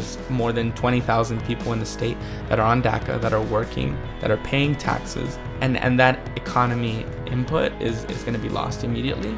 there's 0.00 0.30
more 0.30 0.50
than 0.50 0.72
20,000 0.72 1.44
people 1.44 1.74
in 1.74 1.78
the 1.78 1.84
state 1.84 2.16
that 2.48 2.58
are 2.58 2.66
on 2.66 2.82
DACA, 2.82 3.20
that 3.20 3.34
are 3.34 3.42
working, 3.42 3.98
that 4.20 4.30
are 4.30 4.38
paying 4.38 4.74
taxes, 4.74 5.38
and, 5.60 5.76
and 5.76 6.00
that 6.00 6.18
economy 6.38 7.04
input 7.26 7.70
is, 7.82 8.04
is 8.04 8.22
going 8.22 8.32
to 8.32 8.38
be 8.38 8.48
lost 8.48 8.82
immediately. 8.82 9.30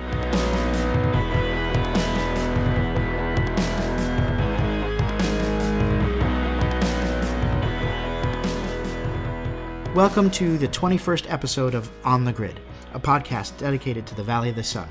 Welcome 9.97 10.31
to 10.31 10.57
the 10.59 10.69
21st 10.69 11.31
episode 11.31 11.75
of 11.75 11.91
On 12.05 12.25
the 12.25 12.33
Grid, 12.33 12.61
a 12.95 13.01
podcast 13.01 13.59
dedicated 13.59 14.07
to 14.07 14.15
the 14.15 14.23
Valley 14.23 14.51
of 14.51 14.57
the 14.57 14.63
Sun. 14.63 14.89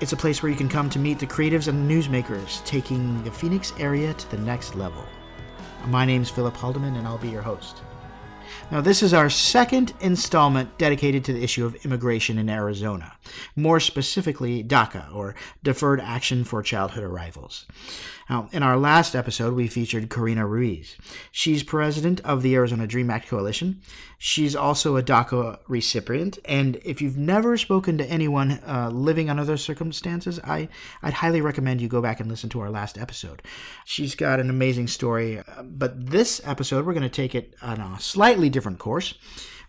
It's 0.00 0.14
a 0.14 0.16
place 0.16 0.42
where 0.42 0.50
you 0.50 0.56
can 0.56 0.70
come 0.70 0.88
to 0.90 0.98
meet 0.98 1.18
the 1.18 1.26
creatives 1.26 1.68
and 1.68 1.88
newsmakers 1.88 2.64
taking 2.64 3.22
the 3.22 3.30
Phoenix 3.30 3.74
area 3.78 4.14
to 4.14 4.30
the 4.30 4.38
next 4.38 4.74
level. 4.74 5.04
My 5.88 6.06
name's 6.06 6.30
Philip 6.30 6.54
Haldeman, 6.56 6.96
and 6.96 7.06
I'll 7.06 7.18
be 7.18 7.28
your 7.28 7.42
host. 7.42 7.82
Now, 8.70 8.80
this 8.80 9.02
is 9.02 9.12
our 9.12 9.28
second 9.28 9.92
installment 10.00 10.78
dedicated 10.78 11.22
to 11.26 11.34
the 11.34 11.42
issue 11.42 11.66
of 11.66 11.74
immigration 11.84 12.38
in 12.38 12.48
Arizona, 12.48 13.12
more 13.56 13.78
specifically 13.78 14.64
DACA, 14.64 15.14
or 15.14 15.34
Deferred 15.62 16.00
Action 16.00 16.44
for 16.44 16.62
Childhood 16.62 17.04
Arrivals. 17.04 17.66
Now, 18.30 18.48
in 18.52 18.62
our 18.62 18.76
last 18.76 19.16
episode, 19.16 19.54
we 19.54 19.66
featured 19.66 20.08
Karina 20.08 20.46
Ruiz. 20.46 20.96
She's 21.32 21.64
president 21.64 22.20
of 22.20 22.42
the 22.42 22.54
Arizona 22.54 22.86
Dream 22.86 23.10
Act 23.10 23.26
Coalition. 23.26 23.82
She's 24.18 24.54
also 24.54 24.96
a 24.96 25.02
DACA 25.02 25.58
recipient, 25.66 26.38
and 26.44 26.76
if 26.84 27.02
you've 27.02 27.16
never 27.16 27.56
spoken 27.56 27.98
to 27.98 28.08
anyone 28.08 28.60
uh, 28.68 28.88
living 28.92 29.30
under 29.30 29.44
those 29.44 29.64
circumstances, 29.64 30.38
I, 30.44 30.68
I'd 31.02 31.14
highly 31.14 31.40
recommend 31.40 31.80
you 31.80 31.88
go 31.88 32.00
back 32.00 32.20
and 32.20 32.30
listen 32.30 32.48
to 32.50 32.60
our 32.60 32.70
last 32.70 32.98
episode. 32.98 33.42
She's 33.84 34.14
got 34.14 34.38
an 34.38 34.48
amazing 34.48 34.86
story, 34.86 35.40
uh, 35.40 35.64
but 35.64 36.10
this 36.10 36.40
episode, 36.44 36.86
we're 36.86 36.94
going 36.94 37.02
to 37.02 37.08
take 37.08 37.34
it 37.34 37.56
on 37.60 37.80
a 37.80 37.98
slightly 37.98 38.48
different 38.48 38.78
course. 38.78 39.14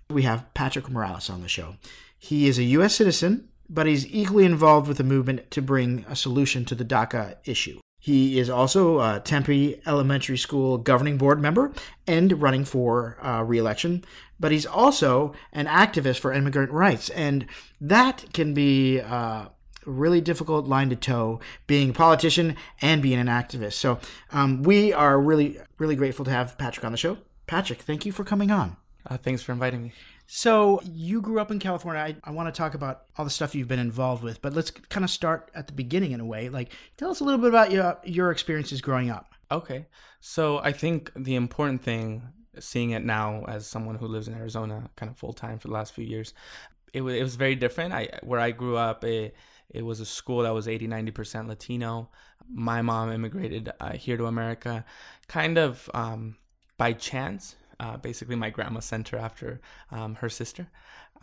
We 0.07 0.21
have 0.21 0.53
Patrick 0.53 0.87
Morales 0.87 1.31
on 1.31 1.41
the 1.41 1.47
show. 1.47 1.77
He 2.19 2.47
is 2.47 2.59
a 2.59 2.63
U.S. 2.77 2.93
citizen, 2.93 3.49
but 3.67 3.87
he's 3.87 4.05
equally 4.13 4.45
involved 4.45 4.87
with 4.87 4.97
the 4.97 5.03
movement 5.03 5.49
to 5.49 5.63
bring 5.63 6.05
a 6.07 6.15
solution 6.15 6.63
to 6.65 6.75
the 6.75 6.85
DACA 6.85 7.37
issue. 7.43 7.79
He 8.03 8.39
is 8.39 8.49
also 8.49 8.99
a 8.99 9.21
Tempe 9.23 9.79
Elementary 9.85 10.37
School 10.37 10.79
governing 10.79 11.19
board 11.19 11.39
member 11.39 11.71
and 12.07 12.41
running 12.41 12.65
for 12.65 13.15
uh, 13.23 13.43
reelection, 13.43 14.03
but 14.39 14.51
he's 14.51 14.65
also 14.65 15.33
an 15.53 15.67
activist 15.67 16.17
for 16.17 16.33
immigrant 16.33 16.71
rights. 16.71 17.11
And 17.11 17.45
that 17.79 18.25
can 18.33 18.55
be 18.55 18.99
uh, 18.99 19.45
a 19.45 19.51
really 19.85 20.19
difficult 20.19 20.65
line 20.65 20.89
to 20.89 20.95
toe, 20.95 21.39
being 21.67 21.91
a 21.91 21.93
politician 21.93 22.55
and 22.81 23.03
being 23.03 23.19
an 23.19 23.27
activist. 23.27 23.73
So 23.73 23.99
um, 24.31 24.63
we 24.63 24.91
are 24.91 25.21
really, 25.21 25.59
really 25.77 25.95
grateful 25.95 26.25
to 26.25 26.31
have 26.31 26.57
Patrick 26.57 26.83
on 26.83 26.91
the 26.91 26.97
show. 26.97 27.19
Patrick, 27.45 27.81
thank 27.81 28.03
you 28.03 28.11
for 28.11 28.23
coming 28.23 28.49
on. 28.49 28.77
Uh, 29.05 29.17
thanks 29.17 29.43
for 29.43 29.51
inviting 29.51 29.83
me. 29.83 29.93
So 30.33 30.79
you 30.85 31.19
grew 31.19 31.41
up 31.41 31.51
in 31.51 31.59
California. 31.59 32.01
I, 32.01 32.15
I 32.23 32.31
want 32.31 32.47
to 32.47 32.57
talk 32.57 32.73
about 32.73 33.03
all 33.17 33.25
the 33.25 33.29
stuff 33.29 33.53
you've 33.53 33.67
been 33.67 33.79
involved 33.79 34.23
with, 34.23 34.41
but 34.41 34.53
let's 34.53 34.71
kind 34.71 35.03
of 35.03 35.09
start 35.09 35.51
at 35.53 35.67
the 35.67 35.73
beginning 35.73 36.13
in 36.13 36.21
a 36.21 36.25
way. 36.25 36.47
Like, 36.47 36.71
tell 36.95 37.11
us 37.11 37.19
a 37.19 37.25
little 37.25 37.37
bit 37.37 37.49
about 37.49 37.69
your 37.69 37.99
your 38.05 38.31
experiences 38.31 38.79
growing 38.79 39.09
up. 39.09 39.33
Okay, 39.51 39.87
so 40.21 40.59
I 40.59 40.71
think 40.71 41.11
the 41.17 41.35
important 41.35 41.83
thing, 41.83 42.23
seeing 42.59 42.91
it 42.91 43.03
now 43.03 43.43
as 43.49 43.67
someone 43.67 43.95
who 43.95 44.07
lives 44.07 44.29
in 44.29 44.33
Arizona, 44.33 44.89
kind 44.95 45.11
of 45.11 45.17
full 45.17 45.33
time 45.33 45.59
for 45.59 45.67
the 45.67 45.73
last 45.73 45.93
few 45.93 46.05
years, 46.05 46.33
it 46.93 47.01
was 47.01 47.13
it 47.13 47.23
was 47.23 47.35
very 47.35 47.55
different. 47.55 47.93
I 47.93 48.07
where 48.23 48.39
I 48.39 48.51
grew 48.51 48.77
up, 48.77 49.03
it 49.03 49.35
it 49.69 49.83
was 49.83 49.99
a 49.99 50.05
school 50.05 50.43
that 50.43 50.53
was 50.53 50.65
80 50.65 50.87
90 50.87 51.11
percent 51.11 51.49
Latino. 51.49 52.09
My 52.49 52.81
mom 52.81 53.11
immigrated 53.11 53.69
uh, 53.81 53.97
here 53.97 54.15
to 54.15 54.27
America, 54.27 54.85
kind 55.27 55.57
of 55.57 55.89
um, 55.93 56.37
by 56.77 56.93
chance 56.93 57.57
uh, 57.81 57.97
basically 57.97 58.35
my 58.35 58.49
grandma 58.49 58.79
sent 58.79 59.09
her 59.09 59.17
after 59.17 59.59
um, 59.91 60.15
her 60.15 60.29
sister, 60.29 60.67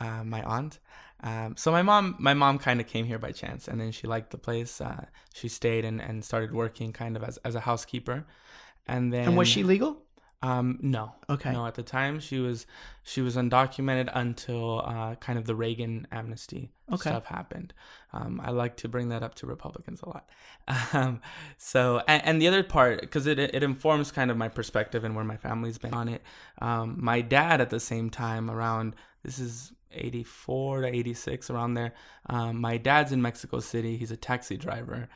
uh, 0.01 0.25
my 0.25 0.43
aunt. 0.43 0.81
Um, 1.23 1.57
so 1.57 1.71
my 1.71 1.83
mom, 1.83 2.17
my 2.19 2.35
mom 2.35 2.59
kind 2.59 2.81
of 2.81 2.87
came 2.87 3.07
here 3.07 3.19
by 3.19 3.33
chance, 3.33 3.69
and 3.69 3.81
then 3.81 3.93
she 3.93 4.07
liked 4.07 4.31
the 4.31 4.39
place. 4.39 4.81
Uh, 4.81 5.05
she 5.33 5.49
stayed 5.49 5.85
and, 5.85 6.01
and 6.01 6.25
started 6.25 6.53
working 6.53 6.93
kind 6.93 7.17
of 7.17 7.23
as, 7.23 7.39
as 7.39 7.55
a 7.55 7.61
housekeeper, 7.61 8.25
and 8.87 9.13
then 9.13 9.29
and 9.29 9.37
was 9.37 9.49
she 9.49 9.63
legal? 9.63 10.03
Um, 10.41 10.79
no. 10.81 11.13
Okay. 11.29 11.53
No, 11.53 11.67
at 11.67 11.75
the 11.75 11.83
time 11.83 12.21
she 12.21 12.39
was 12.39 12.67
she 13.03 13.21
was 13.21 13.37
undocumented 13.37 14.09
until 14.15 14.83
uh, 14.85 15.17
kind 15.17 15.39
of 15.39 15.47
the 15.47 15.55
Reagan 15.55 16.07
amnesty 16.13 16.71
okay. 16.93 17.11
stuff 17.11 17.25
happened. 17.25 17.75
Um, 18.13 18.41
I 18.43 18.51
like 18.51 18.77
to 18.79 18.89
bring 18.89 19.09
that 19.09 19.23
up 19.25 19.35
to 19.37 19.47
Republicans 19.47 20.01
a 20.03 20.09
lot. 20.09 20.29
Um, 20.93 21.23
so 21.57 22.03
and, 22.07 22.23
and, 22.27 22.43
the 22.43 22.49
other 22.49 22.63
part 22.63 23.01
because 23.01 23.27
it 23.27 23.39
it 23.39 23.63
informs 23.63 24.13
kind 24.13 24.31
of 24.31 24.37
my 24.37 24.49
perspective 24.49 25.03
and 25.03 25.17
where 25.17 25.25
my 25.25 25.37
family's 25.39 25.79
been 25.79 25.95
on 25.95 26.09
it. 26.09 26.23
Um, 26.61 26.99
my 27.01 27.23
dad 27.23 27.63
at 27.63 27.71
the 27.71 27.81
same 27.81 28.11
time 28.11 28.51
around 28.51 28.95
this 29.23 29.39
is 29.39 29.73
84 29.93 30.83
to 30.83 30.89
86 30.89 31.51
around 31.51 31.75
there. 31.75 31.95
Um, 32.27 32.61
my 32.61 32.77
dad's 32.77 33.13
in 33.13 33.23
Mexico 33.23 33.61
City. 33.61 33.97
He's 33.97 34.11
a 34.11 34.17
taxi 34.17 34.57
driver 34.57 35.09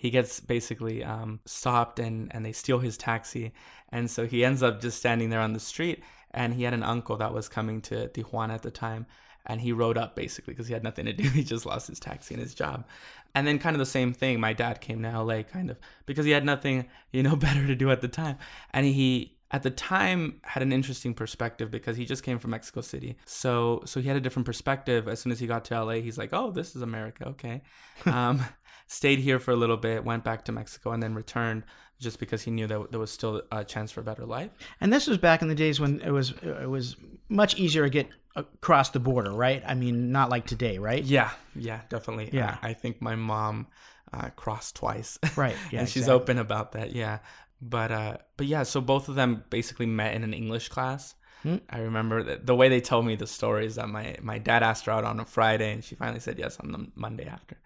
he 0.00 0.08
gets 0.08 0.40
basically 0.40 1.04
um, 1.04 1.40
stopped 1.44 1.98
and, 1.98 2.34
and 2.34 2.42
they 2.42 2.52
steal 2.52 2.78
his 2.78 2.96
taxi. 2.96 3.52
And 3.90 4.10
so 4.10 4.26
he 4.26 4.46
ends 4.46 4.62
up 4.62 4.80
just 4.80 4.96
standing 4.96 5.28
there 5.28 5.40
on 5.40 5.52
the 5.52 5.60
street. 5.60 6.02
And 6.30 6.54
he 6.54 6.62
had 6.62 6.72
an 6.72 6.82
uncle 6.82 7.18
that 7.18 7.34
was 7.34 7.50
coming 7.50 7.82
to 7.82 8.08
Tijuana 8.08 8.54
at 8.54 8.62
the 8.62 8.70
time. 8.70 9.04
And 9.44 9.60
he 9.60 9.72
rode 9.72 9.98
up 9.98 10.16
basically 10.16 10.54
because 10.54 10.68
he 10.68 10.72
had 10.72 10.82
nothing 10.82 11.04
to 11.04 11.12
do. 11.12 11.24
He 11.28 11.44
just 11.44 11.66
lost 11.66 11.86
his 11.86 12.00
taxi 12.00 12.32
and 12.32 12.42
his 12.42 12.54
job. 12.54 12.86
And 13.34 13.46
then, 13.46 13.58
kind 13.58 13.76
of 13.76 13.78
the 13.78 13.84
same 13.84 14.14
thing, 14.14 14.40
my 14.40 14.54
dad 14.54 14.80
came 14.80 15.02
to 15.02 15.22
LA 15.22 15.42
kind 15.42 15.68
of 15.68 15.78
because 16.06 16.24
he 16.24 16.30
had 16.30 16.46
nothing, 16.46 16.88
you 17.12 17.22
know, 17.22 17.36
better 17.46 17.66
to 17.66 17.74
do 17.74 17.90
at 17.90 18.00
the 18.00 18.08
time. 18.08 18.38
And 18.72 18.86
he, 18.86 19.36
at 19.50 19.62
the 19.62 19.70
time 19.70 20.40
had 20.44 20.62
an 20.62 20.72
interesting 20.72 21.12
perspective 21.12 21.70
because 21.70 21.96
he 21.96 22.06
just 22.06 22.22
came 22.22 22.38
from 22.38 22.52
Mexico 22.52 22.80
City. 22.80 23.16
So 23.26 23.82
so 23.84 24.00
he 24.00 24.08
had 24.08 24.16
a 24.16 24.20
different 24.20 24.46
perspective. 24.46 25.08
As 25.08 25.20
soon 25.20 25.32
as 25.32 25.40
he 25.40 25.46
got 25.46 25.64
to 25.66 25.84
LA, 25.84 25.94
he's 25.94 26.16
like, 26.16 26.30
"Oh, 26.32 26.50
this 26.50 26.74
is 26.74 26.82
America, 26.82 27.28
okay." 27.28 27.62
Um, 28.06 28.42
stayed 28.90 29.20
here 29.20 29.38
for 29.38 29.52
a 29.52 29.56
little 29.56 29.76
bit, 29.76 30.04
went 30.04 30.24
back 30.24 30.44
to 30.44 30.52
Mexico, 30.52 30.90
and 30.90 31.00
then 31.00 31.14
returned 31.14 31.62
just 32.00 32.18
because 32.18 32.42
he 32.42 32.50
knew 32.50 32.66
that 32.66 32.90
there 32.90 32.98
was 32.98 33.12
still 33.12 33.40
a 33.52 33.64
chance 33.64 33.92
for 33.92 34.00
a 34.00 34.02
better 34.02 34.26
life. 34.26 34.50
And 34.80 34.92
this 34.92 35.06
was 35.06 35.16
back 35.16 35.42
in 35.42 35.48
the 35.48 35.54
days 35.54 35.78
when 35.78 36.00
it 36.00 36.10
was 36.10 36.32
it 36.42 36.68
was 36.68 36.96
much 37.28 37.56
easier 37.56 37.84
to 37.84 37.90
get 37.90 38.08
across 38.34 38.90
the 38.90 38.98
border, 38.98 39.30
right? 39.30 39.62
I 39.64 39.74
mean, 39.74 40.10
not 40.10 40.28
like 40.28 40.46
today, 40.46 40.78
right? 40.78 41.04
Yeah, 41.04 41.30
yeah, 41.54 41.82
definitely. 41.88 42.30
Yeah, 42.32 42.58
I, 42.62 42.70
I 42.70 42.74
think 42.74 43.00
my 43.00 43.14
mom 43.14 43.68
uh, 44.12 44.30
crossed 44.30 44.76
twice, 44.76 45.18
right? 45.36 45.56
Yeah, 45.70 45.80
and 45.80 45.88
she's 45.88 46.04
exactly. 46.04 46.22
open 46.22 46.38
about 46.38 46.72
that. 46.72 46.92
Yeah, 46.92 47.20
but 47.62 47.92
uh, 47.92 48.16
but 48.36 48.48
yeah, 48.48 48.64
so 48.64 48.80
both 48.80 49.08
of 49.08 49.14
them 49.14 49.44
basically 49.50 49.86
met 49.86 50.14
in 50.14 50.24
an 50.24 50.34
English 50.34 50.68
class. 50.68 51.14
Hmm. 51.44 51.56
I 51.70 51.78
remember 51.78 52.22
that 52.24 52.44
the 52.44 52.56
way 52.56 52.68
they 52.68 52.80
told 52.80 53.06
me 53.06 53.14
the 53.14 53.26
story 53.26 53.66
is 53.66 53.76
that 53.76 53.88
my, 53.88 54.16
my 54.20 54.38
dad 54.38 54.62
asked 54.62 54.84
her 54.84 54.92
out 54.92 55.04
on 55.04 55.20
a 55.20 55.24
Friday 55.24 55.72
and 55.72 55.82
she 55.82 55.94
finally 55.94 56.20
said 56.20 56.38
yes 56.38 56.58
on 56.60 56.70
the 56.70 56.86
Monday 56.96 57.26
after. 57.26 57.56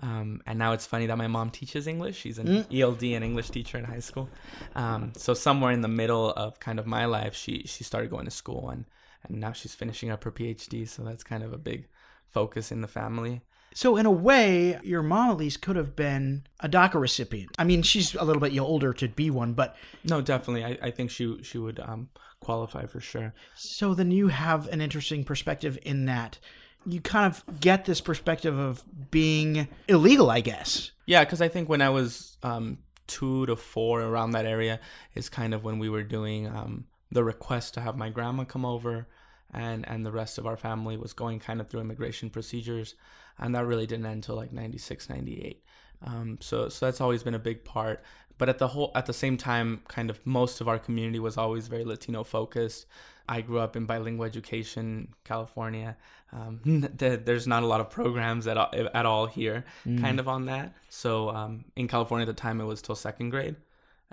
Um, 0.00 0.42
and 0.46 0.58
now 0.58 0.72
it's 0.72 0.86
funny 0.86 1.06
that 1.06 1.18
my 1.18 1.28
mom 1.28 1.50
teaches 1.50 1.86
English. 1.86 2.16
She's 2.16 2.38
an 2.38 2.46
mm. 2.46 2.80
ELD 2.80 3.02
and 3.04 3.24
English 3.24 3.50
teacher 3.50 3.78
in 3.78 3.84
high 3.84 4.00
school. 4.00 4.28
Um, 4.74 5.12
so 5.16 5.34
somewhere 5.34 5.72
in 5.72 5.80
the 5.80 5.88
middle 5.88 6.30
of 6.30 6.58
kind 6.58 6.78
of 6.78 6.86
my 6.86 7.04
life, 7.04 7.34
she 7.34 7.62
she 7.66 7.84
started 7.84 8.10
going 8.10 8.24
to 8.24 8.30
school 8.30 8.70
and 8.70 8.84
and 9.24 9.38
now 9.38 9.52
she's 9.52 9.74
finishing 9.74 10.10
up 10.10 10.24
her 10.24 10.32
PhD. 10.32 10.88
So 10.88 11.04
that's 11.04 11.22
kind 11.22 11.42
of 11.42 11.52
a 11.52 11.58
big 11.58 11.86
focus 12.30 12.72
in 12.72 12.80
the 12.80 12.88
family. 12.88 13.42
So 13.74 13.96
in 13.96 14.06
a 14.06 14.10
way, 14.10 14.78
your 14.82 15.02
mom 15.02 15.30
at 15.30 15.36
least 15.38 15.62
could 15.62 15.76
have 15.76 15.96
been 15.96 16.44
a 16.60 16.68
DACA 16.68 17.00
recipient. 17.00 17.50
I 17.58 17.64
mean, 17.64 17.82
she's 17.82 18.14
a 18.14 18.24
little 18.24 18.40
bit 18.40 18.58
older 18.58 18.92
to 18.92 19.08
be 19.08 19.30
one, 19.30 19.54
but 19.54 19.76
no, 20.04 20.20
definitely, 20.20 20.64
I, 20.64 20.88
I 20.88 20.90
think 20.90 21.10
she 21.10 21.42
she 21.42 21.58
would 21.58 21.80
um, 21.80 22.08
qualify 22.40 22.86
for 22.86 23.00
sure. 23.00 23.32
So 23.54 23.94
then 23.94 24.10
you 24.10 24.28
have 24.28 24.68
an 24.68 24.80
interesting 24.80 25.24
perspective 25.24 25.78
in 25.82 26.04
that 26.06 26.38
you 26.86 27.00
kind 27.00 27.32
of 27.32 27.60
get 27.60 27.84
this 27.84 28.00
perspective 28.00 28.58
of 28.58 28.82
being 29.10 29.68
illegal, 29.88 30.30
I 30.30 30.40
guess. 30.40 30.92
Yeah, 31.06 31.24
because 31.24 31.40
I 31.40 31.48
think 31.48 31.68
when 31.68 31.82
I 31.82 31.90
was 31.90 32.36
um, 32.42 32.78
two 33.06 33.46
to 33.46 33.56
four 33.56 34.02
around 34.02 34.32
that 34.32 34.46
area 34.46 34.80
is 35.14 35.28
kind 35.28 35.54
of 35.54 35.64
when 35.64 35.78
we 35.78 35.88
were 35.88 36.02
doing 36.02 36.46
um, 36.46 36.86
the 37.10 37.24
request 37.24 37.74
to 37.74 37.80
have 37.80 37.96
my 37.96 38.08
grandma 38.08 38.44
come 38.44 38.64
over 38.64 39.06
and 39.52 39.86
and 39.86 40.04
the 40.04 40.12
rest 40.12 40.38
of 40.38 40.46
our 40.46 40.56
family 40.56 40.96
was 40.96 41.12
going 41.12 41.38
kind 41.38 41.60
of 41.60 41.68
through 41.68 41.80
immigration 41.80 42.30
procedures 42.30 42.94
and 43.38 43.54
that 43.54 43.66
really 43.66 43.86
didn't 43.86 44.06
end 44.06 44.14
until 44.14 44.34
like 44.34 44.52
96 44.52 45.10
98 45.10 45.62
um, 46.04 46.38
so 46.40 46.68
so 46.68 46.86
that's 46.86 47.00
always 47.00 47.22
been 47.22 47.34
a 47.34 47.38
big 47.38 47.64
part 47.64 48.02
but 48.38 48.48
at 48.48 48.58
the 48.58 48.68
whole 48.68 48.90
at 48.94 49.06
the 49.06 49.12
same 49.12 49.36
time 49.36 49.80
kind 49.88 50.10
of 50.10 50.24
most 50.26 50.60
of 50.60 50.68
our 50.68 50.78
community 50.78 51.18
was 51.18 51.36
always 51.36 51.68
very 51.68 51.84
latino 51.84 52.24
focused 52.24 52.86
I 53.28 53.40
grew 53.40 53.58
up 53.58 53.76
in 53.76 53.86
bilingual 53.86 54.24
education, 54.24 55.14
California. 55.24 55.96
Um, 56.32 56.60
there's 56.96 57.46
not 57.46 57.62
a 57.62 57.66
lot 57.66 57.80
of 57.80 57.90
programs 57.90 58.46
at 58.46 58.56
all, 58.56 58.70
at 58.72 59.06
all 59.06 59.26
here, 59.26 59.64
mm. 59.86 60.00
kind 60.00 60.18
of 60.18 60.28
on 60.28 60.46
that. 60.46 60.74
So 60.88 61.30
um, 61.30 61.64
in 61.76 61.88
California 61.88 62.26
at 62.26 62.34
the 62.34 62.40
time, 62.40 62.60
it 62.60 62.64
was 62.64 62.82
till 62.82 62.94
second 62.94 63.30
grade, 63.30 63.56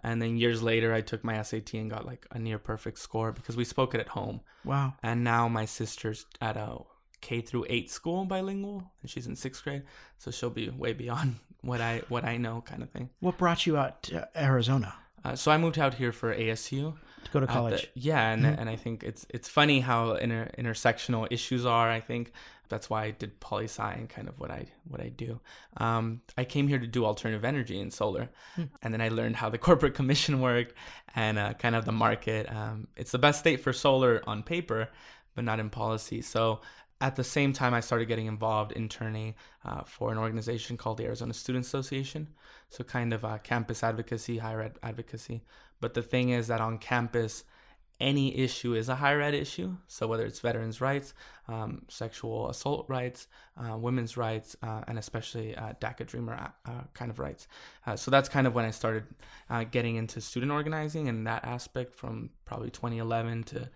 and 0.04 0.22
then 0.22 0.38
years 0.38 0.62
later, 0.62 0.94
I 0.94 1.02
took 1.02 1.24
my 1.24 1.42
SAT 1.42 1.74
and 1.74 1.90
got 1.90 2.06
like 2.06 2.26
a 2.32 2.40
near 2.40 2.60
perfect 2.60 3.00
score 3.00 3.32
because 3.32 3.58
we 3.58 3.66
spoke 3.66 3.96
it 3.96 4.02
at 4.02 4.10
home. 4.10 4.42
Wow! 4.64 4.94
And 5.02 5.24
now 5.24 5.48
my 5.48 5.66
sister's 5.66 6.26
at 6.42 6.58
a 6.58 6.80
K 7.22 7.42
through 7.42 7.66
eight 7.70 7.90
school 7.92 8.26
bilingual, 8.26 8.84
and 9.02 9.10
she's 9.10 9.28
in 9.28 9.36
sixth 9.36 9.64
grade, 9.64 9.84
so 10.18 10.32
she'll 10.32 10.50
be 10.50 10.70
way 10.70 10.94
beyond 10.94 11.36
what 11.62 11.82
I 11.82 12.02
what 12.10 12.24
I 12.26 12.38
know, 12.38 12.62
kind 12.62 12.82
of 12.84 12.90
thing. 12.90 13.10
What 13.20 13.38
brought 13.38 13.66
you 13.66 13.78
out 13.78 14.04
to 14.04 14.28
Arizona? 14.36 14.94
Uh, 15.26 15.36
so 15.36 15.52
I 15.52 15.58
moved 15.58 15.78
out 15.78 15.96
here 15.96 16.12
for 16.14 16.34
ASU. 16.34 16.96
To 17.26 17.32
go 17.32 17.40
to 17.42 17.44
at 17.44 17.48
the- 17.50 17.54
college. 17.54 17.90
yeah, 17.96 18.32
and 18.32 18.44
Mhm. 18.46 18.58
and 18.60 18.70
I 18.70 18.78
think 18.78 19.04
it's 19.04 19.26
it's 19.30 19.50
funny 19.50 19.82
how 19.82 20.14
inter, 20.14 20.50
intersectional 20.58 21.28
issues 21.30 21.66
are. 21.66 21.90
I 21.90 22.00
think 22.00 22.32
that's 22.70 22.90
why 22.90 23.04
I 23.04 23.12
did 23.12 23.40
poli 23.42 23.66
sci 23.66 23.92
and 23.92 24.08
kind 24.08 24.30
of 24.30 24.40
what 24.40 24.50
I 24.52 24.68
what 24.88 25.02
I 25.02 25.10
do. 25.10 25.42
Um, 25.78 26.22
I 26.38 26.46
came 26.46 26.70
here 26.70 26.80
to 26.80 26.88
do 26.88 27.04
alternative 27.06 27.44
energy 27.44 27.82
and 27.82 27.92
solar, 27.92 28.30
Hmm. 28.56 28.64
and 28.82 28.94
then 28.94 29.02
I 29.02 29.10
learned 29.10 29.36
how 29.36 29.50
the 29.50 29.58
corporate 29.68 29.94
commission 29.96 30.40
worked 30.40 30.74
and 31.16 31.38
uh, 31.38 31.54
kind 31.56 31.76
of 31.76 31.84
the 31.84 31.92
market. 31.92 32.50
Um, 32.50 32.88
it's 32.96 33.12
the 33.12 33.20
best 33.20 33.40
state 33.40 33.60
for 33.62 33.74
solar 33.74 34.22
on 34.26 34.42
paper, 34.44 34.88
but 35.36 35.44
not 35.44 35.60
in 35.60 35.70
policy. 35.70 36.22
So 36.22 36.62
at 37.02 37.16
the 37.16 37.24
same 37.24 37.54
time, 37.54 37.74
I 37.74 37.80
started 37.80 38.08
getting 38.08 38.26
involved 38.26 38.74
interning 38.74 39.36
uh, 39.64 39.84
for 39.84 40.12
an 40.12 40.18
organization 40.18 40.76
called 40.76 40.98
the 40.98 41.06
Arizona 41.06 41.34
Student 41.34 41.66
Association. 41.66 42.28
So 42.70 42.84
kind 42.84 43.14
of 43.14 43.24
uh, 43.24 43.38
campus 43.38 43.84
advocacy, 43.84 44.38
higher 44.38 44.62
ed 44.62 44.80
advocacy. 44.84 45.44
But 45.80 45.94
the 45.94 46.02
thing 46.02 46.30
is 46.30 46.48
that 46.48 46.60
on 46.60 46.78
campus, 46.78 47.46
any 48.02 48.38
issue 48.38 48.76
is 48.76 48.90
a 48.90 48.96
higher 48.96 49.22
ed 49.22 49.34
issue. 49.34 49.78
So 49.88 50.08
whether 50.08 50.26
it's 50.26 50.42
veterans' 50.42 50.82
rights, 50.82 51.14
um, 51.48 51.84
sexual 51.88 52.50
assault 52.50 52.86
rights, 52.90 53.28
uh, 53.58 53.78
women's 53.78 54.18
rights, 54.18 54.58
uh, 54.62 54.82
and 54.88 55.00
especially 55.00 55.56
uh, 55.56 55.74
DACA 55.80 56.06
Dreamer 56.06 56.52
uh, 56.66 56.72
kind 56.94 57.12
of 57.12 57.20
rights. 57.20 57.48
So 57.96 58.12
that's 58.12 58.30
kind 58.30 58.46
of 58.46 58.54
when 58.54 58.66
I 58.66 58.72
started 58.72 59.06
getting 59.72 59.96
into 59.96 60.22
student 60.22 60.52
organizing 60.52 61.08
and 61.08 61.26
that 61.28 61.44
aspect 61.46 61.96
from 61.96 62.30
probably 62.46 62.70
2011 62.70 63.44
to 63.46 63.70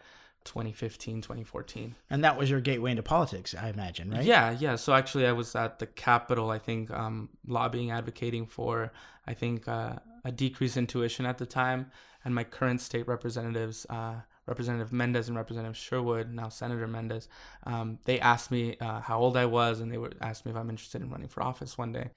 2015, 0.45 1.21
2014. 1.21 1.95
And 2.09 2.23
that 2.23 2.37
was 2.37 2.49
your 2.49 2.61
gateway 2.61 2.91
into 2.91 3.03
politics, 3.03 3.55
I 3.55 3.69
imagine, 3.69 4.11
right? 4.11 4.23
Yeah, 4.23 4.51
yeah. 4.51 4.75
So 4.75 4.93
actually, 4.93 5.25
I 5.25 5.31
was 5.31 5.55
at 5.55 5.79
the 5.79 5.87
Capitol. 5.87 6.49
I 6.49 6.59
think 6.59 6.91
um, 6.91 7.29
lobbying, 7.47 7.91
advocating 7.91 8.45
for, 8.45 8.91
I 9.27 9.33
think, 9.33 9.67
uh, 9.67 9.95
a 10.23 10.31
decrease 10.31 10.77
in 10.77 10.87
tuition 10.87 11.25
at 11.25 11.37
the 11.37 11.45
time. 11.45 11.91
And 12.25 12.33
my 12.33 12.43
current 12.43 12.81
state 12.81 13.07
representatives, 13.07 13.85
uh, 13.89 14.15
Representative 14.45 14.91
Mendez 14.91 15.27
and 15.27 15.37
Representative 15.37 15.77
Sherwood, 15.77 16.31
now 16.33 16.49
Senator 16.49 16.87
Mendez, 16.87 17.27
um, 17.65 17.99
they 18.05 18.19
asked 18.19 18.51
me 18.51 18.75
uh, 18.79 18.99
how 19.01 19.19
old 19.19 19.37
I 19.37 19.45
was, 19.45 19.79
and 19.79 19.91
they 19.91 19.97
were 19.97 20.11
asked 20.21 20.45
me 20.45 20.51
if 20.51 20.57
I'm 20.57 20.69
interested 20.69 21.01
in 21.01 21.09
running 21.09 21.29
for 21.29 21.43
office 21.43 21.77
one 21.77 21.91
day. 21.91 22.09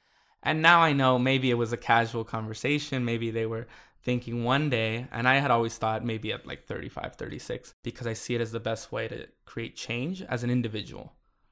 And 0.42 0.62
now 0.62 0.80
I 0.80 0.92
know 0.92 1.18
maybe 1.18 1.50
it 1.50 1.54
was 1.54 1.72
a 1.72 1.76
casual 1.76 2.24
conversation. 2.24 3.04
Maybe 3.04 3.30
they 3.30 3.46
were 3.46 3.66
thinking 4.06 4.44
one 4.44 4.70
day, 4.70 5.06
and 5.16 5.24
I 5.28 5.36
had 5.44 5.50
always 5.50 5.76
thought 5.76 6.04
maybe 6.12 6.32
at 6.32 6.46
like 6.46 6.64
35, 6.66 7.16
36, 7.16 7.74
because 7.82 8.06
I 8.06 8.14
see 8.14 8.34
it 8.36 8.40
as 8.40 8.52
the 8.52 8.60
best 8.70 8.92
way 8.92 9.08
to 9.08 9.18
create 9.44 9.74
change 9.76 10.22
as 10.34 10.44
an 10.44 10.50
individual. 10.58 11.06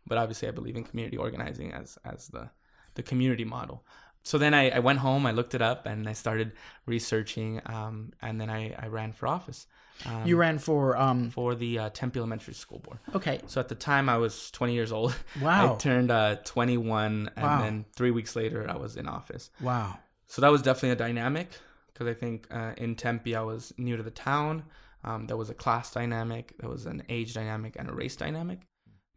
But 0.06 0.18
obviously, 0.18 0.48
I 0.48 0.52
believe 0.52 0.76
in 0.76 0.84
community 0.84 1.16
organizing 1.26 1.72
as 1.80 1.98
as 2.12 2.28
the 2.28 2.44
the 2.94 3.02
community 3.02 3.44
model. 3.56 3.78
So 4.22 4.38
then 4.38 4.54
I, 4.54 4.70
I 4.70 4.78
went 4.88 5.00
home, 5.00 5.26
I 5.26 5.32
looked 5.32 5.54
it 5.54 5.62
up, 5.70 5.84
and 5.90 6.08
I 6.08 6.14
started 6.14 6.52
researching, 6.86 7.60
um, 7.66 7.96
and 8.22 8.40
then 8.40 8.48
I, 8.58 8.62
I 8.84 8.86
ran 8.98 9.12
for 9.12 9.26
office. 9.26 9.66
Um, 10.06 10.26
You 10.26 10.36
ran 10.36 10.58
for 10.58 10.96
um 11.06 11.30
for 11.30 11.54
the 11.54 11.72
uh, 11.82 11.90
Tempe 12.00 12.18
Elementary 12.20 12.54
School 12.54 12.78
Board. 12.86 12.98
okay. 13.18 13.36
So 13.46 13.60
at 13.60 13.68
the 13.68 13.74
time, 13.74 14.08
I 14.08 14.16
was 14.24 14.50
20 14.52 14.72
years 14.78 14.92
old. 14.92 15.12
Wow. 15.46 15.74
I 15.74 15.76
turned 15.88 16.10
uh, 16.10 16.36
21, 16.44 17.30
and 17.36 17.44
Wow. 17.44 17.60
then 17.62 17.84
three 17.98 18.12
weeks 18.18 18.32
later, 18.36 18.60
I 18.74 18.76
was 18.84 18.96
in 18.96 19.06
office. 19.08 19.50
Wow. 19.60 19.98
So 20.26 20.40
that 20.42 20.50
was 20.54 20.62
definitely 20.62 20.90
a 20.98 21.02
dynamic 21.06 21.48
because 21.94 22.08
I 22.08 22.14
think 22.14 22.46
uh, 22.50 22.73
in 22.76 22.94
Tempe 22.96 23.35
I 23.35 23.41
was 23.43 23.73
new 23.79 23.96
to 23.96 24.02
the 24.02 24.11
town. 24.11 24.64
Um, 25.05 25.26
there 25.26 25.37
was 25.37 25.50
a 25.50 25.55
class 25.55 25.93
dynamic, 25.93 26.55
there 26.58 26.69
was 26.70 26.87
an 26.87 27.02
age 27.08 27.35
dynamic, 27.35 27.76
and 27.79 27.88
a 27.88 27.93
race 27.93 28.17
dynamic. 28.17 28.61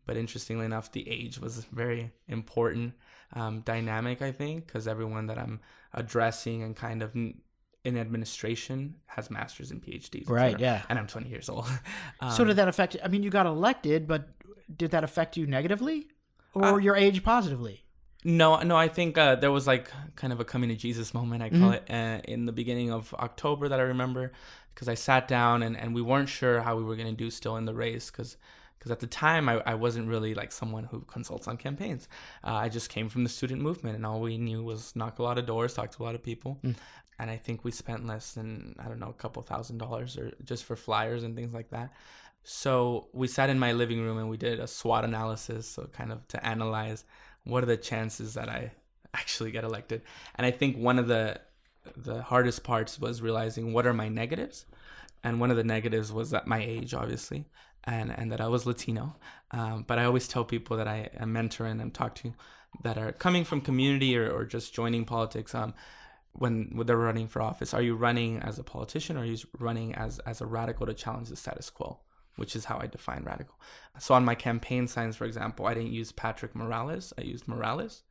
But 0.06 0.16
interestingly 0.18 0.66
enough, 0.66 0.92
the 0.92 1.08
age 1.10 1.40
was 1.40 1.60
a 1.60 1.76
very 1.76 2.12
important 2.28 2.94
um, 3.34 3.62
dynamic, 3.62 4.22
I 4.22 4.32
think, 4.32 4.66
because 4.68 4.88
everyone 4.88 5.28
that 5.28 5.38
I'm 5.38 5.60
addressing 5.94 6.64
and 6.64 6.76
kind 6.76 7.02
of 7.02 7.14
in 7.16 7.98
administration 7.98 8.96
has 9.06 9.30
masters 9.30 9.72
and 9.72 9.82
PhDs. 9.82 10.30
Right, 10.30 10.52
cetera. 10.52 10.62
yeah. 10.62 10.82
And 10.90 11.00
I'm 11.00 11.08
20 11.08 11.30
years 11.30 11.50
old. 11.50 11.68
Um, 12.20 12.32
so 12.32 12.44
did 12.44 12.56
that 12.56 12.68
affect 12.68 12.98
I 13.04 13.08
mean 13.10 13.22
you 13.24 13.30
got 13.30 13.46
elected, 13.46 14.08
but 14.08 14.30
did 14.76 14.92
that 14.92 15.04
affect 15.04 15.38
you 15.38 15.46
negatively 15.46 16.08
or 16.54 16.66
Uh, 16.66 16.78
your 16.78 16.96
age 16.96 17.24
positively? 17.24 17.84
No, 18.24 18.58
no, 18.62 18.76
I 18.76 18.88
think 18.88 19.18
uh, 19.18 19.36
there 19.36 19.52
was 19.52 19.68
like 19.68 19.92
kind 20.16 20.34
of 20.34 20.40
a 20.40 20.46
coming 20.46 20.70
to 20.70 20.76
Jesus 20.76 21.14
moment, 21.14 21.44
I 21.44 21.50
Mm-hmm. 21.50 21.62
call 21.62 21.72
it, 21.72 21.84
uh, 21.90 22.20
in 22.26 22.46
the 22.46 22.52
beginning 22.52 22.92
of 22.92 23.14
October 23.14 23.70
that 23.70 23.80
I 23.80 23.84
remember, 23.84 24.32
because 24.74 24.90
I 24.90 24.96
sat 24.96 25.28
down 25.28 25.64
and, 25.64 25.78
and 25.78 25.94
we 25.96 26.02
weren't 26.02 26.30
sure 26.30 26.62
how 26.62 26.76
we 26.76 26.84
were 26.84 26.96
going 26.96 27.10
to 27.10 27.16
do 27.16 27.30
still 27.30 27.56
in 27.58 27.66
the 27.66 27.74
race, 27.74 28.10
because 28.12 28.38
because 28.78 28.92
at 28.92 29.00
the 29.00 29.08
time 29.08 29.50
I, 29.50 29.56
I 29.66 29.74
wasn't 29.74 30.08
really 30.08 30.36
like 30.36 30.52
someone 30.52 30.84
who 30.84 31.02
consults 31.02 31.48
on 31.48 31.58
campaigns. 31.58 32.08
Uh, 32.44 32.54
I 32.54 32.70
just 32.70 32.90
came 32.92 33.10
from 33.10 33.24
the 33.24 33.30
student 33.30 33.60
movement, 33.62 33.96
and 33.96 34.06
all 34.06 34.20
we 34.22 34.38
knew 34.38 34.64
was 34.64 34.96
knock 34.96 35.18
a 35.20 35.24
lot 35.24 35.38
of 35.40 35.46
doors, 35.48 35.74
talk 35.74 35.90
to 35.92 36.04
a 36.04 36.06
lot 36.06 36.14
of 36.16 36.22
people, 36.22 36.60
Mm. 36.64 36.76
and 37.20 37.32
I 37.32 37.38
think 37.38 37.64
we 37.64 37.72
spent 37.72 38.06
less 38.06 38.34
than 38.34 38.76
I 38.80 38.88
don't 38.88 39.00
know 39.00 39.10
a 39.10 39.14
couple 39.14 39.42
thousand 39.42 39.78
dollars 39.80 40.18
or 40.18 40.32
just 40.44 40.64
for 40.66 40.76
flyers 40.76 41.24
and 41.24 41.36
things 41.36 41.54
like 41.54 41.70
that. 41.72 41.92
So 42.44 43.08
we 43.14 43.28
sat 43.28 43.50
in 43.50 43.60
my 43.60 43.72
living 43.74 44.02
room 44.02 44.18
and 44.20 44.30
we 44.30 44.38
did 44.38 44.60
a 44.60 44.68
SWOT 44.68 45.04
analysis, 45.06 45.68
so 45.68 45.88
kind 45.92 46.12
of 46.12 46.28
to 46.30 46.46
analyze 46.46 47.04
what 47.48 47.64
are 47.64 47.68
the 47.68 47.78
chances 47.78 48.34
that 48.36 48.50
I 48.50 48.72
actually 49.14 49.52
get 49.52 49.64
elected. 49.64 50.02
And 50.36 50.46
I 50.46 50.52
think 50.52 50.78
one 50.78 51.00
of 51.00 51.08
the 51.08 51.40
the 51.96 52.22
hardest 52.22 52.64
parts 52.64 53.00
was 53.00 53.22
realizing 53.22 53.72
what 53.72 53.88
are 53.88 53.94
my 53.94 54.10
negatives, 54.10 54.66
and 55.24 55.40
one 55.40 55.52
of 55.52 55.58
the 55.58 55.64
negatives 55.64 56.12
was 56.12 56.32
that 56.32 56.46
my 56.46 56.62
age, 56.62 56.94
obviously, 56.94 57.46
and 57.86 58.12
and 58.12 58.32
that 58.32 58.42
I 58.42 58.48
was 58.48 58.66
Latino. 58.66 59.16
Um, 59.52 59.86
but 59.88 59.98
I 59.98 60.06
always 60.06 60.28
tell 60.28 60.44
people 60.44 60.78
that 60.78 60.88
I 60.88 61.10
am 61.18 61.34
mentoring 61.34 61.82
and 61.82 61.94
talk 61.94 62.16
to 62.16 62.34
that 62.84 62.98
are 62.98 63.14
coming 63.14 63.46
from 63.46 63.62
community 63.62 64.18
or, 64.18 64.30
or 64.30 64.46
just 64.46 64.74
joining 64.74 65.06
politics. 65.06 65.56
Um, 65.56 65.74
when, 66.34 66.70
when 66.76 66.86
they're 66.86 66.98
running 66.98 67.28
for 67.28 67.42
office, 67.42 67.74
are 67.74 67.82
you 67.82 67.96
running 67.96 68.38
as 68.44 68.60
a 68.60 68.64
politician 68.64 69.18
or 69.18 69.22
are 69.22 69.26
you 69.26 69.38
running 69.58 69.96
as 69.96 70.20
as 70.20 70.40
a 70.42 70.46
radical 70.46 70.86
to 70.86 70.94
challenge 70.94 71.30
the 71.30 71.36
status 71.36 71.70
quo? 71.72 72.00
Which 72.38 72.56
is 72.56 72.66
how 72.66 72.80
I 72.80 72.88
define 72.88 73.24
radical. 73.24 73.60
So 74.00 74.14
on 74.16 74.26
my 74.26 74.36
campaign 74.36 74.88
signs, 74.88 75.16
for 75.16 75.26
example, 75.26 75.66
I 75.66 75.74
didn't 75.74 75.92
use 75.92 76.12
Patrick 76.12 76.56
Morales. 76.56 77.14
I 77.18 77.22
used 77.22 77.48
Morales, 77.48 78.04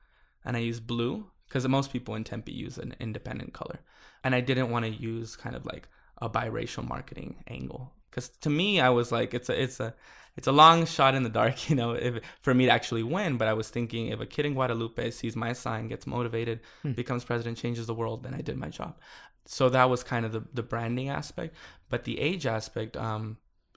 and 0.45 0.57
I 0.57 0.61
used 0.61 0.87
blue 0.87 1.27
because 1.49 1.67
most 1.69 1.93
people 1.93 2.15
in 2.17 2.25
Tempe 2.25 2.53
use 2.53 2.77
an 2.77 2.95
independent 3.01 3.55
color, 3.55 3.81
and 4.25 4.35
I 4.35 4.41
didn't 4.41 4.71
want 4.71 4.85
to 4.85 4.91
use 4.91 5.37
kind 5.37 5.57
of 5.57 5.65
like 5.65 5.89
a 6.19 6.29
biracial 6.29 6.87
marketing 6.87 7.37
angle 7.47 7.93
because 8.17 8.31
to 8.41 8.51
me, 8.51 8.81
I 8.81 8.89
was 8.89 9.13
like, 9.13 9.35
it's 9.35 9.51
a 9.51 9.63
it's 9.63 9.79
a 9.79 9.95
it's 10.37 10.47
a 10.47 10.53
long 10.53 10.87
shot 10.87 11.15
in 11.15 11.23
the 11.23 11.29
dark, 11.29 11.69
you 11.71 11.77
know, 11.77 11.93
if, 11.93 12.23
for 12.41 12.55
me 12.55 12.65
to 12.65 12.73
actually 12.73 13.03
win. 13.03 13.37
But 13.37 13.49
I 13.49 13.53
was 13.53 13.69
thinking, 13.69 14.09
if 14.09 14.21
a 14.21 14.27
kid 14.27 14.47
in 14.47 14.55
Guadalupe 14.55 15.11
sees 15.11 15.37
my 15.37 15.53
sign, 15.53 15.89
gets 15.89 16.07
motivated, 16.07 16.61
becomes 16.95 17.25
president, 17.25 17.59
changes 17.59 17.87
the 17.87 17.95
world, 17.95 18.23
then 18.23 18.35
I 18.35 18.41
did 18.41 18.57
my 18.57 18.71
job. 18.71 18.99
So 19.45 19.69
that 19.69 19.91
was 19.91 20.03
kind 20.03 20.25
of 20.25 20.33
the 20.33 20.43
the 20.55 20.63
branding 20.63 21.11
aspect, 21.11 21.55
but 21.91 22.05
the 22.05 22.19
age 22.19 22.47
aspect. 22.47 22.97
Um, 22.97 23.37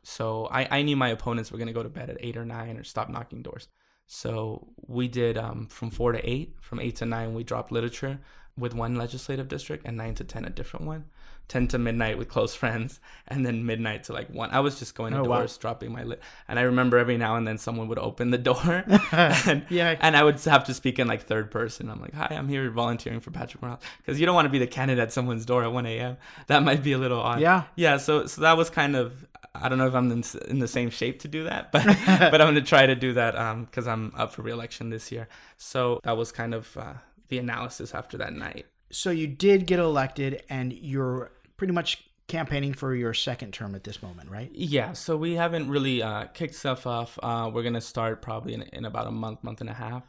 so 0.09 0.47
I, 0.51 0.79
I 0.79 0.81
knew 0.81 0.97
my 0.97 1.09
opponents 1.09 1.51
were 1.51 1.59
going 1.59 1.67
to 1.67 1.73
go 1.73 1.83
to 1.83 1.89
bed 1.89 2.09
at 2.09 2.17
eight 2.19 2.35
or 2.35 2.43
nine 2.43 2.77
or 2.77 2.83
stop 2.83 3.09
knocking 3.09 3.43
doors. 3.43 3.67
So 4.07 4.69
we 4.87 5.07
did 5.07 5.37
um, 5.37 5.67
from 5.67 5.91
four 5.91 6.11
to 6.13 6.29
eight. 6.29 6.55
From 6.61 6.79
eight 6.79 6.95
to 6.97 7.05
nine, 7.05 7.35
we 7.35 7.43
dropped 7.43 7.71
literature 7.71 8.19
with 8.59 8.73
one 8.73 8.95
legislative 8.95 9.47
district, 9.47 9.85
and 9.85 9.97
nine 9.97 10.15
to 10.15 10.23
ten 10.23 10.45
a 10.45 10.49
different 10.49 10.85
one. 10.85 11.05
Ten 11.47 11.67
to 11.69 11.79
midnight 11.79 12.19
with 12.19 12.29
close 12.29 12.53
friends, 12.61 12.99
and 13.27 13.43
then 13.43 13.65
midnight 13.65 14.03
to 14.03 14.13
like 14.13 14.29
one. 14.29 14.51
I 14.51 14.59
was 14.59 14.77
just 14.77 14.93
going 14.93 15.13
to 15.13 15.19
Oh, 15.19 15.23
wow. 15.23 15.37
doors, 15.39 15.57
dropping 15.57 15.91
my 15.91 16.03
lit. 16.03 16.21
And 16.47 16.59
I 16.59 16.61
remember 16.63 16.99
every 16.99 17.17
now 17.17 17.37
and 17.37 17.47
then 17.47 17.57
someone 17.57 17.87
would 17.87 17.97
open 17.97 18.29
the 18.29 18.37
door, 18.37 18.83
and, 19.11 19.65
Yeah. 19.69 19.95
and 19.99 20.15
I 20.15 20.23
would 20.23 20.39
have 20.41 20.65
to 20.65 20.73
speak 20.75 20.99
in 20.99 21.07
like 21.07 21.23
third 21.23 21.49
person. 21.49 21.89
I'm 21.89 21.99
like, 22.01 22.13
"Hi, 22.13 22.27
I'm 22.35 22.47
here 22.47 22.69
volunteering 22.69 23.19
for 23.19 23.31
Patrick 23.31 23.63
Morales," 23.63 23.79
because 23.97 24.19
you 24.19 24.27
don't 24.27 24.35
want 24.35 24.45
to 24.45 24.49
be 24.51 24.59
the 24.59 24.67
candidate 24.67 25.01
at 25.01 25.11
someone's 25.11 25.45
door 25.45 25.63
at 25.63 25.71
1 25.73 25.85
a.m. 25.87 26.17
That 26.47 26.61
might 26.61 26.83
be 26.83 26.91
a 26.91 26.97
little 26.99 27.19
odd 27.19 27.39
Yeah. 27.39 27.63
yeah 27.75 27.97
so 27.97 28.27
so 28.27 28.41
that 28.41 28.55
was 28.57 28.69
kind 28.69 28.95
of 28.95 29.25
i 29.55 29.67
don't 29.67 29.79
know 29.79 29.87
if 29.87 29.95
i'm 29.95 30.11
in, 30.11 30.23
in 30.47 30.59
the 30.59 30.67
same 30.67 30.89
shape 30.91 31.19
to 31.21 31.27
do 31.27 31.45
that 31.45 31.71
but 31.71 31.83
but 32.31 32.39
i'm 32.39 32.45
going 32.45 32.55
to 32.55 32.61
try 32.61 32.85
to 32.85 32.93
do 32.95 33.13
that 33.13 33.35
um 33.35 33.65
because 33.65 33.87
i'm 33.87 34.13
up 34.15 34.31
for 34.31 34.43
reelection 34.43 34.89
this 34.91 35.11
year 35.11 35.27
so 35.57 35.99
that 36.03 36.15
was 36.15 36.31
kind 36.31 36.53
of 36.53 36.77
uh, 36.77 36.93
the 37.29 37.37
analysis 37.37 37.93
after 37.93 38.17
that 38.17 38.33
night 38.33 38.65
So 38.91 39.09
you 39.11 39.27
did 39.27 39.65
get 39.67 39.79
elected 39.79 40.43
and 40.49 40.73
you're 40.73 41.31
pretty 41.57 41.73
much 41.73 42.03
campaigning 42.27 42.73
for 42.73 42.93
your 42.95 43.13
second 43.13 43.53
term 43.53 43.73
at 43.75 43.83
this 43.83 44.03
moment, 44.03 44.29
right? 44.29 44.51
yeah 44.53 44.93
so 44.93 45.17
we 45.17 45.33
haven't 45.35 45.67
really 45.69 46.01
uh 46.03 46.25
kicked 46.33 46.55
stuff 46.55 46.85
off 46.85 47.17
uh 47.23 47.49
we're 47.51 47.63
going 47.63 47.73
to 47.73 47.81
start 47.81 48.21
probably 48.21 48.53
in, 48.53 48.61
in 48.73 48.85
about 48.85 49.07
a 49.07 49.11
month 49.11 49.43
month 49.43 49.61
and 49.61 49.69
a 49.69 49.73
half 49.73 50.03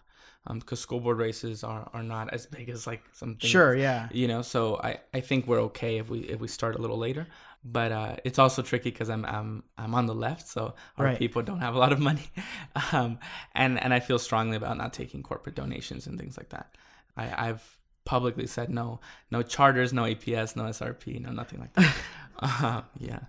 um 0.47 0.59
because 0.59 0.81
school 0.81 1.00
board 1.00 1.19
races 1.19 1.65
are 1.65 1.89
are 1.95 2.03
not 2.03 2.33
as 2.33 2.47
big 2.47 2.69
as 2.69 2.87
like 2.87 3.03
something 3.12 3.49
Sure, 3.49 3.75
yeah. 3.75 4.09
you 4.12 4.29
know 4.29 4.43
so 4.43 4.79
i 4.83 4.99
i 5.15 5.21
think 5.21 5.47
we're 5.47 5.61
okay 5.71 5.97
if 5.99 6.09
we 6.11 6.21
if 6.21 6.41
we 6.41 6.49
start 6.49 6.77
a 6.77 6.81
little 6.85 6.99
later 6.99 7.27
but 7.62 7.93
uh, 7.93 8.17
it's 8.25 8.39
also 8.39 8.62
tricky 8.62 8.91
because 8.91 9.11
I'm, 9.11 9.23
I'm 9.27 9.62
I'm 9.77 9.95
on 9.95 10.07
the 10.07 10.15
left, 10.15 10.49
so 10.49 10.75
our 10.97 11.05
Right. 11.05 11.19
people 11.19 11.43
don't 11.43 11.61
have 11.61 11.75
a 11.75 11.79
lot 11.79 11.93
of 11.93 12.00
money, 12.00 12.27
um, 12.93 13.19
and 13.55 13.79
and 13.79 13.93
I 13.93 14.00
feel 14.00 14.19
strongly 14.19 14.57
about 14.57 14.79
not 14.79 14.95
taking 14.95 15.23
corporate 15.23 15.57
donations 15.57 16.07
and 16.07 16.19
things 16.19 16.39
like 16.39 16.49
that. 16.57 16.75
I, 17.21 17.49
I've 17.49 17.79
publicly 18.05 18.47
said 18.47 18.71
no, 18.71 19.00
no 19.31 19.43
charters, 19.43 19.93
no 19.93 20.03
APS, 20.03 20.57
no 20.57 20.65
SRP, 20.65 21.21
no 21.21 21.31
nothing 21.31 21.61
like 21.61 21.73
that. 21.75 21.95
uh, 22.41 22.83
yeah. 22.99 23.21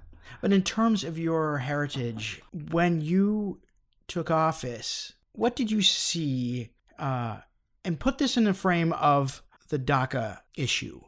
But 0.42 0.54
in 0.54 0.64
terms 0.64 1.04
of 1.04 1.20
your 1.20 1.58
heritage, 1.58 2.42
when 2.72 3.02
you 3.02 3.60
took 4.08 4.32
office, 4.32 5.14
what 5.34 5.56
did 5.56 5.70
you 5.70 5.82
see? 5.82 6.72
Uh, 6.98 7.40
and 7.84 8.00
put 8.00 8.18
this 8.18 8.38
in 8.38 8.44
the 8.44 8.54
frame 8.54 8.94
of 8.94 9.42
the 9.70 9.80
DACA 9.80 10.40
issue. 10.56 11.02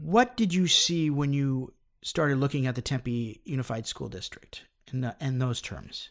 What 0.00 0.36
did 0.36 0.54
you 0.54 0.66
see 0.66 1.10
when 1.10 1.32
you 1.32 1.74
started 2.02 2.38
looking 2.38 2.66
at 2.66 2.74
the 2.74 2.82
Tempe 2.82 3.40
Unified 3.44 3.86
School 3.86 4.08
District 4.08 4.62
in 4.92 5.02
the, 5.02 5.16
in 5.20 5.38
those 5.38 5.60
terms? 5.60 6.10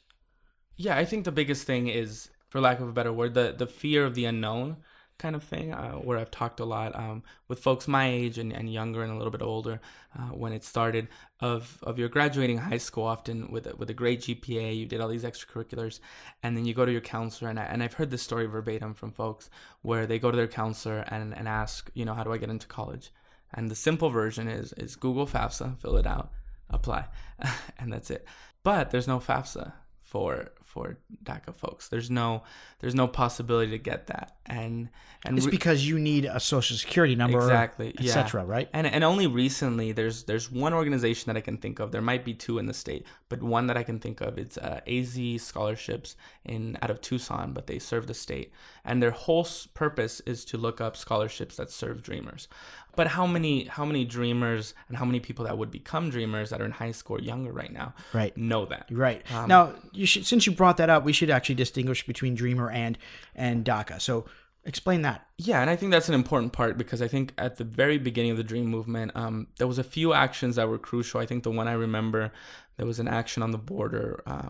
Yeah, 0.75 0.97
I 0.97 1.05
think 1.05 1.25
the 1.25 1.31
biggest 1.31 1.65
thing 1.65 1.87
is, 1.87 2.29
for 2.49 2.61
lack 2.61 2.79
of 2.79 2.87
a 2.87 2.93
better 2.93 3.13
word, 3.13 3.33
the 3.33 3.55
the 3.57 3.67
fear 3.67 4.05
of 4.05 4.13
the 4.13 4.25
unknown 4.25 4.77
kind 5.17 5.35
of 5.35 5.43
thing. 5.43 5.73
Uh, 5.73 5.93
where 5.93 6.17
I've 6.17 6.31
talked 6.31 6.59
a 6.59 6.65
lot 6.65 6.95
um, 6.95 7.23
with 7.47 7.59
folks 7.59 7.87
my 7.87 8.07
age 8.07 8.37
and, 8.37 8.51
and 8.51 8.71
younger 8.71 9.03
and 9.03 9.11
a 9.11 9.15
little 9.15 9.31
bit 9.31 9.41
older 9.41 9.79
uh, 10.17 10.29
when 10.29 10.53
it 10.53 10.63
started 10.63 11.07
of 11.39 11.79
of 11.83 11.97
your 11.99 12.09
graduating 12.09 12.57
high 12.57 12.77
school 12.77 13.05
often 13.05 13.51
with 13.51 13.67
a, 13.67 13.75
with 13.75 13.89
a 13.89 13.93
great 13.93 14.21
GPA, 14.21 14.77
you 14.77 14.85
did 14.85 15.01
all 15.01 15.07
these 15.07 15.23
extracurriculars, 15.23 15.99
and 16.43 16.55
then 16.55 16.65
you 16.65 16.73
go 16.73 16.85
to 16.85 16.91
your 16.91 17.01
counselor 17.01 17.49
and 17.49 17.59
I, 17.59 17.63
and 17.63 17.81
I've 17.83 17.93
heard 17.93 18.11
this 18.11 18.21
story 18.21 18.45
verbatim 18.45 18.93
from 18.93 19.11
folks 19.11 19.49
where 19.81 20.05
they 20.05 20.19
go 20.19 20.31
to 20.31 20.37
their 20.37 20.47
counselor 20.47 21.05
and 21.07 21.35
and 21.35 21.47
ask, 21.47 21.89
you 21.93 22.05
know, 22.05 22.13
how 22.13 22.23
do 22.23 22.33
I 22.33 22.37
get 22.37 22.49
into 22.49 22.67
college? 22.67 23.11
And 23.53 23.71
the 23.71 23.75
simple 23.75 24.09
version 24.09 24.47
is 24.47 24.73
is 24.73 24.95
Google 24.95 25.27
FAFSA, 25.27 25.77
fill 25.77 25.97
it 25.97 26.07
out, 26.07 26.31
apply, 26.69 27.07
and 27.79 27.91
that's 27.91 28.11
it. 28.11 28.25
But 28.63 28.89
there's 28.89 29.07
no 29.07 29.19
FAFSA 29.19 29.73
for 29.99 30.51
for 30.75 30.97
DACA 31.23 31.55
folks. 31.55 31.87
There's 31.87 32.11
no 32.11 32.43
there's 32.81 32.93
no 32.95 33.07
possibility 33.07 33.71
to 33.71 33.77
get 33.77 34.07
that, 34.07 34.35
and 34.45 34.89
and 35.25 35.37
It's 35.37 35.47
re- 35.47 35.51
because 35.51 35.87
you 35.87 35.97
need 35.97 36.25
a 36.25 36.39
social 36.39 36.75
security 36.77 37.15
number, 37.15 37.37
Exactly, 37.39 37.95
yeah. 37.97 38.11
etc. 38.11 38.43
Right? 38.45 38.67
and 38.73 38.85
and 38.85 39.01
only 39.03 39.25
recently 39.27 39.93
there's 39.93 40.23
there's 40.25 40.51
one 40.51 40.73
organization 40.73 41.25
that 41.29 41.37
I 41.37 41.41
can 41.41 41.57
think 41.57 41.79
of. 41.79 41.91
There 41.93 42.01
might 42.01 42.25
be 42.25 42.33
two 42.33 42.59
in 42.59 42.65
the 42.65 42.73
state, 42.73 43.05
but 43.29 43.41
one 43.41 43.67
that 43.67 43.77
I 43.77 43.83
can 43.83 43.99
think 43.99 44.19
of. 44.19 44.37
It's 44.37 44.57
uh, 44.57 44.81
AZ 44.85 45.17
Scholarships 45.41 46.17
in 46.43 46.77
out 46.81 46.89
of 46.91 46.99
Tucson, 46.99 47.53
but 47.53 47.67
they 47.67 47.79
serve 47.79 48.05
the 48.07 48.13
state, 48.13 48.51
and 48.83 49.01
their 49.01 49.11
whole 49.11 49.45
s- 49.45 49.67
purpose 49.73 50.19
is 50.25 50.43
to 50.45 50.57
look 50.57 50.81
up 50.81 50.97
scholarships 50.97 51.55
that 51.55 51.71
serve 51.71 52.03
dreamers. 52.03 52.49
But 52.95 53.07
how 53.07 53.25
many 53.27 53.65
how 53.65 53.85
many 53.85 54.05
dreamers 54.05 54.73
and 54.87 54.97
how 54.97 55.05
many 55.05 55.19
people 55.19 55.45
that 55.45 55.57
would 55.57 55.71
become 55.71 56.09
dreamers 56.09 56.49
that 56.49 56.61
are 56.61 56.65
in 56.65 56.71
high 56.71 56.91
school 56.91 57.17
or 57.17 57.19
younger 57.21 57.51
right 57.51 57.71
now 57.71 57.93
Right. 58.13 58.35
know 58.37 58.65
that? 58.65 58.87
Right. 58.91 59.21
Um, 59.33 59.47
now, 59.47 59.73
you 59.91 60.05
should 60.05 60.25
since 60.25 60.45
you 60.45 60.53
brought 60.53 60.77
that 60.77 60.89
up, 60.89 61.03
we 61.03 61.13
should 61.13 61.29
actually 61.29 61.55
distinguish 61.55 62.05
between 62.05 62.35
Dreamer 62.35 62.69
and 62.69 62.97
and 63.35 63.65
DACA. 63.65 64.01
So 64.01 64.25
explain 64.63 65.03
that. 65.03 65.27
Yeah, 65.37 65.61
and 65.61 65.69
I 65.69 65.75
think 65.75 65.91
that's 65.91 66.09
an 66.09 66.15
important 66.15 66.51
part 66.53 66.77
because 66.77 67.01
I 67.01 67.07
think 67.07 67.33
at 67.37 67.57
the 67.57 67.63
very 67.63 67.97
beginning 67.99 68.31
of 68.31 68.37
the 68.37 68.43
Dream 68.43 68.65
movement, 68.65 69.11
um, 69.15 69.47
there 69.57 69.67
was 69.67 69.77
a 69.77 69.83
few 69.83 70.13
actions 70.13 70.55
that 70.55 70.67
were 70.67 70.79
crucial. 70.79 71.19
I 71.21 71.25
think 71.27 71.43
the 71.43 71.51
one 71.51 71.67
I 71.67 71.73
remember, 71.73 72.31
there 72.77 72.87
was 72.87 72.99
an 72.99 73.07
action 73.07 73.43
on 73.43 73.51
the 73.51 73.59
border 73.59 74.23
uh, 74.25 74.49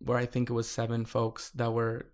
where 0.00 0.18
I 0.18 0.26
think 0.26 0.50
it 0.50 0.52
was 0.52 0.68
seven 0.68 1.06
folks 1.06 1.48
that 1.54 1.72
were 1.72 2.06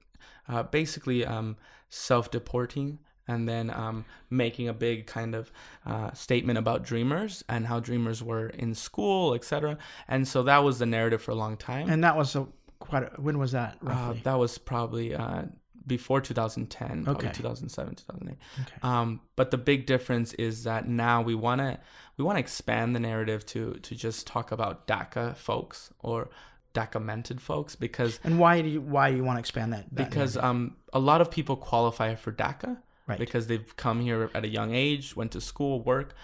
uh, 0.48 0.62
basically 0.62 1.26
um, 1.26 1.56
self-deporting 1.88 2.98
and 3.30 3.48
then 3.48 3.70
um, 3.70 4.04
making 4.28 4.68
a 4.68 4.72
big 4.72 5.06
kind 5.06 5.34
of 5.34 5.52
uh, 5.86 6.12
statement 6.12 6.58
about 6.58 6.82
dreamers 6.82 7.44
and 7.48 7.66
how 7.66 7.80
dreamers 7.80 8.22
were 8.22 8.48
in 8.48 8.74
school, 8.74 9.34
etc. 9.34 9.78
And 10.08 10.26
so 10.26 10.42
that 10.42 10.58
was 10.58 10.78
the 10.78 10.86
narrative 10.86 11.22
for 11.22 11.30
a 11.30 11.36
long 11.36 11.56
time. 11.56 11.88
And 11.88 12.02
that 12.04 12.16
was 12.16 12.34
a 12.34 12.46
quite. 12.80 13.04
A, 13.04 13.20
when 13.20 13.38
was 13.38 13.52
that 13.52 13.78
Uh, 13.86 14.14
that 14.24 14.34
was 14.34 14.58
probably 14.58 15.14
uh, 15.14 15.42
before 15.86 16.20
2010, 16.20 17.04
probably 17.04 17.28
Okay. 17.28 17.34
2007, 17.34 17.94
2008. 17.94 18.38
Okay. 18.60 18.74
Um, 18.82 19.20
but 19.36 19.50
the 19.50 19.58
big 19.58 19.86
difference 19.86 20.32
is 20.34 20.64
that 20.64 20.88
now 20.88 21.22
we 21.22 21.34
want 21.34 21.60
to 21.60 21.78
we 22.16 22.24
want 22.24 22.36
to 22.36 22.40
expand 22.40 22.94
the 22.94 23.00
narrative 23.00 23.46
to 23.46 23.74
to 23.74 23.94
just 23.94 24.26
talk 24.26 24.52
about 24.52 24.86
DACA 24.86 25.36
folks 25.36 25.92
or 26.00 26.28
DACA-mented 26.74 27.40
folks 27.40 27.74
because 27.74 28.20
and 28.22 28.38
why 28.38 28.60
do 28.62 28.68
you 28.68 28.80
why 28.80 29.10
do 29.10 29.16
you 29.16 29.24
want 29.24 29.36
to 29.36 29.40
expand 29.40 29.72
that? 29.72 29.86
that 29.92 30.08
because 30.08 30.36
um, 30.36 30.76
a 30.92 30.98
lot 30.98 31.20
of 31.20 31.30
people 31.30 31.56
qualify 31.56 32.14
for 32.14 32.32
DACA 32.32 32.76
Right. 33.10 33.18
because 33.18 33.46
they've 33.46 33.76
come 33.76 34.00
here 34.00 34.30
at 34.34 34.44
a 34.44 34.48
young 34.48 34.74
age, 34.74 35.14
went 35.16 35.32
to 35.32 35.40
school, 35.40 35.80
work, 35.82 36.14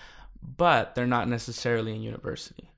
but 0.43 0.95
they're 0.95 1.07
not 1.07 1.29
necessarily 1.29 1.95
in 1.95 2.03
university. 2.03 2.71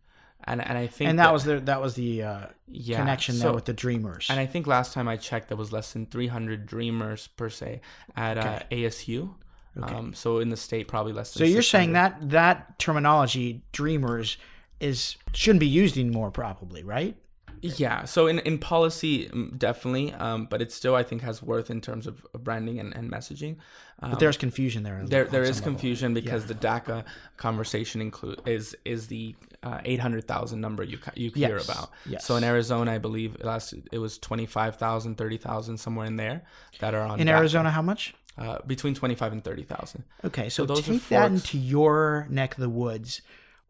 And 0.45 0.67
and 0.67 0.79
I 0.79 0.87
think 0.87 1.11
and 1.11 1.19
that, 1.19 1.33
was 1.33 1.45
the 1.45 1.61
that 1.61 1.81
was 1.81 1.95
the 1.95 2.23
uh, 2.23 2.47
yeah, 2.69 2.99
connection 2.99 3.35
so- 3.35 3.45
there 3.45 3.53
with 3.53 3.67
the 3.67 3.75
Dreamers. 3.75 4.29
and 4.31 4.41
I 4.41 4.47
think 4.47 4.67
last 4.67 4.93
time 4.95 5.07
I 5.07 5.17
checked, 5.17 5.49
there 5.49 5.57
was 5.57 5.73
less 5.73 5.93
than 5.93 6.07
300 6.07 6.65
dreamers 6.65 7.27
per 7.27 7.51
se 7.51 7.81
at 8.17 8.39
uh, 8.39 8.61
ASU. 8.71 9.35
Um, 9.81 10.13
so 10.13 10.39
in 10.39 10.49
the 10.49 10.57
state, 10.57 10.89
probably 10.89 11.13
less 11.13 11.33
than. 11.33 11.47
so 11.47 11.53
you're 11.53 11.63
saying 11.63 11.93
that 11.93 12.31
that 12.31 12.79
terminology, 12.79 13.63
Dreamers, 13.73 14.39
is 14.81 15.17
shouldn't 15.33 15.61
be 15.61 15.69
used 15.69 15.97
anymore, 15.97 16.31
probably, 16.31 16.83
right? 16.83 17.17
Yeah. 17.63 18.05
So 18.05 18.27
in, 18.27 18.39
in 18.41 18.59
policy, 18.59 19.29
mm, 19.29 19.57
definitely, 19.59 20.13
um, 20.15 20.47
but 20.47 20.61
it 20.63 20.73
still 20.73 20.95
I 20.95 21.03
think 21.03 21.23
has 21.23 21.43
worth 21.43 21.71
in 21.71 21.81
terms 21.81 22.07
of 22.07 22.25
branding 22.33 22.79
and, 22.81 22.95
and 22.97 23.11
messaging. 23.11 23.57
Um, 24.01 24.11
But 24.11 24.21
there's 24.21 24.37
confusion 24.37 24.83
there. 24.85 25.03
there 25.05 25.25
there 25.25 25.43
is 25.43 25.59
level. 25.59 25.73
confusion 25.73 26.15
because 26.15 26.47
the 26.47 26.55
DACA 26.55 27.05
conversation 27.37 28.01
include 28.01 28.41
is 28.47 28.77
is 28.85 29.09
the 29.09 29.35
uh, 29.63 29.81
eight 29.85 30.01
hundred 30.01 30.27
thousand 30.29 30.61
number 30.61 30.83
you 30.85 30.99
you 31.15 31.31
hear 31.31 31.57
Yes, 31.57 31.69
about. 31.69 31.91
yes. 32.07 32.25
So 32.25 32.37
in 32.37 32.45
Arizona, 32.45 32.93
I 32.93 32.99
believe 32.99 33.37
last 33.43 33.75
it 33.93 33.99
was 33.99 34.19
25,000, 34.19 35.17
30,000 35.17 35.79
somewhere 35.79 36.07
in 36.07 36.17
there 36.17 36.43
that 36.81 36.95
are 36.95 37.03
on 37.03 37.21
In 37.21 37.27
DACA. 37.27 37.39
Arizona, 37.39 37.71
how 37.71 37.83
much? 37.83 38.15
uh, 38.39 38.59
between 38.67 38.95
twenty 38.95 39.17
five 39.17 39.33
and 39.33 39.43
thirty 39.43 39.65
thousand. 39.65 40.05
Okay, 40.25 40.49
so, 40.49 40.65
those 40.65 40.83
take 40.87 41.09
that 41.09 41.31
into 41.33 41.59
your 41.59 42.27
neck 42.31 42.55
of 42.55 42.61
the 42.61 42.69
woods. 42.69 43.21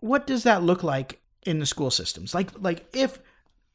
What 0.01 0.27
does 0.27 0.43
that 0.43 0.63
look 0.63 0.83
like 0.83 1.21
in 1.47 1.59
the 1.59 1.65
school 1.67 1.91
systems? 1.91 2.35
Like 2.35 2.51
like 2.61 2.85
if 2.95 3.19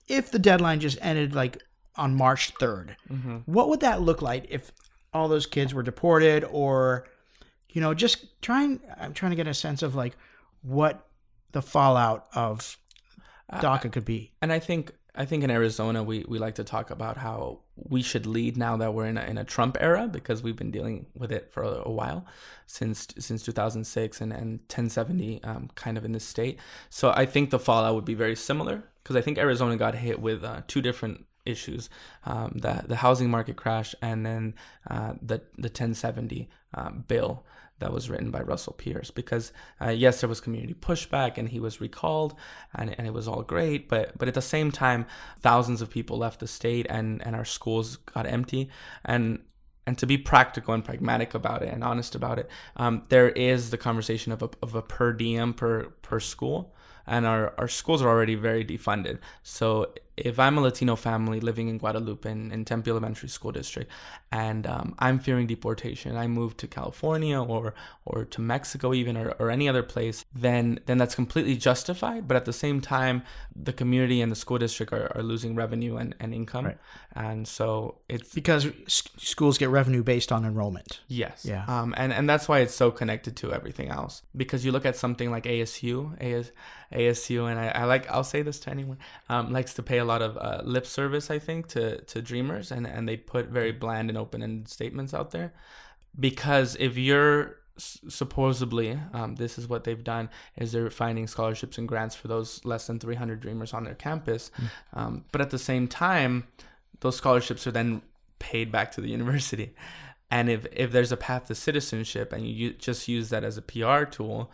if 0.07 0.31
the 0.31 0.39
deadline 0.39 0.79
just 0.79 0.97
ended 1.01 1.33
like 1.35 1.61
on 1.95 2.15
March 2.15 2.53
3rd, 2.55 2.95
Mm-hmm. 3.11 3.37
what 3.45 3.69
would 3.69 3.79
that 3.81 4.01
look 4.01 4.21
like 4.21 4.45
if 4.49 4.71
all 5.13 5.27
those 5.27 5.45
kids 5.45 5.73
were 5.73 5.83
deported 5.83 6.43
or 6.45 7.07
you 7.69 7.81
know, 7.81 7.93
just 7.95 8.39
trying 8.41 8.79
I'm 8.99 9.13
trying 9.13 9.31
to 9.31 9.35
get 9.35 9.47
a 9.47 9.53
sense 9.53 9.81
of 9.81 9.95
like 9.95 10.15
what 10.61 11.07
the 11.53 11.61
fallout 11.61 12.27
of 12.35 12.77
DACA 13.51 13.91
could 13.91 14.05
be. 14.05 14.31
And 14.41 14.51
I 14.53 14.59
think 14.59 14.91
I 15.15 15.25
think 15.25 15.43
in 15.43 15.51
Arizona 15.51 16.01
we, 16.01 16.25
we 16.27 16.39
like 16.39 16.55
to 16.55 16.63
talk 16.63 16.89
about 16.89 17.17
how 17.17 17.59
we 17.75 18.01
should 18.01 18.25
lead 18.25 18.57
now 18.57 18.77
that 18.77 18.93
we're 18.93 19.05
in 19.05 19.17
a, 19.17 19.23
in 19.23 19.37
a 19.37 19.43
Trump 19.43 19.77
era 19.79 20.07
because 20.07 20.41
we've 20.41 20.55
been 20.55 20.71
dealing 20.71 21.05
with 21.15 21.31
it 21.31 21.51
for 21.51 21.61
a, 21.63 21.83
a 21.85 21.91
while 21.91 22.25
since 22.65 23.07
since 23.19 23.43
2006 23.43 24.21
and, 24.21 24.33
and 24.33 24.59
1070 24.61 25.43
um, 25.43 25.69
kind 25.75 25.97
of 25.97 26.05
in 26.05 26.13
this 26.13 26.25
state. 26.25 26.59
So 26.89 27.11
I 27.15 27.25
think 27.25 27.51
the 27.51 27.59
fallout 27.59 27.93
would 27.95 28.05
be 28.05 28.15
very 28.15 28.35
similar 28.35 28.83
because 29.03 29.15
I 29.15 29.21
think 29.21 29.37
Arizona 29.37 29.77
got 29.77 29.95
hit 29.95 30.19
with 30.19 30.43
uh, 30.43 30.61
two 30.67 30.81
different 30.81 31.25
issues 31.45 31.89
um, 32.25 32.53
the 32.55 32.83
the 32.87 32.95
housing 32.95 33.29
market 33.29 33.57
crash 33.57 33.93
and 34.01 34.25
then 34.25 34.55
uh, 34.89 35.13
the 35.21 35.41
the 35.57 35.67
1070 35.67 36.49
uh, 36.73 36.89
bill 36.89 37.45
that 37.79 37.91
was 37.91 38.09
written 38.09 38.31
by 38.31 38.41
Russell 38.41 38.73
Pearce 38.73 39.11
because 39.11 39.51
uh, 39.81 39.89
yes 39.89 40.21
there 40.21 40.29
was 40.29 40.39
community 40.39 40.73
pushback 40.73 41.37
and 41.37 41.49
he 41.49 41.59
was 41.59 41.81
recalled 41.81 42.35
and, 42.73 42.95
and 42.97 43.07
it 43.07 43.13
was 43.13 43.27
all 43.27 43.41
great 43.41 43.89
but 43.89 44.17
but 44.17 44.27
at 44.27 44.33
the 44.33 44.41
same 44.41 44.71
time 44.71 45.05
thousands 45.41 45.81
of 45.81 45.89
people 45.89 46.17
left 46.17 46.39
the 46.39 46.47
state 46.47 46.85
and 46.89 47.25
and 47.25 47.35
our 47.35 47.45
schools 47.45 47.97
got 47.97 48.25
empty. 48.25 48.69
And 49.03 49.39
and 49.85 49.97
to 49.97 50.05
be 50.05 50.17
practical 50.17 50.73
and 50.73 50.85
pragmatic 50.85 51.33
about 51.33 51.61
it 51.61 51.73
and 51.73 51.83
honest 51.83 52.15
about 52.15 52.39
it 52.39 52.49
um, 52.77 53.03
there 53.09 53.29
is 53.29 53.69
the 53.69 53.77
conversation 53.77 54.31
of 54.31 54.41
a, 54.41 54.49
of 54.61 54.75
a 54.75 54.81
per 54.81 55.11
diem 55.11 55.53
per 55.53 55.85
per 56.01 56.19
school. 56.19 56.73
And 57.05 57.25
our, 57.25 57.53
our 57.57 57.67
schools 57.67 58.01
are 58.01 58.07
already 58.07 58.35
very 58.35 58.63
defunded. 58.63 59.19
So 59.41 59.93
if 60.15 60.37
I'm 60.39 60.57
a 60.57 60.61
Latino 60.61 60.95
family 60.95 61.39
living 61.39 61.67
in 61.69 61.77
Guadalupe 61.79 62.29
in, 62.29 62.51
in 62.51 62.65
Tempe 62.65 62.89
Elementary 62.91 63.29
School 63.29 63.51
District, 63.51 63.89
and 64.31 64.67
um, 64.67 64.95
I'm 64.99 65.17
fearing 65.19 65.47
deportation, 65.47 66.15
I 66.15 66.27
move 66.27 66.55
to 66.57 66.67
California 66.67 67.41
or 67.41 67.73
or 68.05 68.25
to 68.25 68.41
Mexico 68.41 68.93
even 68.93 69.15
or, 69.17 69.31
or 69.39 69.49
any 69.49 69.67
other 69.69 69.83
place, 69.83 70.25
then 70.35 70.79
then 70.85 70.97
that's 70.97 71.15
completely 71.15 71.55
justified. 71.57 72.27
But 72.27 72.37
at 72.37 72.45
the 72.45 72.53
same 72.53 72.79
time, 72.81 73.23
the 73.55 73.73
community 73.73 74.21
and 74.21 74.31
the 74.31 74.35
school 74.35 74.57
district 74.57 74.93
are, 74.93 75.11
are 75.15 75.23
losing 75.23 75.55
revenue 75.55 75.97
and, 75.97 76.15
and 76.19 76.33
income, 76.33 76.65
Right. 76.65 76.77
and 77.15 77.47
so 77.47 77.99
it's 78.09 78.33
Because 78.33 78.67
schools 78.87 79.57
get 79.57 79.69
revenue 79.69 80.03
based 80.03 80.31
on 80.31 80.45
enrollment. 80.45 80.99
Yes. 81.07 81.45
Yeah. 81.45 81.65
Um, 81.67 81.93
and, 81.97 82.11
and 82.13 82.29
that's 82.29 82.47
why 82.47 82.59
it's 82.59 82.75
so 82.75 82.91
connected 82.91 83.35
to 83.37 83.53
everything 83.53 83.89
else. 83.89 84.21
Because 84.35 84.65
you 84.65 84.71
look 84.71 84.85
at 84.85 84.95
something 84.95 85.31
like 85.31 85.43
ASU, 85.45 86.15
AS, 86.21 86.51
ASU, 86.93 87.49
and 87.49 87.59
I, 87.59 87.67
I 87.69 87.83
like, 87.85 88.09
I'll 88.09 88.23
say 88.23 88.41
this 88.41 88.59
to 88.61 88.69
anyone, 88.69 88.97
um, 89.29 89.51
likes 89.51 89.73
to 89.75 89.83
pay 89.83 89.97
a 89.97 90.05
lot 90.05 90.21
of 90.21 90.37
uh, 90.37 90.61
lip 90.63 90.85
service, 90.85 91.29
I 91.29 91.39
think, 91.39 91.67
to, 91.69 92.01
to 92.01 92.21
dreamers. 92.21 92.71
And, 92.71 92.85
and 92.87 93.07
they 93.07 93.17
put 93.17 93.47
very 93.47 93.71
bland 93.71 94.09
and 94.09 94.17
open 94.17 94.43
ended 94.43 94.67
statements 94.67 95.13
out 95.13 95.31
there. 95.31 95.53
Because 96.19 96.77
if 96.79 96.97
you're 96.97 97.57
supposedly, 97.77 98.99
um, 99.13 99.35
this 99.35 99.57
is 99.57 99.67
what 99.67 99.83
they've 99.83 100.03
done, 100.03 100.29
is 100.57 100.71
they're 100.71 100.89
finding 100.89 101.27
scholarships 101.27 101.77
and 101.77 101.87
grants 101.87 102.15
for 102.15 102.27
those 102.27 102.63
less 102.65 102.87
than 102.87 102.99
300 102.99 103.39
dreamers 103.39 103.73
on 103.73 103.83
their 103.83 103.95
campus. 103.95 104.51
Um, 104.93 105.25
but 105.31 105.41
at 105.41 105.49
the 105.49 105.59
same 105.59 105.87
time, 105.87 106.47
those 106.99 107.15
scholarships 107.15 107.65
are 107.65 107.71
then 107.71 108.01
paid 108.39 108.71
back 108.71 108.91
to 108.91 109.01
the 109.01 109.09
university. 109.09 109.73
And 110.29 110.49
if, 110.49 110.65
if 110.71 110.91
there's 110.91 111.11
a 111.11 111.17
path 111.17 111.47
to 111.47 111.55
citizenship 111.55 112.33
and 112.33 112.47
you 112.47 112.73
just 112.73 113.07
use 113.07 113.29
that 113.29 113.43
as 113.43 113.57
a 113.57 113.61
PR 113.61 114.03
tool, 114.03 114.51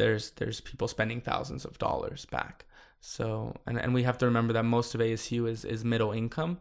there's 0.00 0.30
there's 0.32 0.60
people 0.60 0.88
spending 0.88 1.20
thousands 1.20 1.64
of 1.64 1.78
dollars 1.78 2.24
back. 2.26 2.64
So 3.00 3.54
and, 3.66 3.78
and 3.78 3.94
we 3.94 4.02
have 4.04 4.18
to 4.18 4.26
remember 4.26 4.52
that 4.54 4.64
most 4.64 4.94
of 4.94 5.00
ASU 5.00 5.48
is, 5.48 5.64
is 5.64 5.84
middle 5.84 6.12
income, 6.12 6.58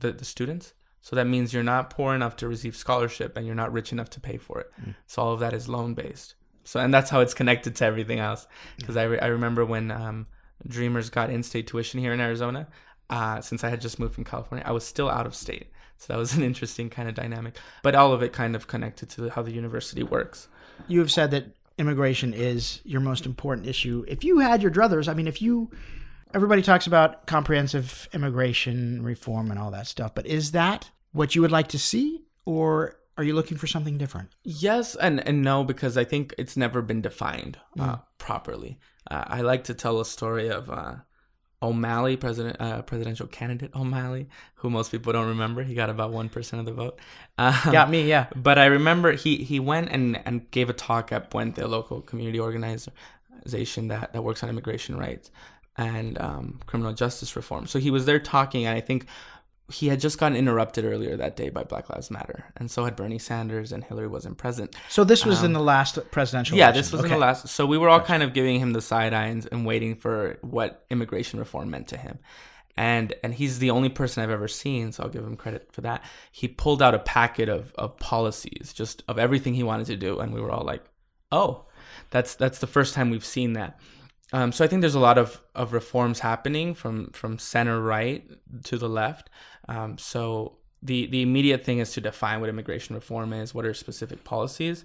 the, 0.00 0.12
the 0.12 0.24
students. 0.24 0.72
So 1.00 1.16
that 1.16 1.26
means 1.26 1.52
you're 1.52 1.62
not 1.62 1.90
poor 1.90 2.14
enough 2.14 2.36
to 2.36 2.48
receive 2.48 2.74
scholarship 2.76 3.36
and 3.36 3.46
you're 3.46 3.54
not 3.54 3.72
rich 3.72 3.92
enough 3.92 4.10
to 4.10 4.20
pay 4.20 4.38
for 4.38 4.60
it. 4.60 4.72
So 5.06 5.22
all 5.22 5.32
of 5.32 5.40
that 5.40 5.52
is 5.52 5.68
loan 5.68 5.94
based. 5.94 6.34
So 6.64 6.80
and 6.80 6.92
that's 6.92 7.10
how 7.10 7.20
it's 7.20 7.34
connected 7.34 7.76
to 7.76 7.84
everything 7.84 8.18
else. 8.18 8.46
Because 8.78 8.96
I, 8.96 9.04
re- 9.04 9.20
I 9.20 9.26
remember 9.26 9.64
when 9.64 9.90
um, 9.90 10.26
Dreamers 10.66 11.10
got 11.10 11.30
in-state 11.30 11.66
tuition 11.66 12.00
here 12.00 12.12
in 12.12 12.20
Arizona. 12.20 12.66
Uh, 13.08 13.40
since 13.40 13.62
I 13.62 13.68
had 13.68 13.80
just 13.80 14.00
moved 14.00 14.14
from 14.14 14.24
California, 14.24 14.66
I 14.66 14.72
was 14.72 14.84
still 14.84 15.08
out 15.08 15.26
of 15.26 15.34
state. 15.34 15.70
So 15.98 16.12
that 16.12 16.18
was 16.18 16.34
an 16.36 16.42
interesting 16.42 16.90
kind 16.90 17.08
of 17.08 17.14
dynamic. 17.14 17.56
But 17.82 17.94
all 17.94 18.12
of 18.12 18.22
it 18.22 18.32
kind 18.32 18.56
of 18.56 18.66
connected 18.66 19.10
to 19.10 19.28
how 19.30 19.42
the 19.42 19.52
university 19.52 20.02
works. 20.02 20.48
You 20.88 20.98
have 21.00 21.12
said 21.12 21.30
that 21.30 21.46
immigration 21.78 22.32
is 22.34 22.80
your 22.84 23.00
most 23.00 23.26
important 23.26 23.66
issue. 23.66 24.04
If 24.08 24.24
you 24.24 24.38
had 24.38 24.62
your 24.62 24.70
druthers, 24.70 25.08
I 25.08 25.14
mean, 25.14 25.26
if 25.26 25.42
you, 25.42 25.70
everybody 26.34 26.62
talks 26.62 26.86
about 26.86 27.26
comprehensive 27.26 28.08
immigration 28.12 29.02
reform 29.02 29.50
and 29.50 29.58
all 29.60 29.70
that 29.72 29.86
stuff, 29.86 30.14
but 30.14 30.26
is 30.26 30.52
that 30.52 30.90
what 31.12 31.34
you 31.34 31.42
would 31.42 31.50
like 31.52 31.68
to 31.68 31.78
see? 31.78 32.22
Or 32.44 32.96
are 33.18 33.24
you 33.24 33.34
looking 33.34 33.56
for 33.56 33.66
something 33.66 33.98
different? 33.98 34.28
Yes 34.44 34.94
and, 34.94 35.26
and 35.26 35.42
no, 35.42 35.64
because 35.64 35.96
I 35.96 36.04
think 36.04 36.34
it's 36.38 36.56
never 36.56 36.82
been 36.82 37.00
defined 37.02 37.58
uh, 37.78 37.96
Mm. 37.96 38.02
properly. 38.18 38.78
Uh, 39.10 39.24
I 39.26 39.40
like 39.42 39.64
to 39.64 39.74
tell 39.74 40.00
a 40.00 40.04
story 40.04 40.48
of 40.50 40.68
uh, 40.70 40.96
O'Malley, 41.66 42.16
president, 42.16 42.56
uh, 42.60 42.82
presidential 42.82 43.26
candidate 43.26 43.70
O'Malley, 43.74 44.28
who 44.54 44.70
most 44.70 44.90
people 44.90 45.12
don't 45.12 45.28
remember. 45.28 45.62
He 45.62 45.74
got 45.74 45.90
about 45.90 46.12
one 46.12 46.28
percent 46.28 46.60
of 46.60 46.66
the 46.66 46.72
vote. 46.72 46.98
Um, 47.38 47.54
Got 47.72 47.90
me, 47.90 48.08
yeah. 48.08 48.26
But 48.34 48.58
I 48.58 48.66
remember 48.66 49.12
he 49.12 49.36
he 49.36 49.60
went 49.60 49.90
and 49.90 50.20
and 50.26 50.50
gave 50.50 50.70
a 50.70 50.72
talk 50.72 51.12
at 51.12 51.30
Puente, 51.30 51.62
a 51.62 51.66
local 51.66 52.00
community 52.00 52.40
organization 52.40 53.88
that 53.88 54.12
that 54.12 54.22
works 54.22 54.42
on 54.42 54.48
immigration 54.48 54.96
rights 54.96 55.30
and 55.76 56.18
um, 56.18 56.58
criminal 56.66 56.92
justice 56.92 57.36
reform. 57.36 57.66
So 57.66 57.78
he 57.78 57.90
was 57.90 58.06
there 58.06 58.18
talking, 58.18 58.64
and 58.66 58.76
I 58.76 58.80
think 58.80 59.06
he 59.68 59.88
had 59.88 59.98
just 60.00 60.18
gotten 60.18 60.36
interrupted 60.36 60.84
earlier 60.84 61.16
that 61.16 61.34
day 61.36 61.48
by 61.48 61.64
Black 61.64 61.90
Lives 61.90 62.10
Matter, 62.10 62.44
and 62.56 62.70
so 62.70 62.84
had 62.84 62.94
Bernie 62.94 63.18
Sanders, 63.18 63.72
and 63.72 63.82
Hillary 63.82 64.06
wasn't 64.06 64.38
present. 64.38 64.76
So 64.88 65.02
this 65.02 65.24
was 65.26 65.42
in 65.42 65.52
the 65.52 65.60
last 65.60 65.98
presidential 66.12 66.54
Um, 66.54 66.58
Yeah, 66.58 66.66
election. 66.66 66.78
this 66.82 66.92
was 66.92 67.04
in 67.04 67.10
the 67.10 67.16
last. 67.18 67.48
So 67.48 67.66
we 67.66 67.76
were 67.76 67.88
all 67.88 68.00
kind 68.00 68.22
of 68.22 68.32
giving 68.32 68.60
him 68.60 68.72
the 68.72 68.80
side 68.80 69.12
eyes 69.12 69.46
and 69.46 69.66
waiting 69.66 69.96
for 69.96 70.38
what 70.42 70.84
immigration 70.90 71.38
reform 71.40 71.70
meant 71.70 71.88
to 71.88 71.96
him. 71.96 72.18
And 72.76 73.14
and 73.24 73.32
he's 73.34 73.58
the 73.58 73.70
only 73.70 73.88
person 73.88 74.22
I've 74.22 74.30
ever 74.30 74.48
seen, 74.48 74.92
so 74.92 75.02
I'll 75.02 75.08
give 75.08 75.24
him 75.24 75.36
credit 75.36 75.70
for 75.72 75.80
that. 75.80 76.04
He 76.30 76.46
pulled 76.46 76.82
out 76.82 76.94
a 76.94 76.98
packet 76.98 77.48
of 77.48 77.72
of 77.76 77.96
policies, 77.98 78.72
just 78.74 79.02
of 79.08 79.18
everything 79.18 79.54
he 79.54 79.62
wanted 79.62 79.86
to 79.86 79.96
do, 79.96 80.18
and 80.20 80.32
we 80.34 80.40
were 80.42 80.50
all 80.50 80.64
like, 80.64 80.84
"Oh, 81.32 81.64
that's 82.10 82.34
that's 82.34 82.58
the 82.58 82.66
first 82.66 82.92
time 82.94 83.08
we've 83.10 83.24
seen 83.24 83.54
that." 83.54 83.80
Um, 84.32 84.52
so 84.52 84.64
I 84.64 84.68
think 84.68 84.80
there's 84.80 84.94
a 84.94 85.00
lot 85.00 85.18
of, 85.18 85.40
of 85.54 85.72
reforms 85.72 86.20
happening 86.20 86.74
from 86.74 87.10
from 87.12 87.38
center 87.38 87.80
right 87.80 88.28
to 88.64 88.76
the 88.76 88.88
left. 88.88 89.30
Um, 89.68 89.98
so 89.98 90.56
the 90.82 91.06
the 91.06 91.22
immediate 91.22 91.64
thing 91.64 91.78
is 91.78 91.92
to 91.92 92.00
define 92.00 92.40
what 92.40 92.48
immigration 92.48 92.94
reform 92.94 93.32
is. 93.32 93.54
What 93.54 93.64
are 93.64 93.74
specific 93.74 94.24
policies? 94.24 94.84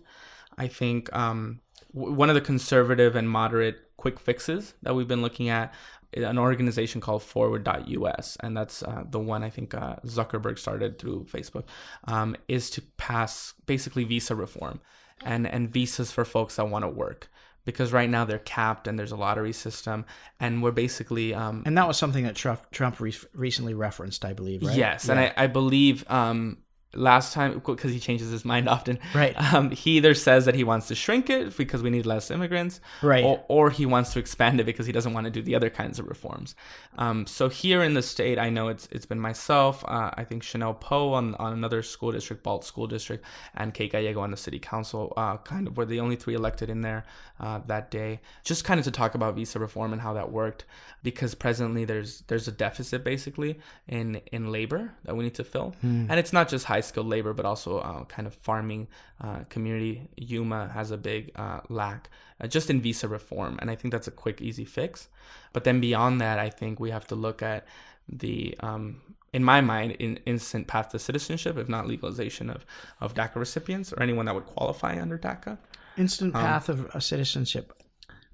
I 0.57 0.67
think 0.67 1.12
um, 1.15 1.60
w- 1.93 2.13
one 2.13 2.29
of 2.29 2.36
the 2.36 2.41
conservative 2.41 3.15
and 3.15 3.29
moderate 3.29 3.77
quick 3.98 4.19
fixes 4.19 4.74
that 4.81 4.95
we've 4.95 5.07
been 5.07 5.21
looking 5.21 5.50
at 5.50 5.74
an 6.13 6.38
organization 6.38 7.00
called 7.00 7.24
forward.us 7.24 8.36
and 8.41 8.57
that's 8.57 8.83
uh, 8.83 9.03
the 9.10 9.19
one 9.19 9.43
i 9.43 9.50
think 9.50 9.74
uh, 9.74 9.95
zuckerberg 10.05 10.60
started 10.60 11.00
through 11.00 11.24
facebook 11.31 11.63
um, 12.05 12.36
is 12.48 12.69
to 12.69 12.81
pass 12.98 13.53
basically 13.65 14.03
visa 14.03 14.36
reform 14.36 14.81
and 15.24 15.48
and 15.48 15.69
visas 15.69 16.12
for 16.12 16.25
folks 16.25 16.55
that 16.57 16.67
want 16.67 16.83
to 16.83 16.89
work 16.89 17.29
because 17.65 17.94
right 17.94 18.10
now 18.10 18.25
they're 18.25 18.39
capped 18.39 18.88
and 18.88 18.98
there's 18.98 19.12
a 19.12 19.15
lottery 19.15 19.53
system 19.53 20.06
and 20.39 20.63
we're 20.63 20.72
basically 20.72 21.34
um, 21.34 21.63
And 21.65 21.77
that 21.77 21.88
was 21.88 21.98
something 21.98 22.24
that 22.24 22.36
Trump, 22.36 22.70
Trump 22.72 23.00
re- 23.00 23.13
recently 23.34 23.74
referenced, 23.74 24.25
I 24.25 24.34
believe, 24.34 24.63
right? 24.63 24.77
Yes, 24.77 25.10
and 25.10 25.20
I, 25.20 25.34
I 25.38 25.48
believe 25.48 26.10
um, 26.10 26.58
last 26.93 27.33
time 27.33 27.62
because 27.65 27.91
he 27.91 28.00
changes 28.00 28.29
his 28.31 28.43
mind 28.43 28.67
often. 28.75 29.00
Right. 29.15 29.36
Um, 29.53 29.71
he 29.71 29.98
either 29.98 30.13
says 30.13 30.45
that 30.45 30.56
he 30.56 30.63
wants 30.63 30.88
to 30.89 30.95
shrink 30.95 31.30
it 31.30 31.56
because 31.56 31.82
we 31.82 31.89
need 31.89 32.06
less 32.06 32.30
immigrants, 32.32 32.82
Right. 33.01 33.23
or, 33.23 33.43
or 33.47 33.69
he 33.69 33.86
wants 33.86 34.13
to 34.13 34.19
expand 34.19 34.60
it 34.60 34.65
because 34.65 34.86
he 34.86 34.91
doesn't 34.91 35.13
want 35.13 35.25
to 35.25 35.32
do 35.32 35.41
the 35.41 35.56
other 35.56 35.69
kinds 35.69 35.99
of 35.99 36.08
reforms. 36.08 36.56
Um, 36.97 37.25
so 37.27 37.47
here 37.47 37.82
in 37.84 37.93
the 37.93 38.01
state, 38.01 38.38
I 38.38 38.49
know 38.49 38.67
it's 38.67 38.88
it's 38.91 39.06
been 39.06 39.19
myself. 39.19 39.84
Uh, 39.88 40.12
I 40.15 40.23
think 40.25 40.43
Chanel 40.43 40.73
Poe 40.73 41.13
on, 41.13 41.36
on 41.36 41.54
another 41.54 41.82
school 41.84 42.12
district, 42.12 42.43
Balsz 42.43 42.65
School 42.65 42.88
District, 42.88 43.23
and 43.56 43.73
Kate 43.73 43.91
Gallego 43.91 44.19
on 44.19 44.32
the 44.32 44.38
city 44.38 44.60
council. 44.60 45.13
Uh, 45.15 45.38
kind 45.38 45.67
of 45.67 45.77
were 45.77 45.86
the 45.86 45.99
only 46.01 46.17
three 46.17 46.34
elected 46.36 46.69
in 46.69 46.82
there 46.82 47.06
uh, 47.39 47.60
that 47.67 47.89
day, 47.91 48.19
just 48.43 48.65
kind 48.65 48.80
of 48.80 48.84
to 48.84 48.91
talk 48.91 49.15
about 49.15 49.36
visa 49.36 49.58
reform 49.60 49.93
and 49.93 50.01
how 50.01 50.13
that 50.13 50.32
worked, 50.32 50.65
because 51.04 51.34
presently 51.36 51.86
there's 51.86 52.21
there's 52.27 52.47
a 52.49 52.51
deficit 52.51 53.04
basically 53.06 53.60
in 53.88 54.19
in 54.34 54.51
labor 54.51 54.91
that 55.06 55.15
we 55.15 55.23
need 55.23 55.36
to 55.36 55.43
fill, 55.45 55.73
and 55.82 56.12
it's 56.13 56.34
not 56.34 56.49
just 56.49 56.65
high 56.65 56.81
skilled 56.82 57.08
labor, 57.08 57.34
but 57.34 57.46
also 57.46 57.80
uh, 57.80 58.04
kind 58.06 58.28
of 58.28 58.34
farming 58.34 58.88
uh, 59.22 59.39
community. 59.50 60.10
Yuma 60.17 60.70
has 60.74 60.91
a 60.91 60.98
big 60.98 61.32
uh, 61.36 61.62
lack 61.70 62.10
uh, 62.39 62.48
just 62.48 62.70
in 62.70 62.82
visa 62.82 63.08
reform, 63.08 63.58
and 63.62 63.72
I 63.72 63.76
think 63.76 63.91
that's 63.91 64.08
a 64.08 64.12
quick, 64.12 64.41
easy 64.41 64.65
fix. 64.65 65.08
But 65.54 65.63
then 65.63 65.80
beyond 65.80 66.22
that, 66.22 66.39
I 66.39 66.50
think 66.50 66.80
we 66.80 66.91
have 66.91 67.08
to 67.08 67.15
look 67.15 67.41
at 67.41 67.65
the 68.10 68.56
um, 68.60 69.02
in 69.34 69.44
my 69.44 69.62
mind, 69.62 69.94
in 69.94 70.17
instant 70.26 70.67
path 70.67 70.89
to 70.89 71.00
citizenship, 71.00 71.58
if 71.58 71.70
not 71.70 71.88
legalization 71.88 72.50
of, 72.50 72.65
of 73.00 73.13
DACA 73.13 73.36
recipients 73.36 73.94
or 73.94 74.04
anyone 74.04 74.26
that 74.26 74.36
would 74.36 74.46
qualify 74.46 75.02
under 75.02 75.17
DACA. 75.17 75.58
Instant 75.98 76.36
Um, 76.36 76.41
path 76.41 76.70
of 76.70 76.88
uh, 76.88 77.00
citizenship. 77.00 77.81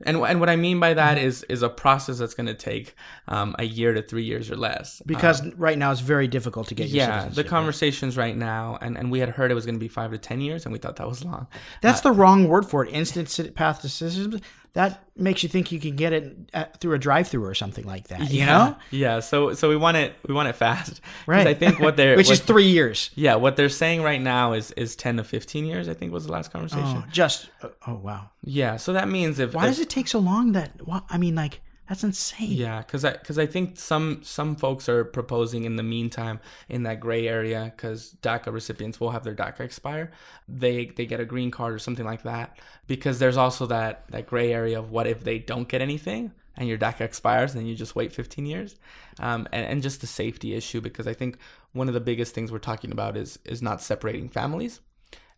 And, 0.05 0.17
and 0.17 0.39
what 0.39 0.49
I 0.49 0.55
mean 0.55 0.79
by 0.79 0.93
that 0.93 1.17
is 1.17 1.43
is 1.43 1.63
a 1.63 1.69
process 1.69 2.19
that's 2.19 2.35
going 2.35 2.47
to 2.47 2.53
take 2.53 2.95
um, 3.27 3.55
a 3.57 3.63
year 3.63 3.93
to 3.93 4.01
three 4.01 4.23
years 4.23 4.51
or 4.51 4.55
less. 4.55 5.01
Because 5.05 5.45
right 5.55 5.77
now 5.77 5.91
it's 5.91 6.01
very 6.01 6.27
difficult 6.27 6.67
to 6.67 6.75
get 6.75 6.89
yeah, 6.89 7.29
the 7.29 7.43
conversations 7.43 8.15
right 8.15 8.37
now, 8.37 8.77
and, 8.81 8.97
and 8.97 9.09
we 9.11 9.19
had 9.19 9.29
heard 9.29 9.49
it 9.49 9.55
was 9.55 9.65
going 9.65 9.75
to 9.75 9.79
be 9.79 9.87
five 9.87 10.11
to 10.11 10.17
ten 10.17 10.39
years, 10.39 10.65
and 10.65 10.73
we 10.73 10.77
thought 10.79 10.97
that 10.97 11.07
was 11.07 11.25
long. 11.25 11.47
That's 11.81 12.01
the 12.01 12.11
wrong 12.11 12.47
word 12.47 12.65
for 12.65 12.85
it. 12.85 12.91
Instant 12.91 13.55
path 13.55 13.81
to 13.81 13.89
citizenship. 13.89 14.43
That 14.77 15.03
makes 15.15 15.41
you 15.41 15.49
think 15.49 15.71
you 15.71 15.79
can 15.79 15.95
get 15.95 16.13
it 16.13 16.37
at, 16.53 16.79
through 16.79 16.93
a 16.93 16.99
drive-through 16.99 17.43
or 17.43 17.55
something 17.55 17.83
like 17.85 18.09
that. 18.09 18.29
You 18.29 18.45
know, 18.45 18.75
Yeah. 18.91 19.21
So 19.21 19.53
so 19.53 19.69
we 19.69 19.75
want 19.75 19.97
it 19.97 20.13
we 20.27 20.35
want 20.35 20.49
it 20.49 20.53
fast. 20.53 21.01
right? 21.25 21.47
I 21.47 21.55
think 21.55 21.79
what 21.79 21.97
they're 21.97 22.15
which 22.21 22.27
what- 22.27 22.33
is 22.33 22.39
three 22.41 22.67
years. 22.67 23.09
yeah 23.15 23.33
what 23.35 23.55
they're 23.55 23.69
saying 23.69 24.03
right 24.03 24.21
now 24.21 24.53
is 24.53 24.69
is 24.73 24.95
ten 24.95 25.17
to 25.17 25.23
fifteen 25.23 25.65
years. 25.65 25.89
I 25.89 25.95
think 25.95 26.13
was 26.13 26.27
the 26.27 26.31
last 26.31 26.51
conversation. 26.51 27.03
Oh, 27.03 27.05
just 27.11 27.49
oh, 27.63 27.71
oh 27.87 27.95
wow. 27.95 28.29
Yeah. 28.43 28.77
So 28.77 28.93
that 28.93 29.07
means 29.09 29.39
if 29.39 29.53
Why 29.55 29.63
if- 29.63 29.69
does 29.71 29.79
it 29.79 29.89
take 29.89 30.07
so 30.07 30.19
long? 30.19 30.51
That 30.51 30.71
I 31.09 31.17
mean, 31.17 31.33
like 31.33 31.61
that's 31.87 32.03
insane. 32.03 32.51
Yeah, 32.51 32.79
because 32.79 33.05
I 33.05 33.11
because 33.13 33.39
I 33.39 33.45
think 33.45 33.79
some 33.79 34.19
some 34.21 34.55
folks 34.55 34.89
are 34.89 35.05
proposing 35.05 35.63
in 35.63 35.77
the 35.77 35.83
meantime 35.83 36.41
in 36.67 36.83
that 36.83 36.99
gray 36.99 37.27
area 37.27 37.71
because 37.75 38.15
DACA 38.21 38.51
recipients 38.51 38.99
will 38.99 39.11
have 39.11 39.23
their 39.23 39.35
DACA 39.35 39.61
expire, 39.61 40.11
they 40.49 40.87
they 40.87 41.05
get 41.05 41.21
a 41.21 41.25
green 41.25 41.49
card 41.49 41.73
or 41.73 41.79
something 41.79 42.05
like 42.05 42.23
that. 42.23 42.59
Because 42.87 43.19
there's 43.19 43.37
also 43.37 43.65
that 43.67 44.03
that 44.09 44.27
gray 44.27 44.53
area 44.53 44.77
of 44.77 44.91
what 44.91 45.07
if 45.07 45.23
they 45.23 45.39
don't 45.39 45.69
get 45.69 45.81
anything 45.81 46.33
and 46.57 46.67
your 46.67 46.77
DACA 46.77 47.01
expires 47.01 47.53
and 47.53 47.61
then 47.61 47.67
you 47.67 47.75
just 47.75 47.95
wait 47.95 48.11
15 48.11 48.45
years, 48.45 48.75
um, 49.19 49.47
and 49.53 49.65
and 49.65 49.81
just 49.81 50.01
the 50.01 50.07
safety 50.07 50.55
issue 50.55 50.81
because 50.81 51.07
I 51.07 51.13
think 51.13 51.37
one 51.71 51.87
of 51.87 51.93
the 51.93 52.01
biggest 52.01 52.35
things 52.35 52.51
we're 52.51 52.59
talking 52.59 52.91
about 52.91 53.15
is 53.15 53.39
is 53.45 53.61
not 53.61 53.81
separating 53.81 54.27
families, 54.27 54.81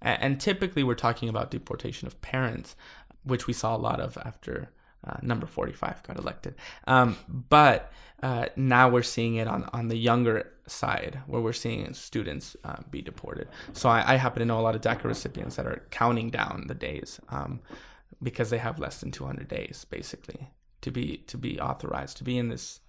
and, 0.01 0.21
and 0.23 0.41
typically 0.41 0.83
we're 0.83 0.95
talking 0.95 1.29
about 1.29 1.51
deportation 1.51 2.07
of 2.07 2.19
parents, 2.21 2.75
which 3.23 3.45
we 3.45 3.53
saw 3.53 3.75
a 3.75 3.77
lot 3.77 3.99
of 3.99 4.17
after 4.25 4.71
uh, 5.05 5.17
number 5.21 5.45
45 5.45 6.03
got 6.03 6.17
elected. 6.17 6.55
Um, 6.88 7.17
but 7.27 7.91
uh, 8.21 8.47
now 8.55 8.89
we're 8.89 9.03
seeing 9.03 9.35
it 9.35 9.47
on, 9.47 9.69
on 9.71 9.88
the 9.88 9.97
younger 9.97 10.51
side 10.67 11.19
where 11.27 11.41
we're 11.41 11.53
seeing 11.53 11.93
students 11.93 12.55
uh, 12.63 12.77
be 12.89 13.01
deported. 13.01 13.47
So 13.73 13.89
I, 13.89 14.13
I 14.13 14.15
happen 14.17 14.39
to 14.39 14.45
know 14.45 14.59
a 14.59 14.62
lot 14.62 14.75
of 14.75 14.81
DACA 14.81 15.05
recipients 15.05 15.55
that 15.55 15.65
are 15.65 15.83
counting 15.89 16.29
down 16.29 16.65
the 16.67 16.75
days 16.75 17.19
um, 17.29 17.62
because 18.21 18.49
they 18.49 18.57
have 18.57 18.79
less 18.79 18.99
than 18.99 19.12
200 19.12 19.47
days 19.47 19.85
basically 19.89 20.49
to 20.81 20.91
be 20.91 21.17
to 21.27 21.38
be 21.38 21.59
authorized 21.59 22.17
to 22.17 22.23
be 22.23 22.38
in 22.38 22.49
this 22.49 22.79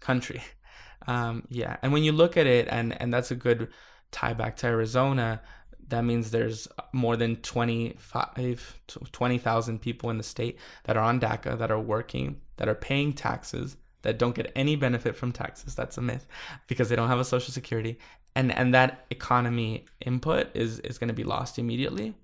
country. 0.00 0.42
Um, 1.06 1.44
yeah, 1.50 1.76
and 1.82 1.92
when 1.92 2.02
you 2.04 2.10
look 2.10 2.38
at 2.38 2.46
it, 2.46 2.68
and 2.68 3.00
and 3.00 3.12
that's 3.12 3.30
a 3.30 3.36
good 3.36 3.68
tie 4.10 4.32
back 4.32 4.56
to 4.56 4.66
Arizona. 4.66 5.42
That 5.88 6.04
means 6.04 6.30
there's 6.30 6.66
more 6.92 7.16
than 7.16 7.36
25, 7.36 8.80
20,000 9.12 9.80
people 9.80 10.10
in 10.10 10.18
the 10.18 10.24
state 10.24 10.58
that 10.84 10.96
are 10.96 11.02
on 11.04 11.20
DACA, 11.20 11.58
that 11.58 11.70
are 11.70 11.80
working, 11.80 12.40
that 12.56 12.68
are 12.68 12.74
paying 12.74 13.12
taxes, 13.12 13.76
that 14.02 14.18
don't 14.18 14.34
get 14.34 14.50
any 14.56 14.76
benefit 14.76 15.14
from 15.16 15.32
taxes. 15.32 15.74
That's 15.74 15.98
a 15.98 16.02
myth 16.02 16.26
because 16.66 16.88
they 16.88 16.96
don't 16.96 17.08
have 17.08 17.20
a 17.20 17.24
social 17.24 17.52
security. 17.52 17.98
And, 18.34 18.52
and 18.52 18.74
that 18.74 19.06
economy 19.10 19.86
input 20.04 20.54
is, 20.54 20.80
is 20.80 20.98
going 20.98 21.08
to 21.08 21.14
be 21.14 21.24
lost 21.24 21.58
immediately 21.58 22.14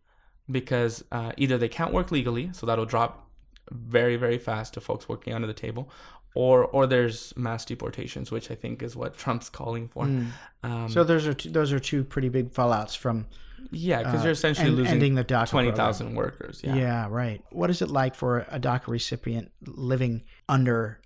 because 0.51 1.05
uh, 1.12 1.33
either 1.37 1.57
they 1.57 1.68
can't 1.68 1.92
work 1.92 2.11
legally, 2.11 2.51
so 2.53 2.66
that'll 2.66 2.85
drop 2.85 3.29
very, 3.70 4.16
very 4.16 4.38
fast 4.38 4.75
to 4.75 4.81
folks 4.81 5.09
working 5.09 5.33
under 5.35 5.46
the 5.46 5.55
table, 5.55 5.88
or 6.35 6.64
or 6.66 6.87
there's 6.87 7.35
mass 7.37 7.64
deportations, 7.64 8.31
which 8.31 8.51
I 8.51 8.55
think 8.55 8.83
is 8.83 8.96
what 8.96 9.16
Trump's 9.16 9.48
calling 9.48 9.88
for. 9.88 10.05
Um, 10.05 10.88
So 10.88 11.05
those 11.05 11.27
are 11.27 11.35
two, 11.35 11.51
those 11.51 11.72
are 11.72 11.79
two 11.79 12.05
pretty 12.05 12.29
big 12.29 12.51
fallouts 12.53 12.96
from 12.96 13.27
yeah, 13.70 13.98
because 13.98 14.20
uh, 14.20 14.25
you're 14.25 14.33
essentially 14.33 14.68
en- 14.68 14.77
losing 14.77 14.92
ending 14.94 15.14
the 15.14 15.25
DACA 15.25 15.48
twenty 15.48 15.72
thousand 15.72 16.14
workers. 16.14 16.61
Yeah. 16.64 16.75
Yeah. 16.75 17.07
right. 17.11 17.42
What 17.51 17.70
is 17.70 17.83
it 17.83 17.90
like 17.90 18.14
for 18.14 18.40
a 18.51 18.59
DACA 18.59 18.88
recipient 18.88 19.53
living 19.66 20.22
under 20.48 21.01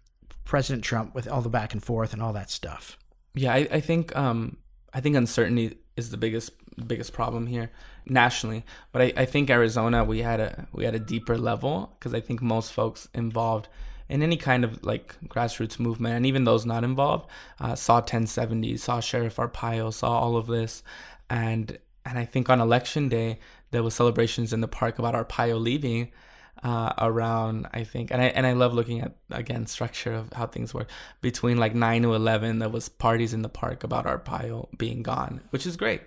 President 0.44 0.84
Trump 0.84 1.14
with 1.14 1.28
all 1.28 1.42
the 1.42 1.48
back 1.48 1.72
and 1.72 1.82
forth 1.82 2.12
and 2.12 2.22
all 2.22 2.32
that 2.32 2.50
stuff? 2.50 2.98
Yeah, 3.34 3.52
I, 3.52 3.68
I 3.70 3.80
think 3.80 4.14
um, 4.16 4.56
I 4.92 5.00
think 5.00 5.16
uncertainty 5.16 5.78
is 5.96 6.10
the 6.10 6.16
biggest 6.16 6.52
biggest 6.86 7.12
problem 7.12 7.46
here 7.46 7.70
nationally. 8.06 8.64
But 8.92 9.02
I, 9.02 9.12
I 9.16 9.24
think 9.24 9.50
Arizona 9.50 10.04
we 10.04 10.20
had 10.20 10.40
a 10.40 10.66
we 10.72 10.84
had 10.84 10.94
a 10.94 11.00
deeper 11.00 11.36
level 11.36 11.94
because 11.98 12.14
I 12.14 12.20
think 12.20 12.42
most 12.42 12.72
folks 12.72 13.08
involved 13.14 13.68
in 14.08 14.22
any 14.22 14.36
kind 14.36 14.64
of 14.64 14.84
like 14.84 15.16
grassroots 15.28 15.78
movement 15.78 16.16
and 16.16 16.26
even 16.26 16.44
those 16.44 16.64
not 16.64 16.84
involved 16.84 17.28
uh, 17.60 17.74
saw 17.74 17.96
1070 17.96 18.76
saw 18.76 19.00
sheriff 19.00 19.36
arpaio 19.36 19.92
saw 19.92 20.20
all 20.20 20.36
of 20.36 20.46
this 20.46 20.82
and 21.28 21.78
and 22.06 22.18
i 22.18 22.24
think 22.24 22.48
on 22.48 22.60
election 22.60 23.08
day 23.08 23.38
there 23.72 23.82
was 23.82 23.94
celebrations 23.94 24.52
in 24.52 24.60
the 24.60 24.68
park 24.68 24.98
about 24.98 25.14
arpaio 25.14 25.60
leaving 25.60 26.10
uh, 26.62 26.92
around 26.98 27.68
I 27.72 27.84
think 27.84 28.10
and 28.10 28.20
I 28.20 28.26
and 28.26 28.46
I 28.46 28.52
love 28.52 28.72
looking 28.72 29.00
at 29.00 29.14
again 29.30 29.66
structure 29.66 30.12
of 30.12 30.32
how 30.32 30.46
things 30.46 30.72
work. 30.72 30.88
Between 31.20 31.58
like 31.58 31.74
9 31.74 32.02
to 32.02 32.14
11 32.14 32.58
there 32.58 32.68
was 32.68 32.88
parties 32.88 33.34
in 33.34 33.42
the 33.42 33.48
park 33.48 33.84
about 33.84 34.06
Arpaio 34.06 34.68
being 34.76 35.02
gone 35.02 35.40
which 35.50 35.66
is 35.66 35.76
great. 35.76 36.02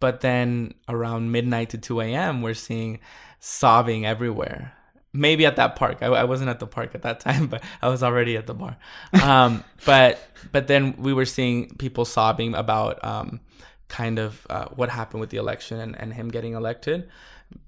But 0.00 0.20
then 0.20 0.74
around 0.88 1.32
midnight 1.32 1.70
to 1.70 1.78
2 1.78 2.00
a.m 2.00 2.42
we're 2.42 2.54
seeing 2.54 3.00
sobbing 3.40 4.06
everywhere. 4.06 4.72
Maybe 5.12 5.46
at 5.46 5.56
that 5.56 5.74
park. 5.74 5.98
I, 6.02 6.06
I 6.06 6.24
wasn't 6.24 6.50
at 6.50 6.60
the 6.60 6.66
park 6.66 6.94
at 6.94 7.02
that 7.02 7.20
time 7.28 7.48
but 7.48 7.62
I 7.82 7.88
was 7.88 8.02
already 8.02 8.36
at 8.36 8.46
the 8.46 8.54
bar. 8.54 8.76
Um, 9.20 9.64
but 9.84 10.20
but 10.52 10.68
then 10.68 10.94
we 10.96 11.12
were 11.12 11.26
seeing 11.26 11.70
people 11.76 12.04
sobbing 12.04 12.54
about 12.54 13.04
um, 13.04 13.40
kind 13.88 14.18
of 14.18 14.46
uh, 14.50 14.66
what 14.68 14.90
happened 14.90 15.20
with 15.20 15.30
the 15.30 15.38
election 15.38 15.80
and, 15.80 15.98
and 15.98 16.12
him 16.12 16.28
getting 16.28 16.52
elected 16.52 17.08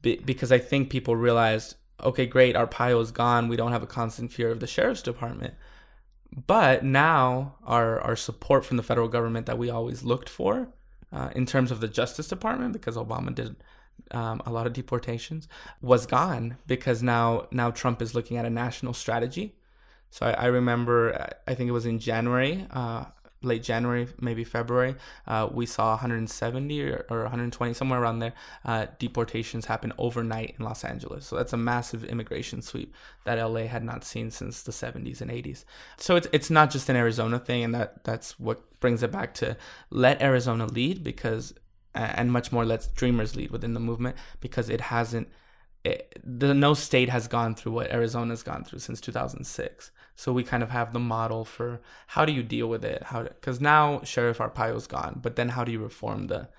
Be- 0.03 0.17
because 0.19 0.53
I 0.53 0.59
think 0.59 0.91
people 0.91 1.17
realized 1.17 1.77
okay, 2.03 2.27
great, 2.27 2.55
Arpaio 2.55 3.01
is 3.03 3.11
gone. 3.11 3.49
We 3.49 3.57
don't 3.57 3.73
have 3.73 3.83
a 3.83 3.87
constant 3.87 4.33
fear 4.33 4.51
of 4.51 4.61
the 4.61 4.67
sheriff's 4.67 5.03
department. 5.03 5.55
But 6.47 6.85
now 6.85 7.57
our 7.65 8.01
our 8.01 8.17
support 8.17 8.65
from 8.65 8.77
the 8.77 8.83
federal 8.83 9.09
government 9.09 9.47
that 9.47 9.59
we 9.59 9.71
always 9.71 10.03
looked 10.05 10.29
for 10.29 10.69
uh, 11.13 11.31
in 11.35 11.45
terms 11.45 11.71
of 11.71 11.81
the 11.81 11.89
Justice 11.89 12.29
Department, 12.29 12.73
because 12.73 12.97
Obama 12.97 13.35
did 13.35 13.57
um, 14.13 14.41
a 14.47 14.53
lot 14.53 14.67
of 14.67 14.73
deportations, 14.73 15.49
was 15.83 16.07
gone 16.07 16.57
because 16.67 17.03
now 17.03 17.49
now 17.51 17.71
Trump 17.71 18.01
is 18.01 18.15
looking 18.15 18.37
at 18.37 18.45
a 18.45 18.51
national 18.51 18.95
strategy. 18.95 19.57
So 20.11 20.27
I, 20.27 20.33
I 20.33 20.47
remember, 20.47 21.35
I 21.47 21.55
think 21.55 21.69
it 21.69 21.73
was 21.73 21.87
in 21.87 21.99
January. 21.99 22.67
Uh, 22.71 23.05
late 23.42 23.62
January, 23.62 24.07
maybe 24.20 24.44
February, 24.44 24.94
uh, 25.26 25.48
we 25.50 25.64
saw 25.64 25.90
170 25.90 26.83
or, 26.83 27.07
or, 27.09 27.22
120, 27.22 27.72
somewhere 27.72 28.00
around 28.00 28.18
there, 28.18 28.35
uh, 28.64 28.87
deportations 28.98 29.64
happen 29.64 29.92
overnight 29.98 30.55
in 30.59 30.64
Los 30.64 30.85
Angeles. 30.85 31.26
So 31.26 31.37
that's 31.37 31.53
a 31.53 31.57
massive 31.57 32.05
immigration 32.05 32.61
sweep 32.61 32.94
that 33.24 33.38
LA 33.38 33.62
had 33.62 33.83
not 33.83 34.05
seen 34.05 34.31
since 34.31 34.62
the 34.62 34.72
70s 34.72 35.20
and 35.20 35.31
80s. 35.31 35.64
So 35.96 36.16
it's 36.16 36.29
it's 36.33 36.50
not 36.50 36.70
just 36.70 36.88
an 36.88 36.96
Arizona 36.96 37.38
thing, 37.38 37.64
and 37.64 37.74
that 37.74 38.05
that's 38.05 38.38
what 38.38 38.79
brings 38.81 39.03
it 39.03 39.11
back 39.11 39.35
to 39.35 39.57
let 39.90 40.20
Arizona 40.20 40.66
lead 40.66 41.03
because, 41.03 41.55
and 41.94 42.31
much 42.33 42.53
more 42.53 42.64
let 42.64 42.88
Dreamers 42.94 43.37
lead 43.37 43.50
within 43.50 43.74
the 43.74 43.81
movement 43.81 44.16
because 44.40 44.68
it 44.68 44.81
hasn't. 44.81 45.29
It, 45.83 46.20
the 46.22 46.53
no 46.53 46.74
state 46.74 47.09
has 47.09 47.26
gone 47.26 47.55
through 47.55 47.72
what 47.72 47.90
Arizona's 47.90 48.42
gone 48.42 48.64
through 48.64 48.81
since 48.81 49.00
2006 49.00 49.90
so 50.21 50.35
we 50.35 50.45
kind 50.45 50.63
of 50.63 50.69
have 50.69 50.93
the 50.93 50.99
model 50.99 51.47
for 51.47 51.81
how 52.09 52.27
do 52.27 52.33
you 52.33 52.43
deal 52.43 52.69
with 52.69 52.85
it? 52.85 53.03
How 53.05 53.23
because 53.23 53.59
now 53.59 54.03
Sheriff 54.05 54.37
Arpaio's 54.37 54.87
gone, 54.87 55.19
but 55.23 55.35
then 55.35 55.49
how 55.49 55.65
do 55.65 55.73
you 55.73 55.79
reform 55.79 56.27
the 56.27 56.51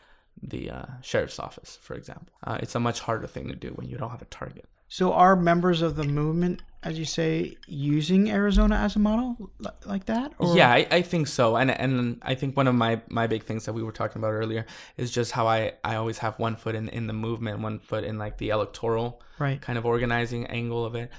the 0.42 0.72
uh, 0.72 0.86
sheriff's 1.04 1.38
office, 1.38 1.78
for 1.80 1.94
example? 1.94 2.34
Uh, 2.44 2.58
it's 2.60 2.74
a 2.74 2.80
much 2.80 3.02
harder 3.02 3.28
thing 3.28 3.50
to 3.50 3.56
do 3.56 3.70
when 3.76 3.88
you 3.88 3.98
don't 3.98 4.10
have 4.10 4.24
a 4.24 4.26
target. 4.26 4.66
So 4.88 5.14
are 5.14 5.36
members 5.36 5.84
of 5.84 5.96
the 5.96 6.04
movement, 6.04 6.64
as 6.82 6.98
you 6.98 7.06
say, 7.06 7.56
using 7.68 8.32
Arizona 8.32 8.78
as 8.78 8.96
a 8.96 9.00
model 9.00 9.52
like 9.86 10.06
that? 10.08 10.34
Or? 10.40 10.58
Yeah, 10.58 10.70
I, 10.70 10.88
I, 10.90 11.02
think 11.04 11.28
so. 11.28 11.56
And 11.56 11.72
and 11.72 12.20
I 12.24 12.34
think 12.34 12.58
one 12.58 12.68
of 12.68 12.76
my, 12.76 13.00
my 13.10 13.28
big 13.28 13.44
things 13.44 13.66
that 13.66 13.74
we 13.74 13.84
were 13.84 13.94
talking 13.94 14.20
about 14.20 14.32
earlier 14.32 14.66
is 14.98 15.12
just 15.12 15.32
how 15.32 15.48
I, 15.48 15.74
I 15.84 15.96
always 15.96 16.18
have 16.18 16.40
one 16.40 16.58
foot 16.58 16.76
in, 16.76 16.90
in 16.90 17.08
the 17.08 17.14
movement, 17.14 17.60
one 17.60 17.80
foot 17.80 18.04
in 18.04 18.18
like 18.18 18.38
the 18.38 18.50
electoral 18.50 19.22
right. 19.40 19.62
kind 19.62 19.78
of 19.78 19.86
organizing 19.86 20.46
angle 20.48 20.84
of 20.84 20.96
it 20.96 21.10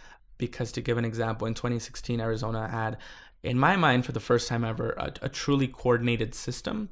because 0.43 0.73
to 0.73 0.81
give 0.81 0.99
an 0.99 1.05
example, 1.05 1.47
in 1.47 1.55
2016, 1.55 2.21
Arizona 2.21 2.67
had, 2.67 2.97
in 3.45 3.57
my 3.57 3.77
mind, 3.77 4.05
for 4.05 4.11
the 4.11 4.19
first 4.19 4.49
time 4.49 4.65
ever, 4.65 4.91
a, 4.99 5.13
a 5.23 5.29
truly 5.29 5.69
coordinated 5.69 6.35
system. 6.35 6.89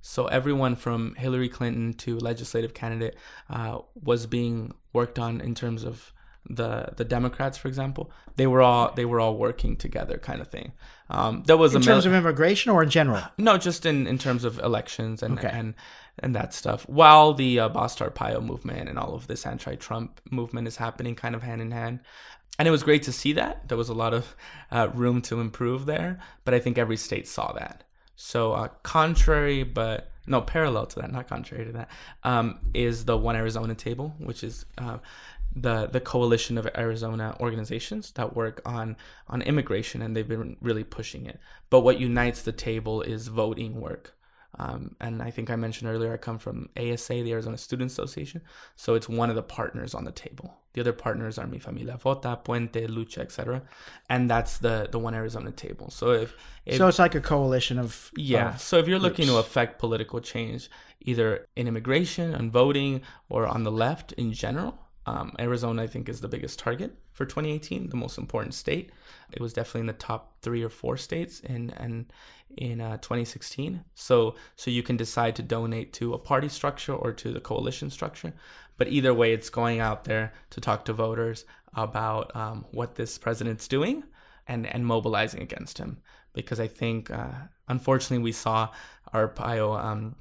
So 0.00 0.26
everyone 0.26 0.76
from 0.76 1.16
Hillary 1.16 1.48
Clinton 1.48 1.94
to 1.94 2.16
legislative 2.18 2.72
candidate 2.72 3.16
uh, 3.50 3.78
was 4.00 4.26
being 4.26 4.74
worked 4.92 5.18
on 5.18 5.40
in 5.40 5.56
terms 5.56 5.82
of 5.82 6.12
the 6.48 6.90
the 6.96 7.04
Democrats, 7.04 7.56
for 7.58 7.68
example. 7.68 8.12
They 8.36 8.46
were 8.46 8.62
all 8.62 8.92
they 8.94 9.06
were 9.06 9.18
all 9.18 9.36
working 9.36 9.76
together, 9.76 10.18
kind 10.18 10.40
of 10.40 10.48
thing. 10.48 10.72
Um, 11.08 11.42
there 11.46 11.56
was 11.56 11.74
in 11.74 11.82
terms 11.82 12.04
mil- 12.04 12.14
of 12.14 12.20
immigration 12.20 12.70
or 12.70 12.82
in 12.82 12.90
general. 12.90 13.22
No, 13.38 13.56
just 13.56 13.86
in, 13.86 14.06
in 14.06 14.18
terms 14.18 14.44
of 14.44 14.58
elections 14.58 15.22
and 15.22 15.38
okay. 15.38 15.50
and 15.52 15.74
and 16.18 16.34
that 16.34 16.54
stuff. 16.54 16.88
While 16.88 17.34
the 17.34 17.60
uh, 17.60 17.68
Basta 17.70 18.04
Arpaio 18.08 18.44
movement 18.44 18.88
and 18.88 18.98
all 18.98 19.14
of 19.14 19.26
this 19.26 19.46
anti-Trump 19.46 20.20
movement 20.30 20.68
is 20.68 20.76
happening, 20.76 21.14
kind 21.14 21.34
of 21.34 21.42
hand 21.42 21.60
in 21.60 21.70
hand 21.70 22.00
and 22.58 22.68
it 22.68 22.70
was 22.70 22.82
great 22.82 23.02
to 23.04 23.12
see 23.12 23.32
that. 23.34 23.68
There 23.68 23.78
was 23.78 23.88
a 23.88 23.94
lot 23.94 24.14
of 24.14 24.36
uh, 24.70 24.88
room 24.94 25.22
to 25.22 25.40
improve 25.40 25.86
there, 25.86 26.20
but 26.44 26.54
I 26.54 26.60
think 26.60 26.78
every 26.78 26.96
state 26.96 27.26
saw 27.26 27.52
that. 27.52 27.84
So, 28.16 28.52
uh, 28.52 28.68
contrary, 28.82 29.64
but 29.64 30.10
no, 30.26 30.40
parallel 30.40 30.86
to 30.86 31.00
that, 31.00 31.12
not 31.12 31.28
contrary 31.28 31.64
to 31.66 31.72
that, 31.72 31.90
um, 32.22 32.60
is 32.72 33.04
the 33.04 33.16
One 33.16 33.36
Arizona 33.36 33.74
table, 33.74 34.14
which 34.18 34.44
is 34.44 34.64
uh, 34.78 34.98
the 35.56 35.86
the 35.86 36.00
coalition 36.00 36.58
of 36.58 36.68
Arizona 36.76 37.36
organizations 37.40 38.10
that 38.12 38.34
work 38.34 38.60
on 38.64 38.96
on 39.28 39.42
immigration, 39.42 40.02
and 40.02 40.16
they've 40.16 40.28
been 40.28 40.56
really 40.60 40.84
pushing 40.84 41.26
it. 41.26 41.38
But 41.70 41.80
what 41.80 42.00
unites 42.00 42.42
the 42.42 42.52
table 42.52 43.02
is 43.02 43.28
voting 43.28 43.80
work. 43.80 44.16
Um, 44.58 44.94
and 45.00 45.22
I 45.22 45.30
think 45.30 45.50
I 45.50 45.56
mentioned 45.56 45.90
earlier, 45.90 46.12
I 46.12 46.16
come 46.16 46.38
from 46.38 46.68
ASA, 46.76 47.14
the 47.14 47.32
Arizona 47.32 47.58
Student 47.58 47.90
Association. 47.90 48.42
So 48.76 48.94
it's 48.94 49.08
one 49.08 49.30
of 49.30 49.36
the 49.36 49.42
partners 49.42 49.94
on 49.94 50.04
the 50.04 50.12
table. 50.12 50.56
The 50.74 50.80
other 50.80 50.92
partners 50.92 51.38
are 51.38 51.46
Mi 51.46 51.58
Familia 51.58 51.96
Vota, 51.96 52.38
Puente, 52.44 52.88
Lucha, 52.88 53.18
etc. 53.18 53.62
And 54.08 54.28
that's 54.28 54.58
the 54.58 54.88
the 54.90 54.98
one 54.98 55.14
Arizona 55.14 55.52
table. 55.52 55.90
So 55.90 56.10
if, 56.12 56.36
if 56.66 56.78
so, 56.78 56.88
it's 56.88 56.98
like 56.98 57.14
a 57.14 57.20
coalition 57.20 57.78
of 57.78 58.10
yeah. 58.16 58.54
Of 58.54 58.60
so 58.60 58.78
if 58.78 58.88
you're 58.88 58.98
groups. 58.98 59.18
looking 59.18 59.32
to 59.32 59.38
affect 59.38 59.78
political 59.78 60.20
change, 60.20 60.68
either 61.00 61.46
in 61.54 61.68
immigration, 61.68 62.34
on 62.34 62.50
voting, 62.50 63.02
or 63.28 63.46
on 63.46 63.62
the 63.62 63.70
left 63.70 64.12
in 64.12 64.32
general, 64.32 64.78
um, 65.06 65.32
Arizona, 65.38 65.82
I 65.82 65.86
think, 65.86 66.08
is 66.08 66.20
the 66.20 66.28
biggest 66.28 66.58
target 66.58 66.94
for 67.12 67.26
2018, 67.26 67.90
the 67.90 67.96
most 67.96 68.18
important 68.18 68.54
state. 68.54 68.90
It 69.32 69.40
was 69.40 69.52
definitely 69.52 69.82
in 69.82 69.86
the 69.88 69.92
top 69.94 70.40
three 70.40 70.62
or 70.62 70.70
four 70.70 70.96
states 70.96 71.40
in 71.40 71.70
and 71.70 72.06
in 72.56 72.80
uh, 72.80 72.96
2016. 72.98 73.84
So 73.94 74.36
so 74.56 74.70
you 74.70 74.82
can 74.82 74.96
decide 74.96 75.36
to 75.36 75.42
donate 75.42 75.92
to 75.94 76.14
a 76.14 76.18
party 76.18 76.48
structure 76.48 76.94
or 76.94 77.12
to 77.12 77.32
the 77.32 77.40
coalition 77.40 77.90
structure. 77.90 78.32
But 78.76 78.88
either 78.88 79.14
way, 79.14 79.32
it's 79.32 79.50
going 79.50 79.80
out 79.80 80.04
there 80.04 80.32
to 80.50 80.60
talk 80.60 80.84
to 80.86 80.92
voters 80.92 81.44
about 81.74 82.34
um, 82.34 82.64
what 82.70 82.94
this 82.94 83.18
president's 83.18 83.68
doing 83.68 84.04
and 84.46 84.66
and 84.66 84.86
mobilizing 84.86 85.42
against 85.42 85.78
him. 85.78 85.98
Because 86.32 86.58
I 86.58 86.66
think, 86.66 87.10
uh, 87.10 87.30
unfortunately, 87.68 88.24
we 88.24 88.32
saw 88.32 88.70
Arpaio 89.12 89.78
um, 89.78 90.16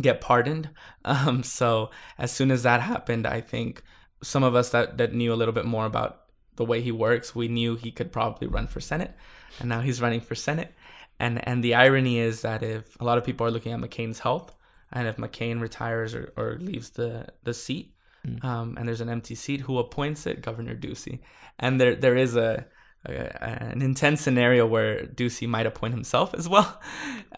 get 0.00 0.20
pardoned. 0.20 0.70
Um, 1.06 1.42
so 1.42 1.90
as 2.16 2.32
soon 2.32 2.50
as 2.50 2.62
that 2.62 2.80
happened, 2.80 3.26
I 3.26 3.42
think 3.42 3.82
some 4.24 4.42
of 4.42 4.54
us 4.54 4.70
that, 4.70 4.98
that 4.98 5.12
knew 5.12 5.32
a 5.32 5.36
little 5.36 5.54
bit 5.54 5.64
more 5.64 5.86
about 5.86 6.22
the 6.56 6.64
way 6.64 6.80
he 6.80 6.92
works, 6.92 7.34
we 7.34 7.48
knew 7.48 7.76
he 7.76 7.90
could 7.90 8.12
probably 8.12 8.46
run 8.46 8.66
for 8.66 8.80
Senate. 8.80 9.14
And 9.60 9.68
now 9.68 9.80
he's 9.80 10.00
running 10.00 10.20
for 10.20 10.34
Senate. 10.34 10.72
And 11.20 11.46
and 11.46 11.62
the 11.62 11.74
irony 11.74 12.18
is 12.18 12.42
that 12.42 12.62
if 12.62 13.00
a 13.00 13.04
lot 13.04 13.18
of 13.18 13.24
people 13.24 13.46
are 13.46 13.50
looking 13.50 13.72
at 13.72 13.80
McCain's 13.80 14.18
health, 14.18 14.54
and 14.92 15.06
if 15.06 15.16
McCain 15.16 15.60
retires 15.60 16.14
or, 16.14 16.32
or 16.36 16.58
leaves 16.60 16.90
the, 16.90 17.26
the 17.44 17.54
seat, 17.54 17.94
mm. 18.26 18.42
um, 18.44 18.76
and 18.76 18.88
there's 18.88 19.00
an 19.00 19.08
empty 19.08 19.34
seat, 19.34 19.60
who 19.60 19.78
appoints 19.78 20.26
it? 20.26 20.42
Governor 20.42 20.74
Ducey. 20.74 21.20
And 21.58 21.80
there 21.80 21.94
there 21.94 22.16
is 22.16 22.36
a 22.36 22.66
an 23.06 23.82
intense 23.82 24.22
scenario 24.22 24.66
where 24.66 25.04
Ducey 25.04 25.46
might 25.46 25.66
appoint 25.66 25.94
himself 25.94 26.34
as 26.34 26.48
well. 26.48 26.80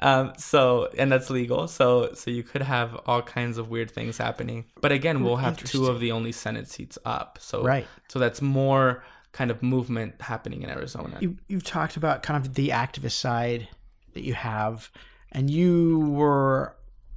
Um, 0.03 0.35
so, 0.37 0.91
and 0.99 1.11
that's 1.11 1.31
legal. 1.31 1.67
So, 1.69 2.13
so 2.13 2.31
you 2.31 2.43
could 2.43 2.61
have 2.61 3.01
all 3.07 3.23
kinds 3.23 3.57
of 3.57 3.71
weird 3.71 3.91
things 3.91 4.19
happening. 4.19 4.67
But 4.83 4.93
again, 4.93 5.25
we'll 5.25 5.37
have 5.37 5.57
two 5.57 5.87
of 5.87 6.01
the 6.01 6.13
only 6.13 6.33
Senate 6.33 6.69
seats 6.69 6.99
up. 7.07 7.39
So, 7.41 7.63
right. 7.63 7.87
So 8.09 8.19
that's 8.19 8.43
more 8.43 9.05
kind 9.33 9.51
of 9.51 9.63
movement 9.63 10.21
happening 10.21 10.63
in 10.63 10.69
Arizona. 10.69 11.17
You, 11.21 11.39
you've 11.49 11.65
talked 11.65 11.97
about 11.97 12.23
kind 12.23 12.45
of 12.45 12.55
the 12.55 12.69
activist 12.69 13.13
side 13.13 13.69
that 14.13 14.23
you 14.23 14.35
have, 14.35 14.91
and 15.33 15.49
you 15.51 16.01
were 16.11 16.77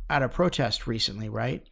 at 0.09 0.23
a 0.23 0.29
protest 0.29 0.87
recently, 0.87 1.27
right? 1.27 1.65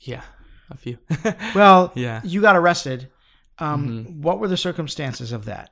Yeah, 0.00 0.22
a 0.70 0.76
few. 0.76 0.98
well, 1.54 1.92
yeah, 1.94 2.20
you 2.24 2.40
got 2.40 2.56
arrested. 2.56 3.10
Um, 3.58 3.88
mm-hmm. 3.88 4.22
What 4.22 4.38
were 4.38 4.48
the 4.48 4.56
circumstances 4.56 5.32
of 5.32 5.44
that? 5.46 5.70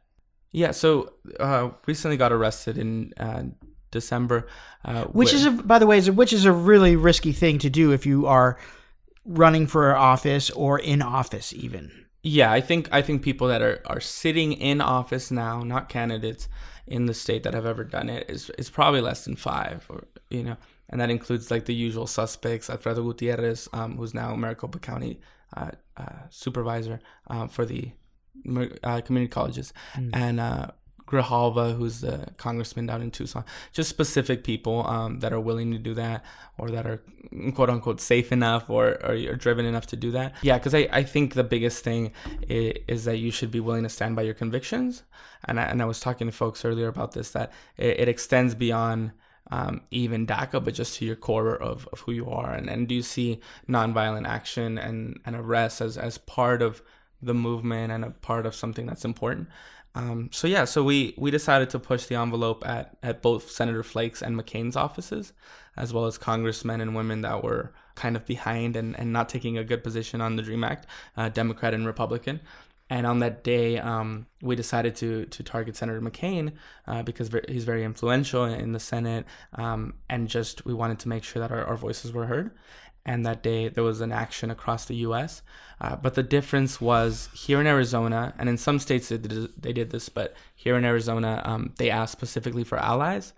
Yeah, 0.53 0.71
so 0.71 1.13
uh, 1.39 1.71
recently 1.87 2.17
got 2.17 2.33
arrested 2.33 2.79
in 2.79 3.13
uh, 3.19 3.45
December, 3.91 4.47
uh, 4.85 5.05
which 5.05 5.33
is 5.33 5.45
a, 5.47 5.51
by 5.51 5.79
the 5.79 5.87
way, 5.87 5.99
is 5.99 6.09
a, 6.09 6.13
which 6.13 6.33
is 6.33 6.45
a 6.45 6.53
really 6.53 6.97
risky 6.97 7.33
thing 7.33 7.59
to 7.59 7.71
do 7.71 7.93
if 7.93 8.07
you 8.07 8.27
are 8.27 8.59
running 9.25 9.67
for 9.67 9.95
office 9.95 10.51
or 10.51 10.79
in 10.79 11.03
office, 11.03 11.53
even. 11.53 12.07
Yeah, 12.23 12.51
I 12.51 12.61
think 12.61 12.89
I 12.93 13.03
think 13.03 13.23
people 13.23 13.49
that 13.49 13.63
are, 13.63 13.81
are 13.87 14.01
sitting 14.01 14.53
in 14.53 14.81
office 14.81 15.31
now, 15.31 15.63
not 15.63 15.89
candidates 15.89 16.49
in 16.87 17.07
the 17.07 17.15
state 17.15 17.43
that 17.45 17.55
have 17.55 17.67
ever 17.67 17.85
done 17.85 18.09
it, 18.09 18.29
is 18.29 18.51
is 18.59 18.71
probably 18.71 19.01
less 19.01 19.25
than 19.25 19.37
five, 19.37 19.87
or 19.89 20.05
you 20.31 20.43
know, 20.43 20.57
and 20.91 21.01
that 21.01 21.11
includes 21.11 21.51
like 21.51 21.67
the 21.67 21.75
usual 21.75 22.07
suspects: 22.07 22.69
Alfredo 22.69 23.03
Gutierrez, 23.03 23.69
um, 23.73 23.97
who's 23.97 24.15
now 24.15 24.35
Maricopa 24.35 24.79
County 24.79 25.21
uh, 25.57 25.71
uh, 25.97 26.27
supervisor 26.31 26.99
uh, 27.29 27.47
for 27.47 27.65
the 27.65 27.93
uh, 28.83 29.01
community 29.03 29.31
colleges, 29.31 29.73
mm. 29.95 30.11
and 30.13 30.41
uh, 30.41 30.69
Grijalva, 31.07 31.77
who's 31.77 32.01
the 32.01 32.27
congressman 32.37 32.87
down 32.87 33.01
in 33.01 33.11
Tucson. 33.11 33.45
Just 33.73 33.89
specific 33.89 34.43
people 34.43 34.87
um, 34.87 35.21
that 35.21 35.33
are 35.33 35.41
willing 35.41 35.71
to 35.71 35.79
do 35.79 35.95
that 35.95 36.25
or 36.59 36.71
that 36.71 36.87
are 36.87 37.01
quote 37.55 37.71
unquote 37.71 38.01
safe 38.01 38.33
enough 38.33 38.69
or, 38.69 39.03
or 39.05 39.13
are 39.13 39.37
driven 39.37 39.65
enough 39.65 39.87
to 39.89 39.97
do 39.97 40.11
that. 40.13 40.35
Yeah, 40.43 40.59
because 40.59 40.75
I, 40.75 40.89
I 40.93 41.05
think 41.05 41.35
the 41.35 41.45
biggest 41.45 41.85
thing 41.85 42.13
is, 42.49 42.75
is, 42.89 43.05
that 43.05 43.19
you 43.19 43.31
should 43.31 43.53
be 43.53 43.61
willing 43.61 43.85
to 43.85 43.89
stand 43.89 44.17
by 44.17 44.23
your 44.23 44.35
convictions. 44.35 45.05
And 45.45 45.61
I, 45.61 45.65
and 45.65 45.81
I 45.81 45.85
was 45.85 46.01
talking 46.01 46.27
to 46.27 46.33
folks 46.33 46.65
earlier 46.65 46.89
about 46.89 47.13
this, 47.13 47.31
that 47.31 47.53
it, 47.77 48.01
it 48.01 48.09
extends 48.09 48.57
beyond 48.57 49.13
um, 49.53 49.83
even 49.93 50.27
DACA, 50.27 50.65
but 50.65 50.75
just 50.75 50.97
to 50.97 51.05
your 51.05 51.15
core 51.15 51.55
of, 51.55 51.89
of 51.93 52.01
who 52.01 52.13
you 52.13 52.29
are. 52.29 52.53
And, 52.53 52.69
and 52.69 52.89
do 52.89 52.97
you 52.97 53.03
see 53.03 53.41
nonviolent 53.69 54.27
action 54.27 54.77
and, 54.77 55.21
and 55.25 55.37
arrest 55.37 55.81
as, 55.81 55.97
as 55.97 56.19
part 56.19 56.63
of 56.63 56.83
the 57.27 57.35
movement 57.35 57.93
and 57.93 58.05
a 58.05 58.11
part 58.11 58.47
of 58.47 58.55
something 58.55 58.87
that's 58.87 59.05
important? 59.05 59.49
Um, 59.97 60.29
so 60.31 60.47
yeah, 60.47 60.67
so 60.67 60.85
we 60.85 61.15
we 61.17 61.31
decided 61.31 61.71
to 61.71 61.79
push 61.79 62.05
the 62.05 62.17
envelope 62.17 62.67
at 62.67 62.97
at 63.03 63.23
both 63.23 63.51
Senator 63.51 63.83
Flake's 63.83 64.23
and 64.23 64.37
McCain's 64.39 64.77
offices, 64.77 65.33
as 65.77 65.93
well 65.93 66.05
as 66.05 66.19
congressmen 66.19 66.83
and 66.83 66.95
women 66.95 67.23
that 67.23 67.43
were 67.43 67.73
kind 67.95 68.15
of 68.15 68.27
behind 68.27 68.77
and, 68.77 68.99
and 68.99 69.11
not 69.11 69.31
taking 69.31 69.57
a 69.57 69.65
good 69.65 69.83
position 69.83 70.21
on 70.21 70.37
the 70.37 70.43
Dream 70.43 70.65
Act, 70.65 70.87
uh, 71.17 71.31
Democrat 71.31 71.73
and 71.73 71.87
Republican. 71.87 72.41
And 72.91 73.07
on 73.07 73.19
that 73.21 73.43
day, 73.43 73.79
um, 73.79 74.27
we 74.43 74.55
decided 74.55 74.95
to 74.97 75.25
to 75.27 75.43
target 75.43 75.77
Senator 75.77 76.01
McCain 76.03 76.53
uh, 76.87 77.03
because 77.03 77.31
he's 77.49 77.65
very 77.65 77.83
influential 77.83 78.45
in 78.45 78.73
the 78.73 78.79
Senate, 78.79 79.25
um, 79.55 79.95
and 80.11 80.29
just 80.29 80.65
we 80.67 80.75
wanted 80.75 80.99
to 81.01 81.09
make 81.09 81.25
sure 81.25 81.41
that 81.41 81.51
our, 81.51 81.65
our 81.65 81.77
voices 81.77 82.13
were 82.13 82.27
heard. 82.27 82.51
And 83.07 83.25
that 83.25 83.43
day, 83.43 83.69
there 83.69 83.85
was 83.85 84.01
an 84.01 84.11
action 84.11 84.51
across 84.51 84.85
the 84.85 84.97
U.S. 84.97 85.41
Uh, 85.81 85.95
but 85.95 86.15
the 86.15 86.25
difference 86.25 86.81
was 86.81 87.29
here 87.33 87.61
in 87.61 87.67
Arizona, 87.67 88.35
and 88.37 88.49
in 88.49 88.59
some 88.59 88.81
states 88.81 89.09
they 89.09 89.17
did, 89.17 89.63
they 89.63 89.73
did 89.73 89.91
this, 89.91 90.09
but 90.09 90.35
here 90.57 90.77
in 90.77 90.85
Arizona, 90.85 91.41
um, 91.45 91.73
they 91.79 91.89
asked 91.89 92.13
specifically 92.13 92.65
for 92.65 92.79
allies 92.79 93.33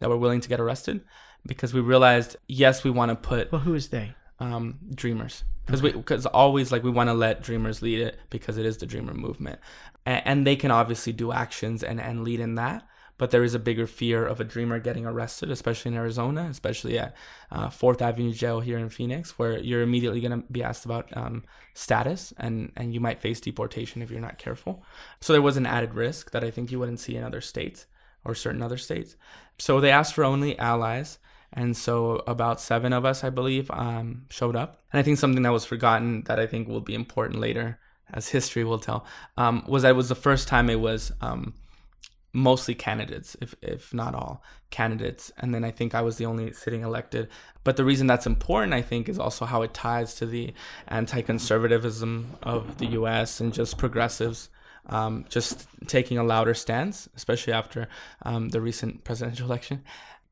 that 0.00 0.10
were 0.10 0.18
willing 0.18 0.42
to 0.42 0.48
get 0.48 0.60
arrested 0.60 1.00
because 1.46 1.72
we 1.72 1.80
realized, 1.80 2.36
yes, 2.46 2.84
we 2.84 2.90
want 2.90 3.10
to 3.10 3.16
put. 3.16 3.50
Well, 3.50 3.62
who 3.62 3.74
is 3.74 3.88
they? 3.88 4.14
Um, 4.38 4.78
dreamers, 4.94 5.44
because 5.64 5.82
okay. 5.82 5.92
we 5.92 5.98
because 5.98 6.26
always 6.26 6.70
like 6.70 6.82
we 6.84 6.90
want 6.90 7.08
to 7.08 7.14
let 7.14 7.42
dreamers 7.42 7.80
lead 7.80 8.00
it 8.00 8.18
because 8.28 8.58
it 8.58 8.66
is 8.66 8.76
the 8.76 8.84
dreamer 8.84 9.14
movement, 9.14 9.60
and, 10.04 10.22
and 10.26 10.46
they 10.46 10.56
can 10.56 10.70
obviously 10.70 11.14
do 11.14 11.32
actions 11.32 11.82
and 11.82 11.98
and 11.98 12.22
lead 12.22 12.40
in 12.40 12.56
that 12.56 12.86
but 13.18 13.30
there 13.30 13.44
is 13.44 13.54
a 13.54 13.58
bigger 13.58 13.86
fear 13.86 14.26
of 14.26 14.40
a 14.40 14.44
dreamer 14.44 14.78
getting 14.78 15.06
arrested, 15.06 15.50
especially 15.50 15.92
in 15.92 15.96
Arizona, 15.96 16.48
especially 16.50 16.98
at 16.98 17.14
uh, 17.50 17.70
Fourth 17.70 18.02
Avenue 18.02 18.32
Jail 18.32 18.60
here 18.60 18.78
in 18.78 18.88
Phoenix, 18.88 19.38
where 19.38 19.58
you're 19.58 19.82
immediately 19.82 20.20
going 20.20 20.42
to 20.42 20.52
be 20.52 20.62
asked 20.62 20.84
about 20.84 21.14
um, 21.16 21.44
status 21.74 22.32
and 22.38 22.72
and 22.76 22.92
you 22.94 23.00
might 23.00 23.18
face 23.18 23.40
deportation 23.40 24.02
if 24.02 24.10
you're 24.10 24.20
not 24.20 24.38
careful. 24.38 24.82
So 25.20 25.32
there 25.32 25.42
was 25.42 25.56
an 25.56 25.66
added 25.66 25.94
risk 25.94 26.30
that 26.32 26.44
I 26.44 26.50
think 26.50 26.70
you 26.70 26.78
wouldn't 26.78 27.00
see 27.00 27.16
in 27.16 27.24
other 27.24 27.40
states 27.40 27.86
or 28.24 28.34
certain 28.34 28.62
other 28.62 28.76
states. 28.76 29.16
So 29.58 29.80
they 29.80 29.90
asked 29.90 30.14
for 30.14 30.24
only 30.24 30.58
allies. 30.58 31.18
And 31.52 31.76
so 31.76 32.22
about 32.26 32.60
seven 32.60 32.92
of 32.92 33.04
us, 33.04 33.24
I 33.24 33.30
believe, 33.30 33.70
um, 33.70 34.26
showed 34.28 34.56
up. 34.56 34.82
And 34.92 34.98
I 34.98 35.02
think 35.02 35.16
something 35.16 35.42
that 35.42 35.52
was 35.52 35.64
forgotten 35.64 36.22
that 36.24 36.38
I 36.38 36.46
think 36.46 36.68
will 36.68 36.80
be 36.80 36.94
important 36.94 37.40
later, 37.40 37.78
as 38.12 38.28
history 38.28 38.64
will 38.64 38.80
tell, 38.80 39.06
um, 39.38 39.64
was 39.66 39.82
that 39.82 39.90
it 39.90 39.96
was 39.96 40.08
the 40.08 40.14
first 40.14 40.48
time 40.48 40.68
it 40.68 40.80
was 40.80 41.12
um, 41.20 41.54
mostly 42.36 42.74
candidates, 42.74 43.34
if 43.40 43.54
if 43.62 43.94
not 43.94 44.14
all 44.14 44.42
candidates. 44.70 45.32
And 45.38 45.54
then 45.54 45.64
I 45.64 45.70
think 45.70 45.94
I 45.94 46.02
was 46.02 46.18
the 46.18 46.26
only 46.26 46.52
sitting 46.52 46.82
elected. 46.82 47.28
But 47.64 47.76
the 47.78 47.84
reason 47.84 48.06
that's 48.06 48.26
important, 48.26 48.74
I 48.74 48.82
think, 48.82 49.08
is 49.08 49.18
also 49.18 49.46
how 49.46 49.62
it 49.62 49.72
ties 49.72 50.14
to 50.16 50.26
the 50.26 50.52
anti-conservatism 50.88 52.36
of 52.42 52.76
the 52.76 52.86
U.S. 52.98 53.40
and 53.40 53.52
just 53.52 53.78
progressives. 53.78 54.50
Um, 54.88 55.24
just 55.28 55.66
taking 55.88 56.16
a 56.16 56.22
louder 56.22 56.54
stance, 56.54 57.08
especially 57.16 57.52
after 57.52 57.88
um, 58.22 58.50
the 58.50 58.60
recent 58.60 59.02
presidential 59.02 59.46
election, 59.50 59.82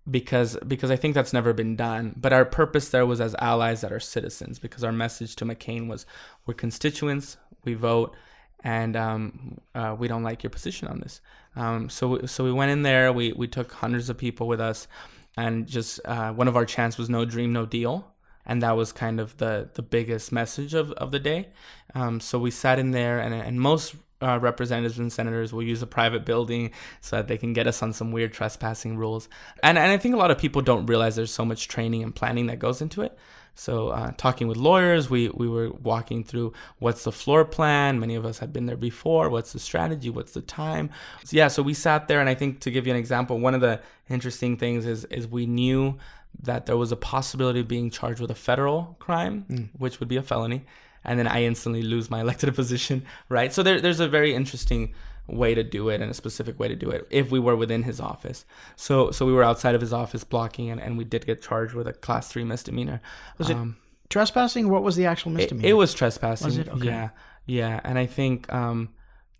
because 0.08 0.56
because 0.68 0.92
I 0.92 0.96
think 0.96 1.16
that's 1.16 1.32
never 1.32 1.52
been 1.52 1.74
done. 1.74 2.14
But 2.16 2.32
our 2.32 2.44
purpose 2.44 2.90
there 2.90 3.04
was 3.04 3.20
as 3.20 3.34
allies 3.40 3.80
that 3.80 3.92
are 3.92 3.98
citizens, 3.98 4.60
because 4.60 4.84
our 4.84 4.92
message 4.92 5.34
to 5.36 5.44
McCain 5.44 5.88
was, 5.88 6.06
"We're 6.46 6.54
constituents, 6.54 7.36
we 7.64 7.74
vote, 7.74 8.14
and 8.62 8.94
um, 8.94 9.58
uh, 9.74 9.96
we 9.98 10.06
don't 10.06 10.22
like 10.22 10.44
your 10.44 10.50
position 10.50 10.86
on 10.86 11.00
this." 11.00 11.20
Um, 11.56 11.88
so 11.88 12.26
so 12.26 12.44
we 12.44 12.52
went 12.52 12.70
in 12.70 12.82
there. 12.82 13.12
We 13.12 13.32
we 13.32 13.46
took 13.46 13.72
hundreds 13.72 14.10
of 14.10 14.18
people 14.18 14.46
with 14.46 14.60
us, 14.60 14.88
and 15.36 15.66
just 15.66 16.00
uh, 16.04 16.32
one 16.32 16.48
of 16.48 16.56
our 16.56 16.64
chants 16.64 16.98
was 16.98 17.08
no 17.08 17.24
dream, 17.24 17.52
no 17.52 17.66
deal, 17.66 18.12
and 18.46 18.62
that 18.62 18.76
was 18.76 18.92
kind 18.92 19.20
of 19.20 19.36
the 19.36 19.70
the 19.74 19.82
biggest 19.82 20.32
message 20.32 20.74
of 20.74 20.92
of 20.92 21.10
the 21.10 21.20
day. 21.20 21.48
Um, 21.94 22.20
so 22.20 22.38
we 22.38 22.50
sat 22.50 22.78
in 22.78 22.90
there, 22.90 23.18
and 23.18 23.34
and 23.34 23.60
most 23.60 23.94
uh, 24.22 24.38
representatives 24.40 24.98
and 24.98 25.12
senators 25.12 25.52
will 25.52 25.62
use 25.62 25.82
a 25.82 25.86
private 25.86 26.24
building 26.24 26.70
so 27.00 27.16
that 27.16 27.28
they 27.28 27.36
can 27.36 27.52
get 27.52 27.66
us 27.66 27.82
on 27.82 27.92
some 27.92 28.12
weird 28.12 28.32
trespassing 28.32 28.96
rules. 28.96 29.28
And 29.62 29.78
and 29.78 29.90
I 29.90 29.98
think 29.98 30.14
a 30.14 30.18
lot 30.18 30.30
of 30.30 30.38
people 30.38 30.62
don't 30.62 30.86
realize 30.86 31.16
there's 31.16 31.32
so 31.32 31.44
much 31.44 31.68
training 31.68 32.02
and 32.02 32.14
planning 32.14 32.46
that 32.46 32.58
goes 32.58 32.80
into 32.80 33.02
it. 33.02 33.16
So, 33.56 33.90
uh, 33.90 34.12
talking 34.16 34.48
with 34.48 34.56
lawyers, 34.56 35.08
we, 35.08 35.28
we 35.28 35.48
were 35.48 35.70
walking 35.70 36.24
through 36.24 36.52
what's 36.80 37.04
the 37.04 37.12
floor 37.12 37.44
plan. 37.44 38.00
Many 38.00 38.16
of 38.16 38.24
us 38.26 38.38
had 38.38 38.52
been 38.52 38.66
there 38.66 38.76
before. 38.76 39.30
What's 39.30 39.52
the 39.52 39.60
strategy? 39.60 40.10
What's 40.10 40.32
the 40.32 40.42
time? 40.42 40.90
So, 41.24 41.36
yeah, 41.36 41.46
so 41.46 41.62
we 41.62 41.72
sat 41.72 42.08
there, 42.08 42.18
and 42.18 42.28
I 42.28 42.34
think 42.34 42.60
to 42.60 42.70
give 42.70 42.86
you 42.86 42.92
an 42.92 42.98
example, 42.98 43.38
one 43.38 43.54
of 43.54 43.60
the 43.60 43.80
interesting 44.10 44.56
things 44.56 44.86
is 44.86 45.04
is 45.04 45.28
we 45.28 45.46
knew 45.46 45.96
that 46.42 46.66
there 46.66 46.76
was 46.76 46.90
a 46.90 46.96
possibility 46.96 47.60
of 47.60 47.68
being 47.68 47.90
charged 47.90 48.20
with 48.20 48.30
a 48.32 48.34
federal 48.34 48.96
crime, 48.98 49.46
mm. 49.48 49.68
which 49.78 50.00
would 50.00 50.08
be 50.08 50.16
a 50.16 50.22
felony, 50.22 50.64
and 51.04 51.18
then 51.18 51.26
I 51.26 51.44
instantly 51.44 51.82
lose 51.82 52.10
my 52.10 52.20
elected 52.26 52.54
position, 52.54 53.04
right? 53.28 53.52
So 53.52 53.62
there, 53.62 53.80
there's 53.80 54.00
a 54.00 54.08
very 54.08 54.34
interesting 54.34 54.94
way 55.26 55.54
to 55.54 55.62
do 55.62 55.88
it 55.88 56.00
and 56.00 56.10
a 56.10 56.14
specific 56.14 56.58
way 56.58 56.68
to 56.68 56.76
do 56.76 56.90
it 56.90 57.06
if 57.10 57.30
we 57.30 57.38
were 57.40 57.56
within 57.56 57.82
his 57.82 58.00
office. 58.00 58.44
So 58.76 59.10
so 59.10 59.24
we 59.24 59.32
were 59.32 59.42
outside 59.42 59.74
of 59.74 59.80
his 59.80 59.92
office 59.92 60.24
blocking 60.24 60.70
and, 60.70 60.80
and 60.80 60.98
we 60.98 61.04
did 61.04 61.24
get 61.26 61.42
charged 61.42 61.74
with 61.74 61.86
a 61.86 61.92
class 61.92 62.28
three 62.28 62.44
misdemeanor. 62.44 63.00
Was 63.38 63.50
um, 63.50 63.76
it 63.78 64.10
trespassing? 64.10 64.68
What 64.68 64.82
was 64.82 64.96
the 64.96 65.06
actual 65.06 65.32
misdemeanor? 65.32 65.66
It, 65.66 65.70
it 65.70 65.74
was 65.74 65.94
trespassing. 65.94 66.46
Was 66.46 66.58
it? 66.58 66.68
Okay. 66.68 66.86
Yeah. 66.86 67.08
Yeah. 67.46 67.80
And 67.84 67.98
I 67.98 68.06
think 68.06 68.52
um, 68.52 68.90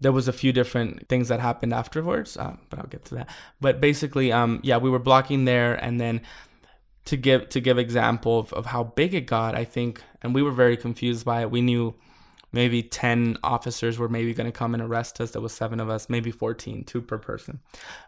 there 0.00 0.12
was 0.12 0.29
a 0.29 0.33
few 0.33 0.53
different 0.53 1.09
things 1.09 1.29
that 1.29 1.40
happened 1.40 1.72
afterwards, 1.72 2.37
uh, 2.37 2.57
but 2.70 2.79
I'll 2.79 2.87
get 2.87 3.05
to 3.07 3.16
that. 3.16 3.31
But 3.61 3.81
basically, 3.81 4.33
um, 4.33 4.61
yeah, 4.62 4.79
we 4.79 4.90
were 4.90 4.98
blocking 4.98 5.44
there 5.44 5.74
and 5.74 6.00
then 6.00 6.22
to 7.07 7.17
give 7.17 7.49
to 7.51 7.61
give 7.61 7.79
example 7.79 8.38
of, 8.38 8.53
of 8.53 8.67
how 8.67 8.85
big 8.85 9.14
it 9.14 9.27
got, 9.27 9.55
I 9.55 9.64
think 9.64 10.03
and 10.23 10.35
we 10.35 10.43
were 10.43 10.51
very 10.51 10.77
confused 10.77 11.25
by 11.25 11.43
it. 11.43 11.51
We 11.51 11.61
knew 11.61 11.95
maybe 12.51 12.83
10 12.83 13.37
officers 13.43 13.99
were 13.99 14.09
maybe 14.09 14.33
going 14.33 14.47
to 14.47 14.57
come 14.57 14.75
and 14.75 14.83
arrest 14.83 15.21
us. 15.21 15.33
There 15.33 15.43
was 15.43 15.53
seven 15.53 15.81
of 15.81 15.90
us 15.90 16.09
maybe 16.09 16.31
14 16.31 16.85
two 16.85 17.03
per 17.03 17.19
person. 17.19 17.61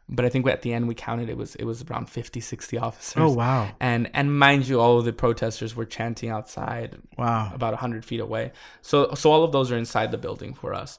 But 0.09 0.25
i 0.25 0.29
think 0.29 0.47
at 0.49 0.63
the 0.63 0.73
end 0.73 0.89
we 0.89 0.95
counted 0.95 1.29
it 1.29 1.37
was 1.37 1.57
it 1.57 1.65
was 1.65 1.85
around 1.85 2.09
50 2.09 2.41
60 2.41 2.79
officers. 2.79 3.23
Oh 3.23 3.33
wow. 3.33 3.69
And 3.81 4.11
and 4.15 4.39
mind 4.39 4.67
you 4.67 4.81
all 4.81 4.99
of 4.99 5.05
the 5.05 5.13
protesters 5.13 5.77
were 5.77 5.85
chanting 5.85 6.31
outside 6.31 6.97
wow. 7.19 7.51
about 7.53 7.73
100 7.73 8.05
feet 8.05 8.21
away. 8.21 8.53
So 8.81 9.13
so 9.15 9.31
all 9.31 9.45
of 9.45 9.53
those 9.53 9.71
are 9.71 9.77
inside 9.77 10.11
the 10.11 10.19
building 10.19 10.55
for 10.55 10.73
us. 10.73 10.99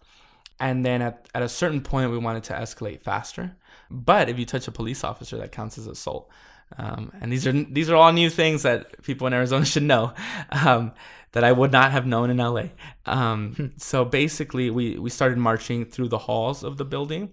And 0.60 0.86
then 0.86 1.02
at, 1.02 1.28
at 1.34 1.42
a 1.42 1.50
certain 1.50 1.82
point 1.82 2.12
we 2.12 2.18
wanted 2.18 2.44
to 2.46 2.54
escalate 2.54 3.02
faster. 3.02 3.56
But 3.90 4.28
if 4.28 4.38
you 4.38 4.46
touch 4.46 4.68
a 4.68 4.72
police 4.72 5.04
officer 5.04 5.38
that 5.38 5.52
counts 5.52 5.78
as 5.78 5.88
assault 5.88 6.30
um, 6.78 7.12
and 7.22 7.32
these 7.32 7.48
are 7.48 7.54
these 7.54 7.90
are 7.90 7.96
all 7.96 8.12
new 8.12 8.30
things 8.30 8.64
that 8.64 9.02
people 9.04 9.28
in 9.28 9.34
Arizona 9.34 9.66
should 9.66 9.84
know. 9.84 10.14
Um, 10.52 10.94
that 11.34 11.44
I 11.44 11.52
would 11.52 11.72
not 11.72 11.92
have 11.92 12.08
known 12.08 12.30
in 12.30 12.38
LA. 12.38 12.70
Um, 13.06 13.54
hmm. 13.56 13.66
so 13.78 14.06
basically, 14.06 14.70
we, 14.70 14.98
we 14.98 15.10
started 15.10 15.38
marching 15.38 15.86
through 15.86 16.08
the 16.08 16.18
halls 16.18 16.64
of 16.64 16.78
the 16.78 16.86
building, 16.86 17.30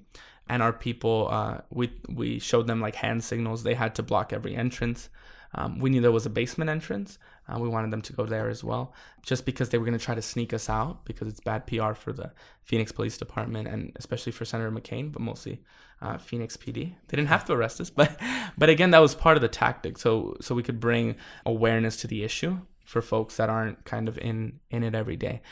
and 0.48 0.62
our 0.62 0.72
people, 0.72 1.28
uh, 1.30 1.58
we, 1.70 1.92
we 2.08 2.38
showed 2.38 2.66
them 2.66 2.80
like 2.80 2.94
hand 2.94 3.24
signals. 3.24 3.62
They 3.62 3.74
had 3.74 3.94
to 3.96 4.02
block 4.02 4.32
every 4.32 4.54
entrance. 4.54 5.08
Um, 5.54 5.78
we 5.78 5.90
knew 5.90 6.00
there 6.00 6.12
was 6.12 6.26
a 6.26 6.30
basement 6.30 6.68
entrance. 6.68 7.18
Uh, 7.48 7.58
we 7.58 7.68
wanted 7.68 7.90
them 7.90 8.02
to 8.02 8.12
go 8.12 8.26
there 8.26 8.48
as 8.48 8.64
well, 8.64 8.92
just 9.22 9.44
because 9.44 9.68
they 9.68 9.78
were 9.78 9.84
going 9.84 9.98
to 9.98 10.04
try 10.04 10.14
to 10.14 10.22
sneak 10.22 10.52
us 10.52 10.68
out 10.68 11.04
because 11.04 11.28
it's 11.28 11.40
bad 11.40 11.66
PR 11.66 11.92
for 11.92 12.12
the 12.12 12.32
Phoenix 12.62 12.90
Police 12.90 13.18
Department 13.18 13.68
and 13.68 13.92
especially 13.96 14.32
for 14.32 14.44
Senator 14.44 14.70
McCain, 14.70 15.12
but 15.12 15.22
mostly 15.22 15.62
uh, 16.02 16.18
Phoenix 16.18 16.56
PD. 16.56 16.94
They 17.08 17.16
didn't 17.16 17.28
have 17.28 17.44
to 17.46 17.52
arrest 17.52 17.80
us, 17.80 17.90
but 18.00 18.18
but 18.58 18.68
again, 18.68 18.90
that 18.90 19.00
was 19.00 19.14
part 19.14 19.36
of 19.36 19.42
the 19.42 19.48
tactic. 19.48 19.98
So 19.98 20.36
so 20.40 20.54
we 20.54 20.62
could 20.62 20.80
bring 20.80 21.16
awareness 21.46 21.96
to 21.98 22.06
the 22.06 22.24
issue 22.24 22.58
for 22.84 23.00
folks 23.00 23.36
that 23.36 23.48
aren't 23.48 23.84
kind 23.84 24.08
of 24.08 24.18
in 24.18 24.60
in 24.70 24.82
it 24.82 24.94
every 24.94 25.16
day. 25.16 25.42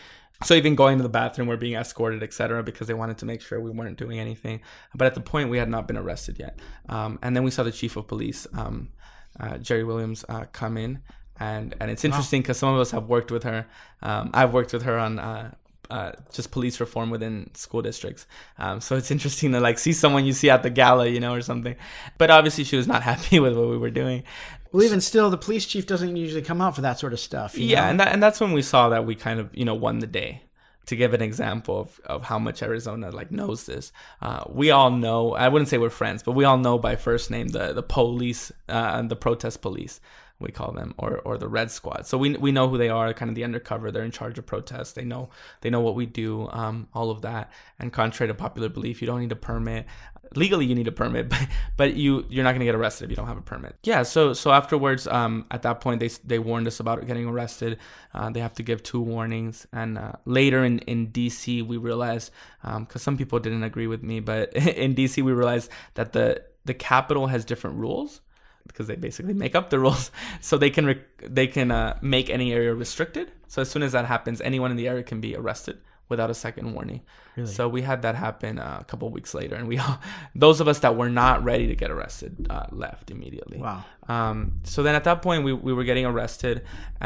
So 0.45 0.55
even 0.55 0.75
going 0.75 0.99
to 0.99 1.03
the 1.03 1.09
bathroom, 1.09 1.49
we're 1.49 1.57
being 1.57 1.75
escorted, 1.75 2.23
etc., 2.23 2.63
because 2.63 2.87
they 2.87 2.95
wanted 2.95 3.19
to 3.19 3.27
make 3.27 3.41
sure 3.41 3.61
we 3.61 3.71
weren't 3.71 3.99
doing 3.99 4.19
anything. 4.19 4.61
But 4.95 5.07
at 5.07 5.15
the 5.15 5.21
point, 5.21 5.51
we 5.51 5.59
had 5.59 5.69
not 5.69 5.87
been 5.87 5.97
arrested 5.97 6.39
yet. 6.39 6.59
Um, 6.89 7.19
and 7.23 7.37
then 7.37 7.45
we 7.45 7.51
saw 7.51 7.63
the 7.63 7.73
chief 7.73 7.97
of 7.97 8.07
police, 8.07 8.47
um, 8.55 8.91
uh, 9.39 9.55
Jeri 9.55 9.87
Williams, 9.87 10.25
uh, 10.29 10.45
come 10.53 10.77
in, 10.77 11.01
and 11.39 11.75
and 11.81 11.91
it's 11.91 12.05
interesting 12.05 12.43
because 12.43 12.57
wow. 12.59 12.69
some 12.69 12.75
of 12.75 12.81
us 12.81 12.91
have 12.91 13.09
worked 13.09 13.31
with 13.31 13.45
her. 13.45 13.67
Um, 14.03 14.31
I've 14.35 14.53
worked 14.53 14.73
with 14.73 14.83
her 14.83 14.99
on 14.99 15.19
uh, 15.19 15.55
uh, 15.91 16.13
just 16.33 16.51
police 16.51 16.81
reform 16.81 17.11
within 17.11 17.51
school 17.55 17.83
districts. 17.83 18.27
Um, 18.59 18.81
so 18.81 18.97
it's 18.97 19.11
interesting 19.11 19.53
to 19.53 19.61
like 19.61 19.79
see 19.79 19.93
someone 19.93 20.25
you 20.25 20.33
see 20.33 20.49
at 20.49 20.63
the 20.63 20.71
gala, 20.71 21.07
you 21.07 21.21
know, 21.21 21.35
or 21.35 21.43
something. 21.43 21.77
But 22.19 22.31
obviously, 22.31 22.65
she 22.65 22.77
was 22.77 22.87
not 22.87 23.03
happy 23.11 23.41
with 23.41 23.57
what 23.57 23.69
we 23.69 23.77
were 23.77 23.91
doing. 23.91 24.25
Well, 24.73 24.83
even 24.83 25.01
still, 25.01 25.29
the 25.29 25.37
police 25.37 25.67
chief 25.67 25.87
doesn't 25.87 26.17
usually 26.17 26.43
come 26.43 26.61
out 26.63 26.75
for 26.75 26.81
that 26.81 26.99
sort 26.99 27.13
of 27.13 27.21
stuff. 27.21 27.57
you 27.57 27.67
yeah, 27.67 27.83
know? 27.83 27.91
and 27.91 28.01
that, 28.01 28.09
and 28.13 28.23
that's 28.23 28.41
when 28.41 28.53
we 28.53 28.63
saw 28.63 28.89
that 28.89 29.05
we 29.05 29.15
kind 29.15 29.39
of 29.39 29.55
you 29.55 29.65
know 29.65 29.75
won 29.75 30.01
the 30.01 30.07
day. 30.07 30.43
To 30.87 30.97
give 30.97 31.15
an 31.15 31.23
example 31.23 31.83
of, 31.83 32.01
of 32.07 32.25
how 32.25 32.41
much 32.41 32.61
Arizona 32.61 33.13
like 33.13 33.31
knows 33.31 33.67
this, 33.67 33.93
uh, 34.21 34.43
we 34.49 34.73
all 34.73 34.91
know. 34.91 35.33
I 35.33 35.47
wouldn't 35.47 35.69
say 35.69 35.79
we're 35.79 35.91
friends, 35.91 36.25
but 36.25 36.33
we 36.33 36.45
all 36.45 36.59
know 36.59 36.77
by 36.77 36.97
first 36.97 37.31
name 37.31 37.49
the 37.49 37.73
the 37.73 37.85
police 37.85 38.51
uh, 38.69 38.95
and 38.95 39.09
the 39.09 39.15
protest 39.15 39.63
police 39.63 40.01
we 40.43 40.51
call 40.51 40.73
them 40.73 40.95
or 40.99 41.19
or 41.19 41.39
the 41.39 41.49
red 41.49 41.71
squad 41.71 42.07
so 42.07 42.19
we, 42.19 42.37
we 42.37 42.53
know 42.53 42.69
who 42.69 42.77
they 42.77 42.89
are 42.89 43.15
kind 43.15 43.29
of 43.29 43.35
the 43.35 43.45
undercover 43.45 43.91
they're 43.91 44.03
in 44.03 44.11
charge 44.11 44.39
of 44.39 44.45
protests 44.45 44.93
they 44.93 45.05
know 45.05 45.31
they 45.61 45.71
know 45.71 45.81
what 45.81 45.95
we 45.95 46.05
do 46.05 46.49
um, 46.51 46.89
all 46.93 47.11
of 47.11 47.23
that 47.23 47.51
and 47.79 47.93
contrary 47.93 48.29
to 48.29 48.35
popular 48.35 48.69
belief 48.69 49.01
you 49.01 49.07
don't 49.07 49.21
need 49.21 49.33
a 49.33 49.37
permit 49.37 49.87
legally 50.37 50.67
you 50.67 50.75
need 50.75 50.89
a 50.89 50.93
permit 50.93 51.29
but, 51.33 51.47
but 51.77 51.95
you 51.95 52.25
you're 52.29 52.45
not 52.45 52.51
going 52.51 52.61
to 52.61 52.67
get 52.67 52.75
arrested 52.75 53.05
if 53.05 53.11
you 53.11 53.17
don't 53.17 53.27
have 53.27 53.39
a 53.39 53.43
permit. 53.43 53.77
Yeah 53.83 54.03
so 54.03 54.33
so 54.33 54.51
afterwards 54.53 55.07
um, 55.07 55.47
at 55.51 55.63
that 55.63 55.81
point 55.81 56.01
they 56.01 56.09
they 56.25 56.39
warned 56.39 56.67
us 56.67 56.81
about 56.81 57.07
getting 57.07 57.27
arrested. 57.27 57.79
Uh, 58.15 58.31
they 58.31 58.41
have 58.41 58.55
to 58.55 58.63
give 58.63 58.83
two 58.83 59.01
warnings. 59.01 59.67
And 59.73 59.99
uh, 59.99 60.13
later 60.25 60.65
in 60.65 60.81
in 60.81 61.09
dc 61.09 61.67
we 61.67 61.77
realized 61.77 62.31
because 62.63 63.03
some 63.03 63.17
people 63.17 63.39
didn't 63.39 63.65
agree 63.65 63.87
with 63.87 64.03
me 64.03 64.21
but 64.21 64.53
in 64.57 64.95
dc 64.95 65.23
we 65.23 65.33
realized 65.33 65.71
that 65.95 66.13
the 66.13 66.43
the 66.65 66.75
Capitol 66.75 67.27
has 67.27 67.45
different 67.45 67.77
rules 67.77 68.21
because 68.67 68.87
they 68.87 68.97
basically 68.97 69.35
make 69.35 69.55
up 69.55 69.71
the 69.71 69.79
rules. 69.79 70.11
So 70.41 70.59
they 70.59 70.71
can 70.71 70.87
rec- 70.87 71.19
they 71.19 71.47
can 71.47 71.71
uh, 71.71 71.99
make 72.01 72.31
any 72.31 72.53
area 72.53 72.75
restricted. 72.75 73.33
So 73.49 73.63
as 73.63 73.71
soon 73.71 73.83
as 73.83 73.93
that 73.93 74.07
happens 74.07 74.41
anyone 74.41 74.71
in 74.71 74.77
the 74.77 74.89
area 74.89 75.03
can 75.03 75.21
be 75.21 75.37
arrested 75.37 75.79
without 76.13 76.31
a 76.37 76.39
second 76.47 76.67
warning 76.77 77.01
Really? 77.37 77.53
so 77.57 77.63
we 77.77 77.81
had 77.91 77.99
that 78.07 78.15
happen 78.27 78.53
uh, 78.59 78.79
a 78.81 78.87
couple 78.91 79.07
weeks 79.19 79.33
later 79.41 79.55
and 79.59 79.67
we 79.73 79.77
all 79.85 79.97
those 80.45 80.59
of 80.63 80.67
us 80.73 80.79
that 80.85 80.93
were 81.01 81.09
not 81.23 81.37
ready 81.51 81.67
to 81.73 81.77
get 81.83 81.91
arrested 81.97 82.33
uh, 82.55 82.67
left 82.85 83.11
immediately 83.11 83.59
Wow. 83.67 83.81
um, 84.15 84.39
so 84.73 84.79
then 84.87 84.95
at 85.01 85.05
that 85.11 85.19
point 85.27 85.41
we, 85.49 85.53
we 85.69 85.73
were 85.73 85.85
getting 85.91 86.07
arrested 86.13 86.57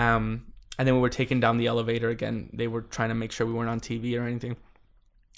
um, 0.05 0.25
and 0.79 0.87
then 0.87 0.95
we 0.97 1.01
were 1.07 1.15
taken 1.21 1.41
down 1.41 1.55
the 1.63 1.67
elevator 1.75 2.09
again 2.11 2.37
they 2.61 2.69
were 2.75 2.83
trying 2.97 3.11
to 3.15 3.15
make 3.23 3.33
sure 3.33 3.47
we 3.47 3.53
weren't 3.59 3.71
on 3.77 3.81
tv 3.89 4.19
or 4.21 4.25
anything 4.27 4.57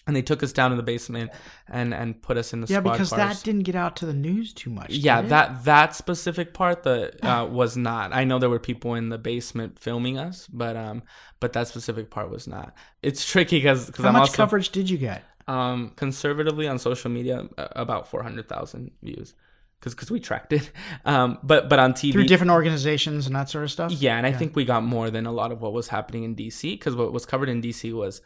and 0.08 0.16
they 0.16 0.22
took 0.22 0.42
us 0.42 0.52
down 0.52 0.70
to 0.70 0.76
the 0.76 0.82
basement 0.82 1.30
and 1.68 1.94
and 1.94 2.20
put 2.20 2.36
us 2.36 2.52
in 2.52 2.60
the 2.62 2.66
Yeah, 2.66 2.80
because 2.80 3.10
cars. 3.10 3.38
that 3.38 3.44
didn't 3.44 3.62
get 3.62 3.76
out 3.76 3.94
to 3.96 4.06
the 4.06 4.12
news 4.14 4.52
too 4.52 4.70
much. 4.70 4.90
Yeah, 4.90 5.20
that 5.22 5.64
that 5.64 5.94
specific 5.94 6.54
part 6.54 6.82
that 6.82 7.22
uh, 7.24 7.46
was 7.48 7.76
not. 7.76 8.12
I 8.12 8.24
know 8.24 8.40
there 8.40 8.50
were 8.50 8.58
people 8.58 8.94
in 8.94 9.10
the 9.10 9.18
basement 9.18 9.78
filming 9.78 10.18
us, 10.18 10.48
but 10.48 10.76
um, 10.76 11.02
but 11.38 11.52
that 11.52 11.68
specific 11.68 12.10
part 12.10 12.30
was 12.30 12.48
not. 12.48 12.74
It's 13.02 13.24
tricky 13.30 13.58
because 13.58 13.86
because 13.86 14.02
How 14.02 14.08
I'm 14.08 14.14
much 14.14 14.30
also 14.30 14.36
coverage 14.36 14.70
did 14.70 14.90
you 14.90 14.98
get? 14.98 15.22
um 15.46 15.92
conservatively 15.96 16.68
on 16.68 16.78
social 16.78 17.10
media 17.10 17.48
about 17.56 18.06
four 18.06 18.22
hundred 18.22 18.46
thousand 18.50 18.90
views 19.02 19.32
because 19.80 19.94
because 19.94 20.10
we 20.10 20.20
tracked 20.20 20.52
it. 20.52 20.70
Um, 21.06 21.38
but 21.42 21.70
but 21.70 21.78
on 21.78 21.92
TV 21.94 22.12
Through 22.12 22.24
different 22.24 22.50
organizations 22.50 23.26
and 23.26 23.34
that 23.36 23.48
sort 23.48 23.64
of 23.64 23.70
stuff? 23.70 23.92
yeah, 23.92 24.18
and 24.18 24.26
I 24.26 24.32
think 24.32 24.54
we 24.56 24.64
got 24.66 24.82
more 24.82 25.10
than 25.10 25.24
a 25.24 25.32
lot 25.32 25.52
of 25.52 25.62
what 25.62 25.72
was 25.72 25.88
happening 25.88 26.24
in 26.24 26.34
DC 26.36 26.72
because 26.72 26.94
what 26.96 27.12
was 27.14 27.24
covered 27.24 27.48
in 27.48 27.62
DC 27.62 27.94
was 27.94 28.20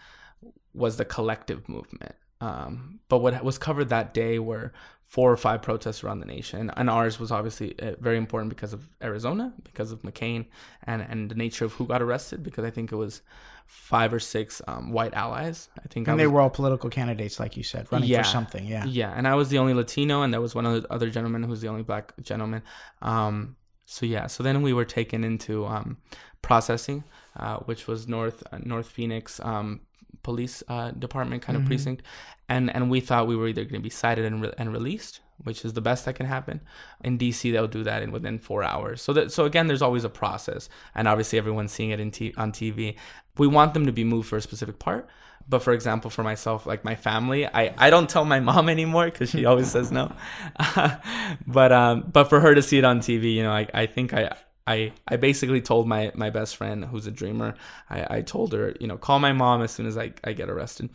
was 0.75 0.97
the 0.97 1.05
collective 1.05 1.69
movement. 1.69 2.15
Um, 2.41 2.99
but 3.09 3.19
what 3.19 3.45
was 3.45 3.59
covered 3.59 3.89
that 3.91 4.13
day 4.15 4.39
were 4.39 4.73
four 5.05 5.31
or 5.31 5.37
five 5.37 5.63
protests 5.63 6.03
around 6.03 6.21
the 6.21 6.27
nation, 6.27 6.71
and 6.77 6.91
ours 6.91 7.21
was 7.21 7.31
obviously 7.31 7.79
uh, 7.79 7.93
very 8.01 8.17
important 8.17 8.49
because 8.51 8.73
of 8.73 8.83
Arizona, 9.03 9.53
because 9.63 9.93
of 9.93 10.03
McCain, 10.03 10.47
and 10.85 11.03
and 11.03 11.31
the 11.31 11.35
nature 11.37 11.65
of 11.67 11.73
who 11.75 11.87
got 11.87 12.03
arrested. 12.03 12.43
Because 12.43 12.65
I 12.65 12.71
think 12.71 12.91
it 12.91 12.97
was 12.97 13.23
five 13.67 14.13
or 14.13 14.19
six 14.19 14.61
um, 14.67 14.91
white 14.93 15.15
allies. 15.15 15.69
I 15.79 15.87
think 15.89 16.09
I 16.09 16.13
And 16.13 16.21
they 16.21 16.27
was- 16.27 16.33
were 16.35 16.41
all 16.41 16.51
political 16.51 16.91
candidates, 16.91 17.39
like 17.39 17.57
you 17.57 17.63
said, 17.63 17.87
running 17.93 18.09
Yeah. 18.09 18.23
for 18.23 18.29
something. 18.29 18.67
Yeah. 18.67 18.85
yeah, 18.87 19.13
and 19.17 19.29
I 19.29 19.35
was 19.37 19.49
the 19.51 19.59
only 19.59 19.73
Latino, 19.75 20.23
and 20.23 20.33
there 20.35 20.41
was 20.41 20.55
one 20.55 20.67
other, 20.67 20.85
other 20.91 21.11
gentleman 21.11 21.45
who's 21.45 21.61
the 21.61 21.69
only 21.69 21.83
black 21.85 22.13
gentleman. 22.23 22.63
Um, 23.03 23.57
so 23.87 24.05
yeah, 24.05 24.27
so 24.27 24.43
then 24.43 24.63
we 24.63 24.73
were 24.73 24.85
taken 24.85 25.23
into 25.23 25.65
um, 25.67 25.99
processing, 26.43 27.05
uh, 27.37 27.59
which 27.59 27.87
was 27.87 28.09
North 28.09 28.43
uh, 28.53 28.59
North 28.65 28.89
Phoenix 28.89 29.39
um, 29.41 29.81
Police 30.23 30.63
uh, 30.69 30.91
Department 30.93 31.43
kind 31.43 31.57
of 31.57 31.63
Mhm. 31.65 31.67
precinct, 31.67 32.03
and 32.49 32.75
and 32.75 32.91
we 32.91 33.01
thought 33.01 33.27
we 33.27 33.37
were 33.37 33.49
either 33.49 33.65
going 33.65 33.81
to 33.81 33.89
be 33.91 33.91
cited 33.91 34.25
and, 34.25 34.43
re- 34.43 34.55
and 34.59 34.73
released, 34.73 35.21
which 35.43 35.65
is 35.65 35.73
the 35.73 35.81
best 35.81 36.05
that 36.05 36.15
can 36.15 36.27
happen. 36.27 36.61
In 37.03 37.19
DC, 37.19 37.51
they'll 37.53 37.67
do 37.69 37.83
that 37.85 38.03
in 38.03 38.13
within 38.13 38.39
four 38.39 38.63
hours. 38.63 39.03
So 39.03 39.13
that 39.15 39.33
so 39.33 39.45
again, 39.45 39.67
there's 39.67 39.83
always 39.83 40.05
a 40.05 40.09
process, 40.09 40.69
and 40.95 41.09
obviously 41.09 41.39
everyone's 41.39 41.73
seeing 41.73 41.91
it 41.91 42.01
in 42.01 42.11
t- 42.11 42.35
on 42.37 42.53
TV. 42.53 42.97
We 43.39 43.47
want 43.47 43.75
them 43.75 43.87
to 43.87 43.93
be 43.93 44.05
moved 44.05 44.29
for 44.29 44.37
a 44.37 44.43
specific 44.43 44.79
part. 44.79 45.09
But 45.49 45.59
for 45.61 45.73
example, 45.73 46.09
for 46.09 46.23
myself, 46.23 46.67
like 46.67 46.85
my 46.85 46.95
family, 46.95 47.47
I, 47.49 47.75
I 47.77 47.91
don't 47.91 48.09
tell 48.09 48.25
my 48.25 48.39
mom 48.51 48.69
anymore 48.69 49.07
because 49.07 49.31
she 49.31 49.45
always 49.45 49.69
says 49.73 49.91
no. 49.91 50.13
but 51.47 51.73
um, 51.73 52.09
but 52.13 52.25
for 52.25 52.41
her 52.41 52.55
to 52.55 52.63
see 52.63 52.79
it 52.79 52.85
on 52.85 53.01
TV, 53.01 53.35
you 53.35 53.43
know, 53.43 53.51
I, 53.51 53.67
I 53.75 53.87
think 53.87 54.15
I 54.15 54.37
I 54.67 54.93
I 55.09 55.17
basically 55.17 55.61
told 55.61 55.89
my 55.89 56.13
my 56.15 56.31
best 56.31 56.57
friend 56.57 56.85
who's 56.85 57.07
a 57.07 57.11
dreamer. 57.11 57.55
I, 57.91 58.19
I 58.19 58.23
told 58.23 58.53
her, 58.53 58.75
you 58.79 58.87
know, 58.87 58.97
call 58.97 59.19
my 59.19 59.33
mom 59.33 59.63
as 59.63 59.73
soon 59.73 59.87
as 59.87 59.99
I, 59.99 60.13
I 60.23 60.33
get 60.35 60.49
arrested, 60.49 60.91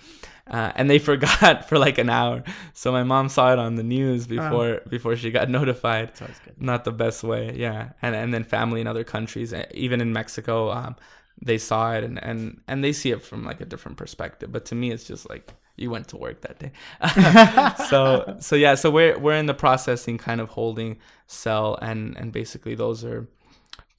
uh, 0.50 0.72
and 0.76 0.90
they 0.90 1.00
forgot 1.12 1.68
for 1.68 1.78
like 1.78 1.98
an 1.98 2.10
hour. 2.10 2.44
So 2.74 2.92
my 2.92 3.04
mom 3.04 3.30
saw 3.30 3.52
it 3.54 3.60
on 3.60 3.76
the 3.76 3.84
news 3.84 4.26
before 4.28 4.82
before 4.90 5.16
she 5.16 5.32
got 5.32 5.50
notified. 5.60 6.16
Not 6.60 6.86
the 6.86 6.92
best 6.92 7.24
way 7.24 7.56
yeah. 7.56 7.90
And 8.02 8.16
and 8.16 8.34
then 8.34 8.44
family 8.44 8.82
in 8.82 8.88
other 8.88 9.04
countries 9.04 9.54
eh, 9.54 9.66
even 9.74 10.02
in 10.02 10.14
mexico 10.14 10.72
um 10.72 10.96
they 11.42 11.58
saw 11.58 11.94
it 11.94 12.04
and 12.04 12.22
and 12.24 12.62
and 12.68 12.84
they 12.84 12.94
see 12.94 13.12
it 13.12 13.22
from 13.22 13.44
like 13.44 13.62
a 13.62 13.66
different 13.66 13.98
perspective. 13.98 14.52
But 14.52 14.66
to 14.66 14.76
me 14.76 14.92
it's 14.92 15.04
just 15.04 15.30
like 15.30 15.54
you 15.76 15.92
went 15.92 16.08
to 16.08 16.18
work 16.18 16.42
that 16.42 16.58
day. 16.60 16.72
So 17.90 18.38
so 18.40 18.56
yeah 18.56 18.76
so 18.76 18.90
we're 18.90 19.18
we're 19.20 19.36
in 19.36 19.46
the 19.46 19.54
processing 19.54 20.18
kind 20.18 20.42
of 20.42 20.50
holding 20.50 20.98
cell 21.28 21.78
and 21.82 22.18
and 22.18 22.32
basically 22.32 22.76
those 22.76 23.04
are 23.04 23.28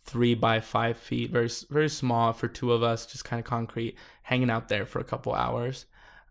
three 0.09 0.35
by 0.35 0.59
five 0.61 0.97
feet 0.97 1.31
very 1.31 1.51
very 1.69 1.89
small 1.89 2.33
for 2.33 2.49
two 2.49 2.73
of 2.73 2.83
us 2.83 3.05
just 3.05 3.25
kind 3.25 3.39
of 3.39 3.45
concrete 3.45 3.95
hanging 4.23 4.51
out 4.51 4.69
there 4.69 4.87
for 4.87 4.99
a 4.99 5.05
couple 5.05 5.35
hours. 5.35 5.87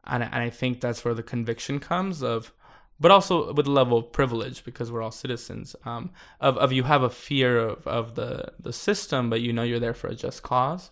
And, 0.10 0.24
and 0.24 0.36
i 0.36 0.50
think 0.50 0.80
that's 0.80 1.04
where 1.04 1.13
the 1.13 1.24
conviction 1.24 1.80
comes 1.80 2.24
of 2.24 2.54
but 3.00 3.12
also 3.12 3.54
with 3.54 3.68
a 3.68 3.72
level 3.72 3.98
of 4.00 4.12
privilege 4.12 4.63
because 4.63 4.92
we're 4.92 5.04
all 5.04 5.12
citizens 5.12 5.76
um, 5.86 6.12
of, 6.40 6.58
of 6.58 6.72
you 6.72 6.84
have 6.84 7.04
a 7.04 7.10
fear 7.10 7.60
of, 7.60 7.86
of 7.86 8.16
the, 8.16 8.54
the 8.60 8.74
system 8.74 9.30
but 9.30 9.42
you 9.42 9.52
know 9.54 9.63
you're 9.63 9.80
there 9.80 9.94
for 9.94 10.08
a 10.08 10.16
just 10.16 10.44
cause 10.44 10.92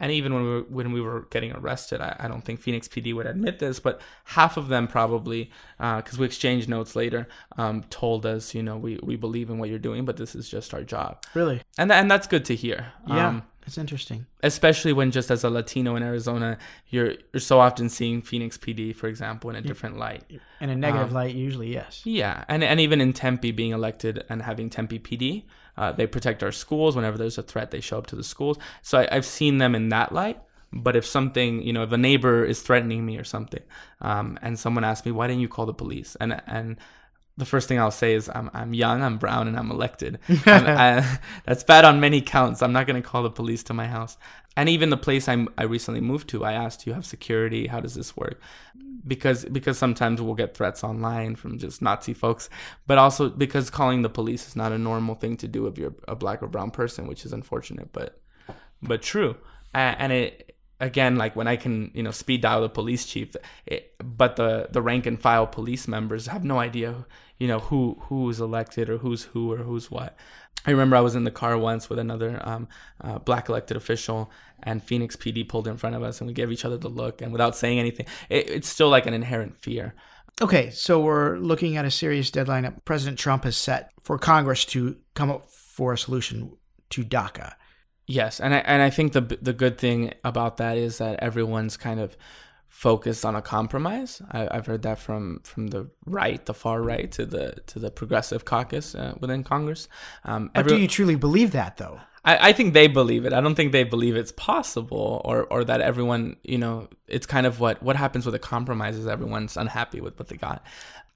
and 0.00 0.10
even 0.10 0.32
when 0.34 0.42
we 0.42 0.48
were, 0.50 0.62
when 0.62 0.92
we 0.92 1.00
were 1.00 1.26
getting 1.30 1.52
arrested 1.52 2.00
I, 2.00 2.16
I 2.18 2.26
don't 2.28 2.42
think 2.44 2.60
phoenix 2.60 2.88
pd 2.88 3.14
would 3.14 3.26
admit 3.26 3.58
this 3.58 3.78
but 3.80 4.00
half 4.24 4.56
of 4.56 4.68
them 4.68 4.88
probably 4.88 5.50
because 5.78 6.18
we 6.18 6.26
exchanged 6.26 6.68
notes 6.68 6.96
later 6.96 7.28
um, 7.58 7.84
told 7.90 8.24
us 8.26 8.54
you 8.54 8.62
know 8.62 8.76
we, 8.76 8.98
we 9.02 9.16
believe 9.16 9.50
in 9.50 9.58
what 9.58 9.68
you're 9.68 9.78
doing 9.78 10.04
but 10.04 10.16
this 10.16 10.34
is 10.34 10.48
just 10.48 10.72
our 10.74 10.82
job 10.82 11.22
Really? 11.34 11.60
and, 11.78 11.90
tha- 11.90 11.94
and 11.94 12.10
that's 12.10 12.26
good 12.26 12.44
to 12.46 12.54
hear 12.56 12.92
Yeah. 13.06 13.28
um, 13.28 13.42
It's 13.66 13.78
interesting. 13.78 14.26
especially 14.42 14.92
when 14.92 15.10
just 15.10 15.30
as 15.30 15.44
a 15.44 15.50
latino 15.50 15.94
in 15.96 16.02
arizona 16.02 16.58
you're 16.88 17.12
you're 17.32 17.40
so 17.52 17.60
often 17.60 17.88
seeing 17.88 18.20
phoenix 18.22 18.56
pd 18.58 18.94
for 18.94 19.06
example 19.06 19.50
in 19.50 19.56
a 19.56 19.60
different 19.60 19.96
light 19.96 20.24
In 20.60 20.70
a 20.70 20.76
negative 20.76 21.08
Um, 21.08 21.14
light, 21.14 21.34
usually, 21.34 21.72
yes. 21.72 22.02
yeah, 22.04 22.44
and 22.48 22.62
and 22.64 22.78
even 22.80 23.00
in 23.00 23.12
Tempe 23.12 23.50
being 23.52 23.72
elected 23.80 24.14
and 24.30 24.42
having 24.42 24.68
Tempe 24.70 24.98
PD, 24.98 25.44
uh, 25.80 25.92
they 25.98 26.06
protect 26.06 26.42
our 26.42 26.52
schools. 26.52 26.90
Whenever 26.96 27.16
there's 27.18 27.38
a 27.38 27.42
threat, 27.52 27.70
they 27.70 27.80
show 27.80 27.96
up 28.00 28.06
to 28.08 28.16
the 28.16 28.24
schools. 28.34 28.56
So 28.82 28.92
I, 29.00 29.04
I've 29.14 29.24
seen 29.38 29.54
them 29.62 29.74
in 29.74 29.88
that 29.96 30.12
light. 30.12 30.38
But 30.72 30.94
if 31.00 31.04
something, 31.16 31.62
you 31.66 31.72
know, 31.72 31.82
if 31.82 31.92
a 31.92 31.96
neighbor 32.08 32.44
is 32.52 32.58
threatening 32.66 33.00
me 33.08 33.14
or 33.22 33.24
something, 33.24 33.64
um, 34.00 34.38
and 34.44 34.52
someone 34.64 34.84
asks 34.90 35.04
me, 35.06 35.12
why 35.12 35.26
didn't 35.28 35.42
you 35.42 35.48
call 35.56 35.66
the 35.66 35.78
police? 35.84 36.10
And 36.22 36.30
and 36.46 36.76
the 37.40 37.46
first 37.46 37.66
thing 37.66 37.80
I'll 37.80 37.90
say 37.90 38.14
is, 38.14 38.30
I'm, 38.32 38.50
I'm 38.54 38.72
young, 38.72 39.02
I'm 39.02 39.18
brown, 39.18 39.48
and 39.48 39.56
I'm 39.58 39.70
elected. 39.70 40.18
And 40.46 40.68
I, 40.68 41.18
that's 41.44 41.64
bad 41.64 41.84
on 41.84 42.00
many 42.00 42.20
counts. 42.20 42.62
I'm 42.62 42.72
not 42.72 42.86
going 42.86 43.00
to 43.00 43.08
call 43.08 43.22
the 43.22 43.30
police 43.30 43.62
to 43.64 43.74
my 43.74 43.86
house. 43.86 44.16
And 44.56 44.68
even 44.68 44.90
the 44.90 44.96
place 44.96 45.28
I'm, 45.28 45.48
I 45.58 45.64
recently 45.64 46.00
moved 46.00 46.28
to, 46.30 46.44
I 46.44 46.52
asked, 46.52 46.84
do 46.84 46.90
you 46.90 46.94
have 46.94 47.06
security? 47.06 47.66
How 47.66 47.80
does 47.80 47.94
this 47.94 48.16
work? 48.16 48.40
Because 49.06 49.46
because 49.46 49.78
sometimes 49.78 50.20
we'll 50.20 50.34
get 50.34 50.54
threats 50.54 50.84
online 50.84 51.34
from 51.34 51.58
just 51.58 51.80
Nazi 51.80 52.12
folks, 52.12 52.50
but 52.86 52.98
also 52.98 53.30
because 53.30 53.70
calling 53.70 54.02
the 54.02 54.10
police 54.10 54.46
is 54.46 54.56
not 54.56 54.72
a 54.72 54.78
normal 54.78 55.14
thing 55.14 55.38
to 55.38 55.48
do 55.48 55.66
if 55.66 55.78
you're 55.78 55.94
a 56.06 56.14
black 56.14 56.42
or 56.42 56.48
brown 56.48 56.70
person, 56.70 57.06
which 57.06 57.24
is 57.24 57.32
unfortunate, 57.32 57.92
but 57.92 58.20
but 58.82 59.00
true. 59.00 59.36
And 59.72 60.12
it 60.12 60.49
again, 60.80 61.16
like 61.16 61.36
when 61.36 61.46
I 61.46 61.56
can, 61.56 61.90
you 61.94 62.02
know, 62.02 62.10
speed 62.10 62.40
dial 62.40 62.62
the 62.62 62.68
police 62.68 63.04
chief, 63.04 63.36
it, 63.66 63.94
but 64.02 64.36
the 64.36 64.68
the 64.70 64.82
rank 64.82 65.06
and 65.06 65.20
file 65.20 65.46
police 65.46 65.86
members 65.86 66.26
have 66.26 66.44
no 66.44 66.58
idea, 66.58 67.06
you 67.38 67.46
know, 67.46 67.60
who 67.60 67.98
who 68.02 68.28
is 68.30 68.40
elected 68.40 68.88
or 68.88 68.98
who's 68.98 69.24
who 69.24 69.52
or 69.52 69.58
who's 69.58 69.90
what. 69.90 70.16
I 70.66 70.72
remember 70.72 70.96
I 70.96 71.00
was 71.00 71.14
in 71.14 71.24
the 71.24 71.30
car 71.30 71.56
once 71.56 71.88
with 71.88 71.98
another 71.98 72.38
um, 72.42 72.68
uh, 73.00 73.18
black 73.18 73.48
elected 73.48 73.76
official, 73.76 74.30
and 74.62 74.82
Phoenix 74.82 75.16
PD 75.16 75.48
pulled 75.48 75.66
in 75.66 75.76
front 75.76 75.96
of 75.96 76.02
us, 76.02 76.20
and 76.20 76.28
we 76.28 76.34
gave 76.34 76.52
each 76.52 76.64
other 76.64 76.76
the 76.76 76.88
look, 76.88 77.22
and 77.22 77.32
without 77.32 77.56
saying 77.56 77.78
anything, 77.78 78.06
it, 78.28 78.50
it's 78.50 78.68
still 78.68 78.88
like 78.88 79.06
an 79.06 79.14
inherent 79.14 79.56
fear. 79.56 79.94
Okay, 80.42 80.70
so 80.70 81.00
we're 81.00 81.36
looking 81.38 81.76
at 81.76 81.84
a 81.84 81.90
serious 81.90 82.30
deadline 82.30 82.64
that 82.64 82.84
President 82.84 83.18
Trump 83.18 83.44
has 83.44 83.56
set 83.56 83.90
for 84.02 84.18
Congress 84.18 84.64
to 84.66 84.96
come 85.14 85.30
up 85.30 85.50
for 85.50 85.92
a 85.92 85.98
solution 85.98 86.56
to 86.90 87.04
DACA. 87.04 87.54
Yes, 88.10 88.40
and 88.40 88.52
I 88.52 88.58
and 88.58 88.82
I 88.82 88.90
think 88.90 89.12
the 89.12 89.20
the 89.20 89.52
good 89.52 89.78
thing 89.78 90.14
about 90.24 90.56
that 90.56 90.76
is 90.76 90.98
that 90.98 91.20
everyone's 91.20 91.76
kind 91.76 92.00
of 92.00 92.16
focused 92.68 93.24
on 93.24 93.36
a 93.36 93.42
compromise. 93.42 94.20
I, 94.32 94.48
have 94.52 94.66
heard 94.66 94.82
that 94.82 94.98
from 94.98 95.40
from 95.44 95.68
the 95.68 95.88
right, 96.06 96.44
the 96.44 96.54
far 96.54 96.82
right, 96.82 97.10
to 97.12 97.24
the 97.24 97.54
to 97.68 97.78
the 97.78 97.90
progressive 97.90 98.44
caucus 98.44 98.96
uh, 98.96 99.14
within 99.20 99.44
Congress. 99.44 99.86
Um, 100.24 100.50
but 100.52 100.60
every, 100.60 100.76
do 100.76 100.82
you 100.82 100.88
truly 100.88 101.14
believe 101.14 101.52
that, 101.52 101.76
though? 101.76 102.00
I, 102.24 102.50
I 102.50 102.52
think 102.52 102.74
they 102.74 102.86
believe 102.86 103.24
it. 103.24 103.32
I 103.32 103.40
don't 103.40 103.54
think 103.54 103.72
they 103.72 103.84
believe 103.84 104.16
it's 104.16 104.32
possible, 104.32 105.22
or 105.24 105.44
or 105.44 105.64
that 105.64 105.80
everyone, 105.80 106.36
you 106.42 106.58
know, 106.58 106.88
it's 107.06 107.26
kind 107.26 107.46
of 107.46 107.60
what 107.60 107.82
what 107.82 107.96
happens 107.96 108.26
with 108.26 108.34
a 108.34 108.38
compromise 108.38 108.96
is 108.96 109.06
everyone's 109.06 109.56
unhappy 109.56 110.00
with 110.00 110.18
what 110.18 110.28
they 110.28 110.36
got. 110.36 110.64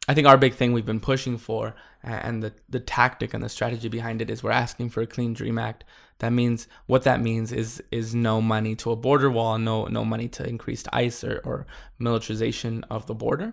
I 0.07 0.13
think 0.15 0.27
our 0.27 0.37
big 0.37 0.55
thing 0.55 0.73
we've 0.73 0.85
been 0.85 1.01
pushing 1.01 1.39
for, 1.39 1.75
and 2.03 2.43
the 2.43 2.53
the 2.69 2.81
tactic 2.81 3.35
and 3.35 3.43
the 3.43 3.49
strategy 3.49 3.89
behind 3.89 4.23
it 4.23 4.31
is 4.31 4.43
we're 4.43 4.51
asking 4.51 4.91
for 4.91 5.03
a 5.03 5.07
clean 5.07 5.35
dream 5.35 5.59
act 5.59 5.85
that 6.19 6.33
means 6.33 6.69
what 6.87 7.03
that 7.03 7.21
means 7.21 7.53
is 7.53 7.83
is 7.91 8.15
no 8.15 8.41
money 8.41 8.75
to 8.77 8.91
a 8.93 8.97
border 8.97 9.31
wall, 9.31 9.59
no 9.59 9.87
no 9.87 10.05
money 10.05 10.29
to 10.29 10.47
increased 10.49 10.89
ICE 10.93 11.25
or, 11.25 11.41
or 11.45 11.67
militarization 11.99 12.85
of 12.91 13.07
the 13.07 13.15
border, 13.15 13.53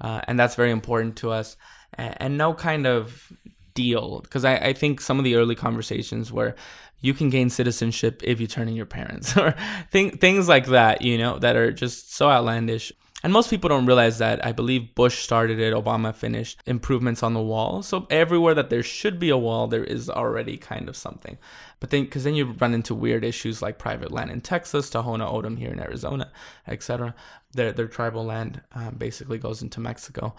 uh, 0.00 0.20
and 0.26 0.38
that's 0.38 0.54
very 0.54 0.70
important 0.70 1.16
to 1.16 1.30
us. 1.30 1.56
And, 1.94 2.16
and 2.20 2.38
no 2.38 2.54
kind 2.54 2.86
of 2.86 3.32
deal 3.74 4.20
because 4.20 4.44
I, 4.44 4.56
I 4.56 4.72
think 4.72 5.00
some 5.00 5.18
of 5.18 5.24
the 5.24 5.36
early 5.36 5.54
conversations 5.54 6.32
where 6.32 6.54
you 7.00 7.14
can 7.14 7.30
gain 7.30 7.50
citizenship 7.50 8.22
if 8.24 8.40
you 8.40 8.46
turn 8.46 8.68
in 8.68 8.76
your 8.76 8.86
parents 8.86 9.36
or 9.36 9.54
th- 9.92 10.14
things 10.14 10.48
like 10.48 10.66
that, 10.66 11.02
you 11.02 11.18
know, 11.18 11.38
that 11.38 11.56
are 11.56 11.72
just 11.72 12.14
so 12.14 12.30
outlandish. 12.30 12.92
And 13.24 13.32
most 13.32 13.50
people 13.50 13.68
don't 13.68 13.86
realize 13.86 14.18
that. 14.18 14.44
I 14.44 14.50
believe 14.50 14.96
Bush 14.96 15.22
started 15.22 15.60
it, 15.60 15.72
Obama 15.72 16.12
finished 16.12 16.60
improvements 16.66 17.22
on 17.22 17.34
the 17.34 17.40
wall. 17.40 17.82
So 17.82 18.06
everywhere 18.10 18.54
that 18.54 18.68
there 18.68 18.82
should 18.82 19.20
be 19.20 19.30
a 19.30 19.36
wall, 19.36 19.68
there 19.68 19.84
is 19.84 20.10
already 20.10 20.56
kind 20.56 20.88
of 20.88 20.96
something. 20.96 21.38
But 21.78 21.90
then, 21.90 22.04
because 22.04 22.24
then 22.24 22.34
you 22.34 22.46
run 22.58 22.74
into 22.74 22.96
weird 22.96 23.24
issues 23.24 23.62
like 23.62 23.78
private 23.78 24.10
land 24.10 24.32
in 24.32 24.40
Texas, 24.40 24.90
Tohono 24.90 25.28
O'odham 25.28 25.56
here 25.56 25.70
in 25.70 25.78
Arizona, 25.78 26.32
etc. 26.66 27.14
Their 27.52 27.72
their 27.72 27.86
tribal 27.86 28.24
land 28.24 28.60
um, 28.72 28.96
basically 28.96 29.38
goes 29.38 29.62
into 29.62 29.80
Mexico. 29.80 30.34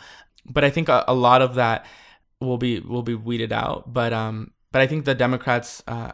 But 0.45 0.63
I 0.63 0.69
think 0.69 0.89
a, 0.89 1.05
a, 1.07 1.13
lot 1.13 1.41
of 1.41 1.55
that 1.55 1.85
will 2.43 2.57
be 2.57 2.79
will 2.79 3.03
be 3.03 3.15
weeded 3.15 3.51
out. 3.51 3.93
But 3.93 4.13
um, 4.13 4.51
but 4.71 4.81
I 4.81 4.87
think 4.87 5.05
the 5.05 5.15
Democrats 5.15 5.83
uh, 5.87 6.11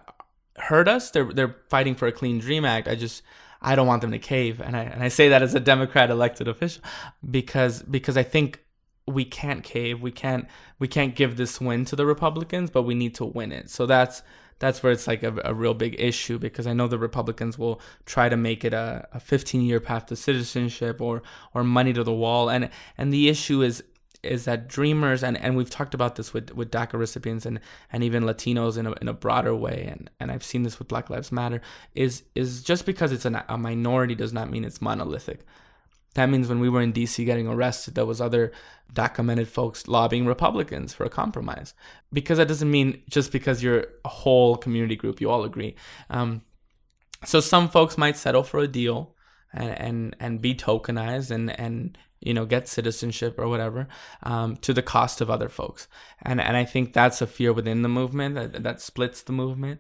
heard 0.58 0.88
us. 0.88 1.12
They're 1.12 1.32
they're 1.32 1.56
fighting 1.70 1.96
for 1.96 2.08
a 2.08 2.12
clean 2.12 2.40
dream 2.40 2.66
act. 2.66 2.88
I 2.88 2.96
just 2.96 3.24
I 3.62 3.76
don't 3.76 3.88
want 3.88 4.02
them 4.02 4.12
to 4.12 4.20
cave, 4.20 4.62
and 4.62 4.76
I 4.76 4.84
and 4.84 5.04
I 5.04 5.10
say 5.10 5.30
that 5.30 5.42
as 5.42 5.56
a 5.56 5.60
Democrat 5.60 6.10
elected 6.10 6.48
official 6.48 6.84
because 7.30 7.82
because 7.84 8.18
I 8.18 8.24
think 8.24 8.64
we 9.08 9.26
can't 9.26 9.64
cave. 9.64 10.02
We 10.02 10.12
can't 10.12 10.48
we 10.78 10.88
can't 10.88 11.16
give 11.16 11.38
this 11.38 11.60
win 11.60 11.86
to 11.86 11.96
the 11.96 12.06
Republicans, 12.06 12.70
but 12.70 12.84
we 12.84 12.96
need 12.96 13.16
to 13.16 13.26
win 13.26 13.52
it. 13.52 13.70
So 13.70 13.86
that's 13.86 14.22
that's 14.60 14.84
where 14.84 14.92
it's 14.92 15.08
like 15.08 15.24
a, 15.24 15.34
a 15.46 15.54
real 15.54 15.74
big 15.74 15.96
issue 16.00 16.38
because 16.38 16.68
I 16.68 16.74
know 16.74 16.88
the 16.88 17.00
Republicans 17.00 17.58
will 17.58 17.82
try 18.06 18.28
to 18.28 18.36
make 18.36 18.66
it 18.66 18.74
a, 18.74 19.08
a 19.14 19.20
15 19.20 19.62
year 19.62 19.80
path 19.80 20.08
to 20.08 20.16
citizenship 20.16 21.02
or 21.02 21.24
or 21.54 21.64
money 21.64 21.94
to 21.94 22.04
the 22.04 22.14
wall, 22.14 22.50
and 22.50 22.70
and 22.98 23.12
the 23.12 23.30
issue 23.30 23.62
is 23.62 23.84
is 24.24 24.45
that 24.45 24.67
dreamers 24.67 25.24
and, 25.24 25.38
and 25.38 25.55
we've 25.55 25.70
talked 25.70 25.93
about 25.93 26.15
this 26.15 26.34
with, 26.34 26.51
with 26.51 26.72
DACA 26.72 26.99
recipients 26.99 27.45
and, 27.45 27.59
and 27.91 28.03
even 28.03 28.24
Latinos 28.24 28.78
in 28.78 28.88
a, 28.88 28.91
in 28.93 29.07
a 29.07 29.13
broader 29.13 29.55
way 29.55 29.88
and, 29.89 30.09
and 30.20 30.32
I've 30.32 30.43
seen 30.43 30.63
this 30.63 30.80
with 30.80 30.88
Black 30.88 31.09
Lives 31.09 31.32
Matter 31.32 31.61
is 31.95 32.24
is 32.36 32.61
just 32.61 32.86
because 32.86 33.11
it's 33.11 33.26
an, 33.26 33.41
a 33.47 33.57
minority 33.57 34.15
does 34.15 34.34
not 34.34 34.49
mean 34.49 34.65
it's 34.65 34.82
monolithic. 34.82 35.45
That 36.15 36.30
means 36.30 36.47
when 36.47 36.59
we 36.59 36.70
were 36.70 36.82
in 36.82 36.91
DC 36.91 37.24
getting 37.26 37.47
arrested, 37.47 37.95
there 37.95 38.05
was 38.05 38.20
other 38.20 38.51
documented 38.91 39.47
folks 39.47 39.88
lobbying 39.88 40.26
Republicans 40.26 40.93
for 40.93 41.05
a 41.05 41.09
compromise. 41.09 41.74
Because 42.11 42.39
that 42.39 42.47
doesn't 42.47 42.70
mean 42.70 43.01
just 43.09 43.32
because 43.32 43.61
you're 43.61 43.86
a 44.03 44.09
whole 44.09 44.57
community 44.57 44.95
group, 44.95 45.22
you 45.22 45.30
all 45.30 45.43
agree. 45.43 45.76
Um, 46.09 46.41
so 47.26 47.39
some 47.39 47.70
folks 47.70 47.97
might 47.97 48.17
settle 48.17 48.43
for 48.43 48.59
a 48.59 48.67
deal 48.67 49.15
and 49.54 49.80
and, 49.80 50.16
and 50.20 50.41
be 50.41 50.56
tokenized 50.56 51.32
and 51.32 51.58
and 51.60 51.97
you 52.20 52.34
know 52.34 52.45
get 52.45 52.68
citizenship 52.68 53.36
or 53.38 53.47
whatever 53.47 53.88
um, 54.24 54.58
to 54.58 54.74
the 54.74 54.82
cost 54.82 55.22
of 55.22 55.30
other 55.30 55.50
folks. 55.50 55.88
And 56.22 56.41
and 56.41 56.56
I 56.56 56.66
think 56.66 56.93
that's 56.93 57.22
a 57.22 57.28
fear 57.28 57.54
within 57.54 57.82
the 57.82 57.89
movement 57.89 58.36
that, 58.36 58.64
that 58.64 58.82
splits 58.82 59.24
the 59.24 59.34
movement. 59.34 59.80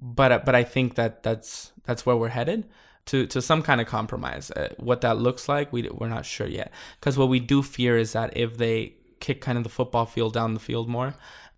But 0.00 0.44
but 0.44 0.54
I 0.54 0.64
think 0.64 0.94
that 0.96 1.22
that's 1.22 1.72
that's 1.84 2.04
where 2.04 2.16
we're 2.16 2.28
headed 2.28 2.68
to 3.06 3.26
to 3.26 3.42
some 3.42 3.62
kind 3.62 3.80
of 3.80 3.86
compromise. 3.86 4.50
Uh, 4.50 4.74
what 4.78 5.00
that 5.02 5.18
looks 5.18 5.48
like 5.48 5.72
we 5.72 5.88
we're 5.88 6.08
not 6.08 6.26
sure 6.26 6.46
yet. 6.46 6.72
Because 7.00 7.18
what 7.18 7.28
we 7.28 7.40
do 7.40 7.62
fear 7.62 7.96
is 7.96 8.12
that 8.12 8.36
if 8.36 8.56
they 8.56 8.94
kick 9.20 9.40
kind 9.40 9.56
of 9.56 9.64
the 9.64 9.70
football 9.70 10.04
field 10.04 10.34
down 10.34 10.52
the 10.52 10.60
field 10.60 10.88
more 10.88 11.14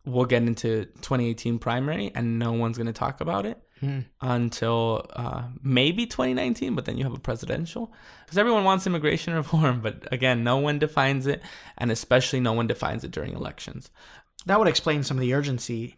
we'll 0.07 0.25
get 0.25 0.43
into 0.43 0.85
2018 1.03 1.59
primary 1.59 2.13
and 2.15 2.39
no 2.39 2.53
one's 2.53 2.79
going 2.79 2.87
to 2.87 2.93
talk 2.93 3.21
about 3.21 3.45
it 3.45 3.61
hmm. 3.81 4.01
until 4.21 5.07
uh, 5.15 5.45
maybe 5.63 6.07
2019, 6.07 6.75
but 6.75 6.85
then 6.85 6.97
you 6.97 7.05
have 7.05 7.15
a 7.15 7.19
presidential 7.19 7.93
because 8.25 8.39
everyone 8.39 8.65
wants 8.65 8.87
immigration 8.87 9.35
reform, 9.43 9.81
but 9.81 10.11
again, 10.13 10.45
no 10.45 10.59
one 10.59 10.79
defines 10.79 11.27
it, 11.27 11.43
and 11.79 11.91
especially 11.91 12.41
no 12.41 12.53
one 12.53 12.67
defines 12.67 13.05
it 13.05 13.11
during 13.11 13.35
elections. 13.35 13.91
That 14.47 14.59
would 14.59 14.69
explain 14.69 15.03
some 15.03 15.17
of 15.17 15.21
the 15.21 15.35
urgency 15.35 15.97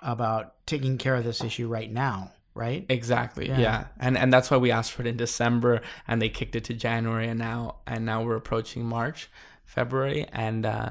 about 0.00 0.54
taking 0.66 0.98
care 0.98 1.14
of 1.14 1.24
this 1.24 1.42
issue 1.44 1.68
right 1.68 1.90
now 1.90 2.32
right 2.54 2.84
exactly 2.90 3.48
yeah. 3.48 3.58
yeah. 3.58 3.84
and 3.98 4.18
and 4.18 4.30
that's 4.30 4.50
why 4.50 4.58
we 4.58 4.70
asked 4.70 4.92
for 4.92 5.00
it 5.00 5.06
in 5.08 5.16
december 5.16 5.80
and 6.06 6.20
they 6.20 6.28
kicked 6.28 6.54
it 6.54 6.64
to 6.64 6.74
january 6.74 7.26
and 7.26 7.38
now 7.38 7.76
and 7.86 8.04
now 8.04 8.22
we're 8.22 8.36
approaching 8.36 8.84
march 8.84 9.30
february 9.64 10.26
and 10.32 10.66
uh 10.66 10.90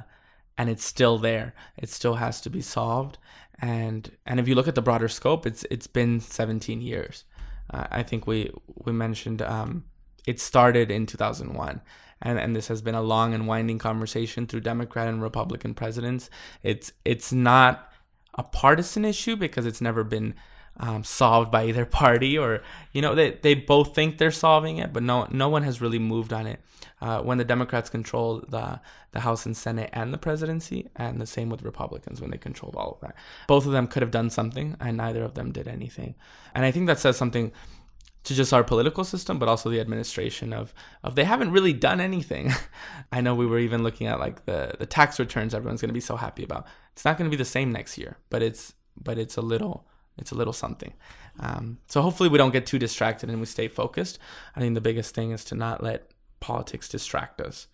and 0.62 0.70
it's 0.70 0.86
still 0.86 1.18
there. 1.18 1.56
It 1.76 1.90
still 1.90 2.16
has 2.16 2.40
to 2.42 2.50
be 2.52 2.62
solved. 2.62 3.18
And 3.62 4.12
and 4.26 4.40
if 4.40 4.48
you 4.48 4.56
look 4.56 4.68
at 4.68 4.76
the 4.76 4.82
broader 4.82 5.08
scope, 5.08 5.46
it's 5.46 5.66
it's 5.70 5.88
been 5.88 6.20
17 6.20 6.82
years. 6.82 7.26
Uh, 7.70 7.86
I 7.92 8.04
think 8.04 8.28
we 8.28 8.52
we 8.84 8.92
mentioned 8.92 9.42
um, 9.42 9.86
it 10.26 10.40
started 10.40 10.92
in 10.92 11.06
2001. 11.06 11.82
And, 12.24 12.38
and 12.38 12.56
this 12.56 12.68
has 12.68 12.84
been 12.84 12.94
a 12.94 13.02
long 13.02 13.34
and 13.34 13.48
winding 13.48 13.80
conversation 13.80 14.46
through 14.46 14.60
Democrat 14.62 15.08
and 15.08 15.22
Republican 15.22 15.74
presidents. 15.74 16.30
It's 16.62 16.92
it's 17.04 17.32
not 17.32 17.92
a 18.36 18.44
partisan 18.44 19.06
issue 19.06 19.36
because 19.36 19.66
it's 19.66 19.82
never 19.82 20.04
been 20.04 20.36
um, 20.78 21.04
solved 21.04 21.52
by 21.52 21.66
either 21.66 21.86
party 22.02 22.38
or 22.38 22.64
you 22.92 23.02
know 23.02 23.16
they, 23.16 23.32
they 23.32 23.54
both 23.54 23.94
think 23.96 24.18
they're 24.18 24.32
solving 24.32 24.78
it 24.78 24.94
but 24.94 25.04
no 25.04 25.28
no 25.30 25.50
one 25.50 25.64
has 25.64 25.82
really 25.82 26.00
moved 26.00 26.34
on 26.34 26.48
it 26.48 26.60
uh, 27.02 27.22
when 27.22 27.38
the 27.38 27.46
democrats 27.46 27.90
control 27.90 28.44
the 28.50 28.80
the 29.12 29.20
house 29.20 29.46
and 29.46 29.56
senate 29.56 29.90
and 29.94 30.14
the 30.14 30.18
presidency 30.18 30.90
and 30.96 31.20
the 31.20 31.26
same 31.26 31.50
with 31.50 31.64
republicans 31.64 32.22
when 32.22 32.32
they 32.32 32.38
controlled 32.38 32.76
all 32.76 32.94
of 32.94 33.00
that 33.02 33.16
both 33.48 33.66
of 33.66 33.72
them 33.72 33.88
could 33.88 34.02
have 34.02 34.12
done 34.12 34.30
something 34.30 34.76
and 34.80 34.98
neither 34.98 35.24
of 35.24 35.34
them 35.34 35.52
did 35.52 35.68
anything 35.68 36.16
and 36.56 36.66
i 36.66 36.72
think 36.72 36.88
that 36.88 37.00
says 37.00 37.18
something 37.18 37.52
to 38.24 38.36
just 38.36 38.54
our 38.54 38.64
political 38.64 39.04
system, 39.04 39.40
but 39.40 39.50
also 39.50 39.70
the 39.70 39.80
administration 39.80 40.54
of 40.54 40.74
of 41.04 41.16
they 41.16 41.24
haven't 41.24 41.52
really 41.52 41.74
done 41.74 42.00
anything. 42.00 42.52
I 43.12 43.22
know 43.22 43.34
we 43.36 43.48
were 43.48 43.60
even 43.60 43.84
looking 43.84 44.08
at 44.08 44.20
like 44.20 44.46
the 44.46 44.76
the 44.78 44.86
tax 44.86 45.20
returns 45.20 45.54
everyone's 45.54 45.82
going 45.82 45.90
to 45.90 45.94
be 45.94 46.00
so 46.00 46.18
happy 46.18 46.44
about. 46.44 46.68
It's 46.94 47.06
not 47.06 47.18
going 47.18 47.30
to 47.30 47.36
be 47.36 47.42
the 47.42 47.50
same 47.50 47.72
next 47.72 47.98
year, 47.98 48.18
but 48.30 48.42
it's 48.42 48.74
but 48.96 49.18
it's 49.18 49.38
a 49.38 49.42
little 49.42 49.88
it's 50.18 50.32
a 50.32 50.36
little 50.36 50.54
something. 50.54 50.94
Um, 51.40 51.80
so 51.88 52.02
hopefully 52.02 52.30
we 52.30 52.38
don't 52.38 52.52
get 52.52 52.66
too 52.66 52.80
distracted 52.80 53.30
and 53.30 53.40
we 53.40 53.46
stay 53.46 53.68
focused. 53.68 54.20
I 54.56 54.60
think 54.60 54.76
the 54.76 54.82
biggest 54.82 55.16
thing 55.16 55.32
is 55.32 55.44
to 55.46 55.56
not 55.56 55.82
let 55.82 56.12
politics 56.40 56.90
distract 56.90 57.42
us 57.42 57.68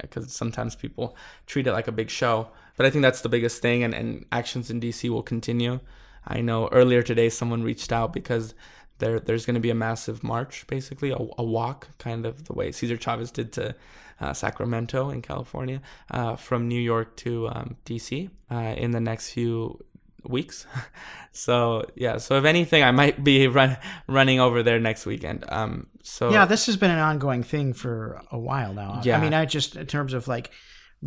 because 0.00 0.24
uh, 0.24 0.28
sometimes 0.28 0.74
people 0.74 1.16
treat 1.46 1.66
it 1.66 1.72
like 1.72 1.88
a 1.88 1.92
big 1.92 2.10
show. 2.10 2.48
But 2.76 2.86
I 2.86 2.90
think 2.90 3.02
that's 3.02 3.20
the 3.20 3.28
biggest 3.28 3.60
thing, 3.62 3.82
and, 3.82 3.94
and 3.94 4.24
actions 4.32 4.70
in 4.70 4.80
DC 4.80 5.08
will 5.10 5.22
continue. 5.22 5.80
I 6.26 6.40
know 6.40 6.68
earlier 6.68 7.02
today 7.02 7.28
someone 7.28 7.62
reached 7.62 7.92
out 7.92 8.12
because 8.12 8.54
there 8.98 9.18
there's 9.18 9.46
going 9.46 9.54
to 9.54 9.60
be 9.60 9.70
a 9.70 9.74
massive 9.74 10.22
march, 10.22 10.66
basically 10.66 11.10
a, 11.10 11.18
a, 11.38 11.44
walk, 11.44 11.88
kind 11.98 12.26
of 12.26 12.44
the 12.44 12.52
way 12.52 12.72
Cesar 12.72 12.96
Chavez 12.96 13.30
did 13.30 13.52
to 13.54 13.74
uh, 14.20 14.32
Sacramento 14.32 15.10
in 15.10 15.22
California, 15.22 15.80
uh, 16.10 16.36
from 16.36 16.68
New 16.68 16.80
York 16.80 17.16
to 17.16 17.48
um, 17.48 17.76
DC 17.86 18.30
uh, 18.50 18.74
in 18.76 18.90
the 18.90 19.00
next 19.00 19.32
few 19.32 19.78
weeks. 20.24 20.66
so 21.32 21.84
yeah, 21.94 22.18
so 22.18 22.36
if 22.36 22.44
anything, 22.44 22.82
I 22.82 22.90
might 22.90 23.22
be 23.22 23.46
run, 23.46 23.76
running 24.06 24.40
over 24.40 24.62
there 24.62 24.80
next 24.80 25.06
weekend. 25.06 25.44
Um, 25.48 25.88
so 26.02 26.30
yeah, 26.30 26.44
this 26.44 26.66
has 26.66 26.76
been 26.76 26.90
an 26.90 26.98
ongoing 26.98 27.42
thing 27.42 27.72
for 27.72 28.22
a 28.30 28.38
while 28.38 28.72
now. 28.72 29.00
Yeah, 29.04 29.18
I 29.18 29.20
mean, 29.20 29.34
I 29.34 29.44
just 29.44 29.76
in 29.76 29.86
terms 29.86 30.12
of 30.12 30.28
like 30.28 30.50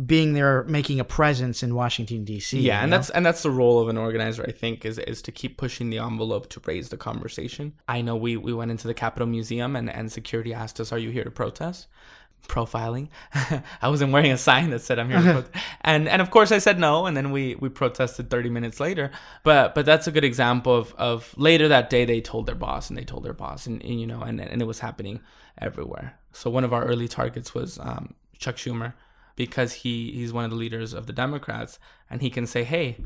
being 0.06 0.32
there, 0.32 0.64
making 0.64 0.98
a 0.98 1.04
presence 1.04 1.62
in 1.62 1.74
Washington 1.74 2.24
D.C. 2.24 2.58
Yeah, 2.58 2.80
and 2.80 2.90
know? 2.90 2.96
that's 2.96 3.10
and 3.10 3.24
that's 3.24 3.42
the 3.42 3.50
role 3.50 3.80
of 3.80 3.88
an 3.88 3.96
organizer. 3.96 4.44
I 4.46 4.50
think 4.50 4.84
is 4.84 4.98
is 4.98 5.22
to 5.22 5.32
keep 5.32 5.56
pushing 5.56 5.90
the 5.90 5.98
envelope 5.98 6.48
to 6.50 6.60
raise 6.64 6.88
the 6.88 6.96
conversation. 6.96 7.74
I 7.86 8.02
know 8.02 8.16
we 8.16 8.36
we 8.36 8.52
went 8.52 8.70
into 8.70 8.88
the 8.88 8.94
Capitol 8.94 9.28
Museum 9.28 9.76
and 9.76 9.88
and 9.88 10.10
security 10.10 10.52
asked 10.52 10.80
us, 10.80 10.90
"Are 10.92 10.98
you 10.98 11.10
here 11.10 11.24
to 11.24 11.30
protest?" 11.30 11.86
Profiling. 12.48 13.08
I 13.82 13.88
wasn't 13.88 14.12
wearing 14.12 14.32
a 14.32 14.38
sign 14.38 14.70
that 14.70 14.80
said 14.80 14.98
I'm 14.98 15.10
here, 15.10 15.44
and 15.80 16.08
and 16.08 16.22
of 16.22 16.30
course 16.30 16.52
I 16.52 16.58
said 16.58 16.78
no, 16.78 17.06
and 17.06 17.16
then 17.16 17.30
we 17.30 17.54
we 17.56 17.68
protested 17.68 18.30
30 18.30 18.50
minutes 18.50 18.80
later. 18.80 19.10
But 19.42 19.74
but 19.74 19.86
that's 19.86 20.06
a 20.06 20.12
good 20.12 20.24
example 20.24 20.74
of 20.74 20.94
of 20.94 21.34
later 21.36 21.68
that 21.68 21.90
day 21.90 22.04
they 22.04 22.20
told 22.20 22.46
their 22.46 22.54
boss 22.54 22.88
and 22.88 22.98
they 22.98 23.04
told 23.04 23.24
their 23.24 23.32
boss, 23.32 23.66
and, 23.66 23.82
and 23.82 24.00
you 24.00 24.06
know, 24.06 24.20
and 24.20 24.40
and 24.40 24.62
it 24.62 24.66
was 24.66 24.80
happening 24.80 25.20
everywhere. 25.58 26.18
So 26.32 26.50
one 26.50 26.64
of 26.64 26.72
our 26.72 26.84
early 26.84 27.08
targets 27.08 27.54
was 27.54 27.78
um, 27.78 28.14
Chuck 28.38 28.56
Schumer, 28.56 28.94
because 29.36 29.72
he 29.72 30.12
he's 30.12 30.32
one 30.32 30.44
of 30.44 30.50
the 30.50 30.56
leaders 30.56 30.92
of 30.92 31.06
the 31.06 31.12
Democrats, 31.12 31.78
and 32.10 32.22
he 32.22 32.30
can 32.30 32.46
say, 32.46 32.64
hey. 32.64 32.96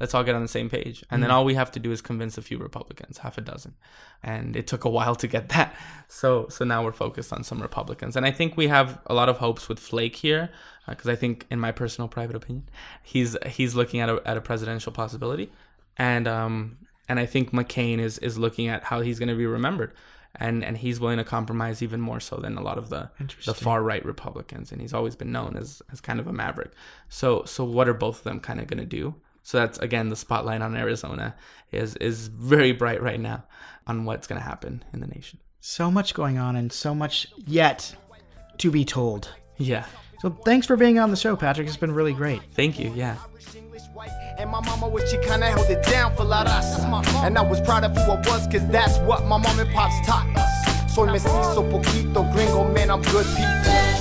Let's 0.00 0.14
all 0.14 0.24
get 0.24 0.34
on 0.34 0.42
the 0.42 0.48
same 0.48 0.68
page. 0.68 1.04
And 1.10 1.22
then 1.22 1.30
all 1.30 1.44
we 1.44 1.54
have 1.54 1.70
to 1.72 1.80
do 1.80 1.90
is 1.90 2.00
convince 2.00 2.36
a 2.36 2.42
few 2.42 2.58
Republicans, 2.58 3.18
half 3.18 3.38
a 3.38 3.40
dozen. 3.40 3.74
And 4.22 4.56
it 4.56 4.66
took 4.66 4.84
a 4.84 4.90
while 4.90 5.14
to 5.16 5.26
get 5.26 5.48
that. 5.50 5.74
So 6.08 6.48
so 6.48 6.64
now 6.64 6.84
we're 6.84 6.92
focused 6.92 7.32
on 7.32 7.44
some 7.44 7.60
Republicans. 7.60 8.16
And 8.16 8.26
I 8.26 8.30
think 8.30 8.56
we 8.56 8.68
have 8.68 9.00
a 9.06 9.14
lot 9.14 9.28
of 9.28 9.38
hopes 9.38 9.68
with 9.68 9.78
Flake 9.78 10.16
here 10.16 10.50
because 10.88 11.08
I 11.08 11.16
think 11.16 11.46
in 11.50 11.58
my 11.58 11.72
personal 11.72 12.08
private 12.08 12.36
opinion, 12.36 12.68
he's 13.02 13.36
he's 13.46 13.74
looking 13.74 14.00
at 14.00 14.08
a 14.08 14.22
at 14.24 14.36
a 14.36 14.40
presidential 14.40 14.92
possibility. 14.92 15.50
And 15.96 16.28
um 16.28 16.78
and 17.08 17.18
I 17.18 17.26
think 17.26 17.52
McCain 17.52 17.98
is 17.98 18.18
is 18.18 18.38
looking 18.38 18.68
at 18.68 18.84
how 18.84 19.00
he's 19.00 19.18
going 19.18 19.28
to 19.28 19.36
be 19.36 19.46
remembered. 19.46 19.92
And, 20.38 20.62
and 20.62 20.76
he's 20.76 21.00
willing 21.00 21.16
to 21.16 21.24
compromise 21.24 21.82
even 21.82 21.98
more 21.98 22.20
so 22.20 22.36
than 22.36 22.58
a 22.58 22.62
lot 22.62 22.76
of 22.76 22.90
the 22.90 23.08
the 23.46 23.54
far 23.54 23.82
right 23.82 24.04
Republicans, 24.04 24.70
and 24.70 24.82
he's 24.82 24.92
always 24.92 25.16
been 25.16 25.32
known 25.32 25.56
as, 25.56 25.80
as 25.90 26.02
kind 26.02 26.20
of 26.20 26.26
a 26.26 26.32
maverick. 26.32 26.72
So 27.08 27.44
so 27.46 27.64
what 27.64 27.88
are 27.88 27.94
both 27.94 28.18
of 28.18 28.24
them 28.24 28.40
kind 28.40 28.60
of 28.60 28.66
going 28.66 28.80
to 28.80 28.84
do? 28.84 29.14
So 29.46 29.58
that's 29.58 29.78
again 29.78 30.08
the 30.08 30.16
spotlight 30.16 30.60
on 30.60 30.76
Arizona 30.76 31.36
is 31.70 31.94
is 31.98 32.26
very 32.26 32.72
bright 32.72 33.00
right 33.00 33.20
now 33.20 33.44
on 33.86 34.04
what's 34.04 34.26
going 34.26 34.40
to 34.40 34.44
happen 34.44 34.84
in 34.92 34.98
the 34.98 35.06
nation. 35.06 35.38
So 35.60 35.88
much 35.88 36.14
going 36.14 36.36
on 36.36 36.56
and 36.56 36.72
so 36.72 36.96
much 36.96 37.28
yet 37.46 37.94
to 38.58 38.72
be 38.72 38.84
told. 38.84 39.30
Yeah. 39.56 39.86
So 40.18 40.30
thanks 40.30 40.66
for 40.66 40.76
being 40.76 40.98
on 40.98 41.12
the 41.12 41.16
show, 41.16 41.36
Patrick. 41.36 41.68
It's 41.68 41.76
been 41.76 41.94
really 41.94 42.12
great. 42.12 42.42
Thank 42.54 42.80
you. 42.80 42.92
Yeah. 42.92 43.18
And 44.36 44.50
my 44.50 44.60
mama, 44.62 44.88
what 44.88 45.08
she 45.08 45.16
kinda 45.18 45.46
held 45.46 45.70
it 45.70 45.84
down 45.84 46.16
for 46.16 46.24
la 46.24 46.42
And 47.22 47.38
I 47.38 47.42
was 47.42 47.60
proud 47.60 47.84
of 47.84 47.96
who 47.96 48.00
I 48.00 48.16
was, 48.16 48.48
cause 48.48 48.66
that's 48.66 48.98
what 48.98 49.26
my 49.26 49.38
mom 49.38 49.60
and 49.60 49.70
pops 49.72 50.04
taught 50.04 50.26
us. 50.36 50.92
Soy 50.92 51.06
mestizo, 51.06 51.62
poquito, 51.70 52.32
gringo, 52.32 52.64
man, 52.72 52.90
I'm 52.90 53.02
good 53.02 53.26
people. 53.26 53.95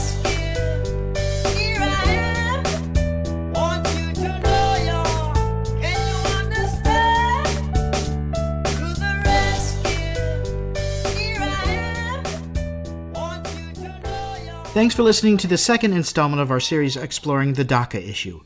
Thanks 14.76 14.94
for 14.94 15.04
listening 15.04 15.38
to 15.38 15.48
the 15.48 15.58
second 15.58 15.94
installment 15.94 16.42
of 16.42 16.52
our 16.52 16.60
series 16.60 16.98
exploring 16.98 17.54
the 17.54 17.64
DACA 17.64 18.10
issue. 18.10 18.42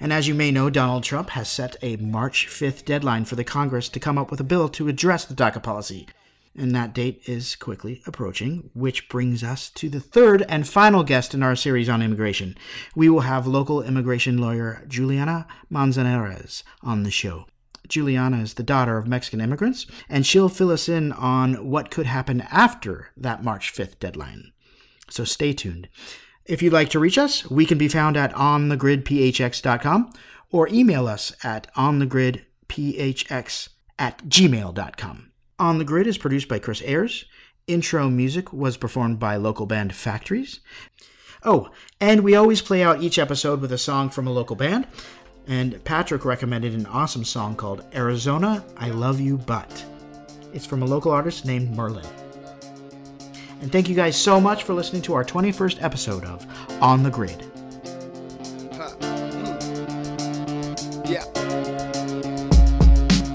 And 0.00 0.12
as 0.12 0.26
you 0.26 0.34
may 0.34 0.50
know, 0.50 0.68
Donald 0.68 1.04
Trump 1.04 1.30
has 1.30 1.48
set 1.48 1.76
a 1.80 1.94
March 1.94 2.48
5th 2.48 2.84
deadline 2.84 3.24
for 3.24 3.36
the 3.36 3.44
Congress 3.44 3.88
to 3.90 4.00
come 4.00 4.18
up 4.18 4.32
with 4.32 4.40
a 4.40 4.44
bill 4.44 4.68
to 4.70 4.88
address 4.88 5.24
the 5.24 5.34
DACA 5.34 5.62
policy. 5.62 6.08
And 6.56 6.74
that 6.74 6.92
date 6.92 7.22
is 7.26 7.54
quickly 7.54 8.02
approaching, 8.04 8.68
which 8.74 9.08
brings 9.08 9.44
us 9.44 9.70
to 9.76 9.88
the 9.88 10.00
third 10.00 10.44
and 10.48 10.66
final 10.66 11.04
guest 11.04 11.34
in 11.34 11.42
our 11.44 11.54
series 11.54 11.88
on 11.88 12.02
immigration. 12.02 12.56
We 12.96 13.08
will 13.08 13.20
have 13.20 13.46
local 13.46 13.80
immigration 13.80 14.38
lawyer 14.38 14.84
Juliana 14.88 15.46
Manzanares 15.70 16.64
on 16.82 17.04
the 17.04 17.12
show. 17.12 17.46
Juliana 17.86 18.40
is 18.40 18.54
the 18.54 18.64
daughter 18.64 18.98
of 18.98 19.06
Mexican 19.06 19.40
immigrants, 19.40 19.86
and 20.08 20.26
she'll 20.26 20.48
fill 20.48 20.72
us 20.72 20.88
in 20.88 21.12
on 21.12 21.70
what 21.70 21.92
could 21.92 22.06
happen 22.06 22.40
after 22.50 23.12
that 23.16 23.44
March 23.44 23.72
5th 23.72 24.00
deadline. 24.00 24.50
So 25.14 25.22
stay 25.22 25.52
tuned. 25.52 25.88
If 26.44 26.60
you'd 26.60 26.72
like 26.72 26.88
to 26.90 26.98
reach 26.98 27.18
us, 27.18 27.48
we 27.48 27.66
can 27.66 27.78
be 27.78 27.86
found 27.86 28.16
at 28.16 28.34
onthegridphx.com 28.34 30.12
or 30.50 30.68
email 30.68 31.06
us 31.06 31.32
at 31.44 31.72
onthegridphx 31.74 33.68
at 33.96 34.24
gmail.com. 34.24 35.30
On 35.60 35.78
the 35.78 35.84
Grid 35.84 36.08
is 36.08 36.18
produced 36.18 36.48
by 36.48 36.58
Chris 36.58 36.82
Ayers. 36.82 37.26
Intro 37.68 38.10
music 38.10 38.52
was 38.52 38.76
performed 38.76 39.20
by 39.20 39.36
local 39.36 39.66
band 39.66 39.94
Factories. 39.94 40.58
Oh, 41.44 41.70
and 42.00 42.22
we 42.22 42.34
always 42.34 42.60
play 42.60 42.82
out 42.82 43.00
each 43.00 43.20
episode 43.20 43.60
with 43.60 43.70
a 43.70 43.78
song 43.78 44.10
from 44.10 44.26
a 44.26 44.32
local 44.32 44.56
band. 44.56 44.88
And 45.46 45.82
Patrick 45.84 46.24
recommended 46.24 46.74
an 46.74 46.86
awesome 46.86 47.24
song 47.24 47.54
called 47.54 47.84
Arizona, 47.94 48.64
I 48.76 48.90
Love 48.90 49.20
You 49.20 49.38
But. 49.38 49.84
It's 50.52 50.66
from 50.66 50.82
a 50.82 50.86
local 50.86 51.12
artist 51.12 51.46
named 51.46 51.76
Merlin. 51.76 52.23
And 53.64 53.72
thank 53.72 53.88
you 53.88 53.94
guys 53.94 54.14
so 54.14 54.42
much 54.42 54.64
for 54.64 54.74
listening 54.74 55.00
to 55.02 55.14
our 55.14 55.24
21st 55.24 55.82
episode 55.82 56.22
of 56.24 56.46
On 56.82 57.02
the 57.02 57.08
Grid. 57.08 57.42
Yeah. 61.08 61.24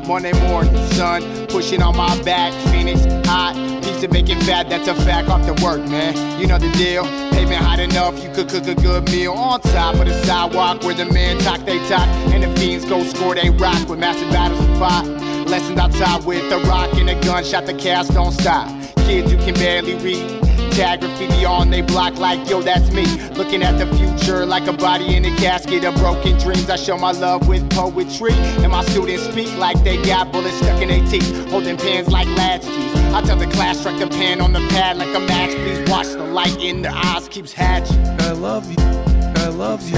Monday 0.08 0.34
morning, 0.48 0.76
sun 0.92 1.48
pushing 1.48 1.82
on 1.82 1.98
my 1.98 2.22
back. 2.22 2.54
Phoenix 2.72 3.04
hot, 3.28 3.56
of 4.04 4.12
bacon 4.12 4.40
fat. 4.42 4.70
That's 4.70 4.88
a 4.88 4.94
fact 4.94 5.30
off 5.30 5.44
the 5.48 5.60
work, 5.64 5.82
man. 5.90 6.40
You 6.40 6.46
know 6.46 6.60
the 6.60 6.72
deal. 6.74 7.06
Pavement 7.32 7.64
hot 7.64 7.80
enough, 7.80 8.24
you 8.24 8.32
could 8.32 8.50
cook 8.50 8.68
a 8.68 8.76
good 8.76 9.06
meal 9.06 9.34
on 9.34 9.62
top 9.62 9.96
of 9.96 10.06
the 10.06 10.24
sidewalk 10.26 10.84
where 10.84 10.94
the 10.94 11.12
men 11.12 11.40
talk 11.40 11.62
they 11.62 11.80
talk 11.90 12.08
and 12.34 12.44
the 12.44 12.60
fiends 12.60 12.86
go 12.86 13.04
score 13.04 13.34
they 13.34 13.50
rock 13.50 13.90
with 13.90 13.98
massive 13.98 14.30
battles 14.30 14.64
of 14.64 14.78
fight. 14.78 15.19
Lessons 15.50 15.80
I 15.80 15.90
taught 15.90 16.26
with 16.26 16.52
a 16.52 16.60
rock 16.68 16.94
and 16.94 17.10
a 17.10 17.20
gunshot. 17.22 17.66
The 17.66 17.74
cast 17.74 18.14
don't 18.14 18.32
stop. 18.32 18.70
Kids 19.08 19.32
who 19.32 19.38
can 19.40 19.56
barely 19.56 19.96
read. 19.96 20.44
Tag 20.74 21.02
graffiti 21.02 21.44
on 21.44 21.72
they 21.72 21.82
block 21.82 22.18
like 22.20 22.48
yo, 22.48 22.62
that's 22.62 22.92
me. 22.92 23.06
Looking 23.34 23.64
at 23.64 23.80
the 23.80 23.88
future 23.98 24.46
like 24.46 24.68
a 24.68 24.74
body 24.74 25.16
in 25.16 25.26
a 25.26 25.36
casket 25.38 25.84
of 25.86 25.96
broken 25.96 26.38
dreams. 26.38 26.70
I 26.70 26.76
show 26.76 26.98
my 26.98 27.14
love 27.14 27.48
with 27.48 27.68
poetry, 27.72 28.34
and 28.62 28.72
my 28.72 28.86
students 28.86 29.24
speak 29.24 29.52
like 29.58 29.84
they 29.84 29.98
got 30.04 30.32
bullets 30.32 30.56
stuck 30.58 30.82
in 30.84 30.90
their 30.90 31.06
teeth, 31.08 31.50
holding 31.50 31.78
pens 31.78 32.10
like 32.10 32.28
latchkeys. 32.38 32.96
I 33.14 33.22
tell 33.24 33.36
the 33.38 33.48
class, 33.48 33.80
strike 33.80 33.98
the 34.00 34.08
pen 34.08 34.42
on 34.42 34.54
the 34.54 34.60
pad 34.70 34.98
like 34.98 35.14
a 35.16 35.20
match. 35.20 35.50
Please 35.50 35.90
watch 35.90 36.08
the 36.08 36.26
light 36.26 36.56
in 36.62 36.84
the 36.84 36.92
eyes 36.92 37.28
keeps 37.28 37.52
hatching. 37.52 37.98
I 38.22 38.34
love 38.34 38.70
you, 38.70 38.78
I 38.78 39.48
love 39.48 39.82
you, 39.90 39.98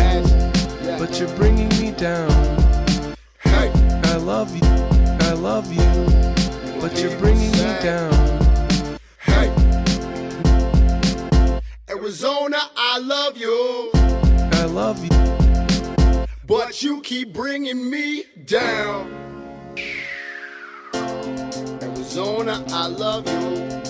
but 0.98 1.20
you're 1.20 1.36
bringing 1.36 1.70
me 1.80 1.92
down. 1.92 2.32
Hey, 3.40 3.70
I 4.06 4.16
love 4.16 4.56
you, 4.56 4.64
love 5.42 5.74
you, 5.74 5.82
but 6.80 7.02
you're 7.02 7.18
bringing 7.18 7.50
me 7.50 7.76
down. 7.82 8.14
hey. 9.18 9.50
Arizona, 11.90 12.58
I 12.78 13.00
love 13.00 13.38
you, 13.38 13.90
I 13.96 14.66
love 14.66 15.04
you, 15.04 16.28
but 16.46 16.84
you 16.84 17.02
keep 17.02 17.34
bringing 17.34 17.90
me 17.90 18.26
down. 18.46 19.12
Arizona, 20.94 22.64
I 22.68 22.86
love 22.86 23.26
you. 23.26 23.82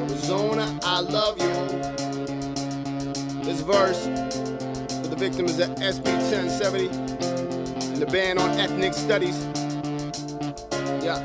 Arizona, 0.00 0.78
I 0.82 1.00
love 1.00 1.38
you. 1.38 1.52
This 3.44 3.60
verse 3.60 4.06
for 5.02 5.08
the 5.08 5.16
victim 5.18 5.44
is 5.44 5.60
at 5.60 5.76
SB 5.76 6.06
1070 6.06 6.88
and 6.88 7.37
the 7.98 8.06
ban 8.06 8.38
on 8.38 8.50
ethnic 8.58 8.94
studies. 8.94 9.44
Yeah. 11.02 11.18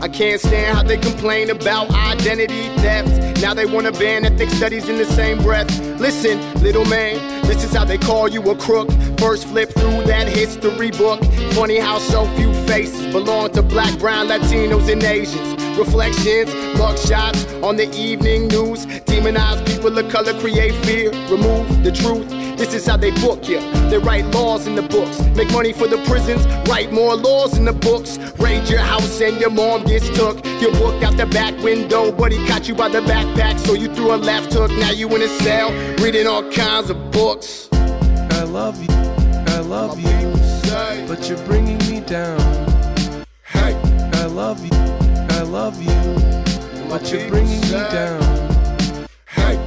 I 0.00 0.08
can't 0.08 0.40
stand 0.40 0.76
how 0.76 0.82
they 0.82 0.96
complain 0.96 1.50
about 1.50 1.90
identity 1.90 2.68
theft. 2.78 3.40
Now 3.40 3.54
they 3.54 3.66
wanna 3.66 3.92
ban 3.92 4.24
ethnic 4.24 4.50
studies 4.50 4.88
in 4.88 4.96
the 4.96 5.04
same 5.04 5.38
breath. 5.42 5.87
Listen, 5.98 6.38
little 6.62 6.84
man, 6.84 7.42
this 7.42 7.64
is 7.64 7.74
how 7.74 7.84
they 7.84 7.98
call 7.98 8.28
you 8.28 8.40
a 8.50 8.56
crook. 8.56 8.88
First 9.18 9.48
flip 9.48 9.70
through 9.70 10.04
that 10.04 10.28
history 10.28 10.92
book. 10.92 11.20
Funny 11.54 11.78
how 11.78 11.98
so 11.98 12.24
few 12.36 12.52
faces 12.66 13.12
belong 13.12 13.50
to 13.52 13.62
black, 13.62 13.98
brown, 13.98 14.28
Latinos, 14.28 14.90
and 14.92 15.02
Asians. 15.02 15.60
Reflections, 15.76 16.50
mugshots 16.78 17.62
on 17.64 17.76
the 17.76 17.90
evening 17.96 18.46
news. 18.46 18.86
Demonize 18.86 19.66
people 19.66 19.96
of 19.98 20.08
color, 20.10 20.38
create 20.38 20.74
fear, 20.84 21.10
remove 21.28 21.82
the 21.82 21.90
truth. 21.90 22.28
This 22.58 22.74
is 22.74 22.86
how 22.86 22.96
they 22.96 23.12
book 23.12 23.48
you. 23.48 23.60
They 23.88 23.98
write 23.98 24.26
laws 24.34 24.66
in 24.66 24.74
the 24.74 24.82
books, 24.82 25.20
make 25.36 25.50
money 25.52 25.72
for 25.72 25.86
the 25.86 25.98
prisons, 26.08 26.44
write 26.68 26.92
more 26.92 27.14
laws 27.14 27.56
in 27.56 27.64
the 27.64 27.72
books. 27.72 28.18
Raid 28.38 28.68
your 28.68 28.80
house 28.80 29.20
and 29.20 29.40
your 29.40 29.50
mom 29.50 29.84
gets 29.84 30.08
took. 30.10 30.44
Your 30.60 30.72
book 30.72 31.00
out 31.02 31.16
the 31.16 31.26
back 31.26 31.56
window, 31.62 32.10
but 32.10 32.32
he 32.32 32.44
caught 32.48 32.66
you 32.66 32.74
by 32.74 32.88
the 32.88 33.00
backpack, 33.00 33.58
so 33.60 33.74
you 33.74 33.92
threw 33.94 34.12
a 34.12 34.16
left 34.16 34.52
hook. 34.52 34.72
Now 34.72 34.90
you 34.90 35.08
in 35.14 35.22
a 35.22 35.28
cell, 35.42 35.70
reading 36.00 36.26
all 36.26 36.48
kinds 36.52 36.90
of 36.90 37.10
books. 37.10 37.68
I 37.72 38.42
love 38.44 38.80
you, 38.82 38.88
I 38.90 39.58
love 39.60 40.02
My 40.02 40.20
you, 40.20 40.36
say, 40.64 41.04
but 41.08 41.28
you're 41.28 41.44
bringing 41.44 41.78
me 41.90 42.00
down. 42.00 42.38
hey, 43.44 43.74
I 44.14 44.26
love 44.26 44.64
you, 44.64 44.70
I 44.72 45.42
love 45.42 45.80
you, 45.82 46.88
but 46.88 47.10
you're 47.12 47.28
bringing 47.28 47.60
me 47.60 47.70
down. 47.70 48.22
hey. 49.26 49.58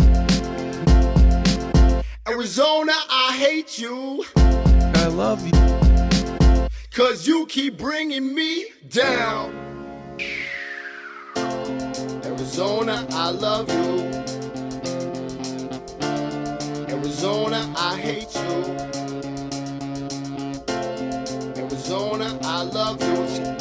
Arizona, 2.27 2.93
I 3.09 3.35
hate 3.37 3.77
you, 3.77 4.23
I 4.35 5.07
love 5.07 5.45
you, 5.45 6.69
cause 6.91 7.27
you 7.27 7.45
keep 7.47 7.77
bringing 7.77 8.33
me 8.33 8.67
down. 8.89 9.53
Arizona, 12.23 13.05
I 13.11 13.31
love 13.31 13.69
you. 13.71 14.20
Arizona, 17.23 17.71
I 17.77 17.97
hate 17.99 18.33
you. 18.33 18.41
Arizona, 21.61 22.39
I 22.41 22.63
love 22.63 22.99
you. 22.99 23.60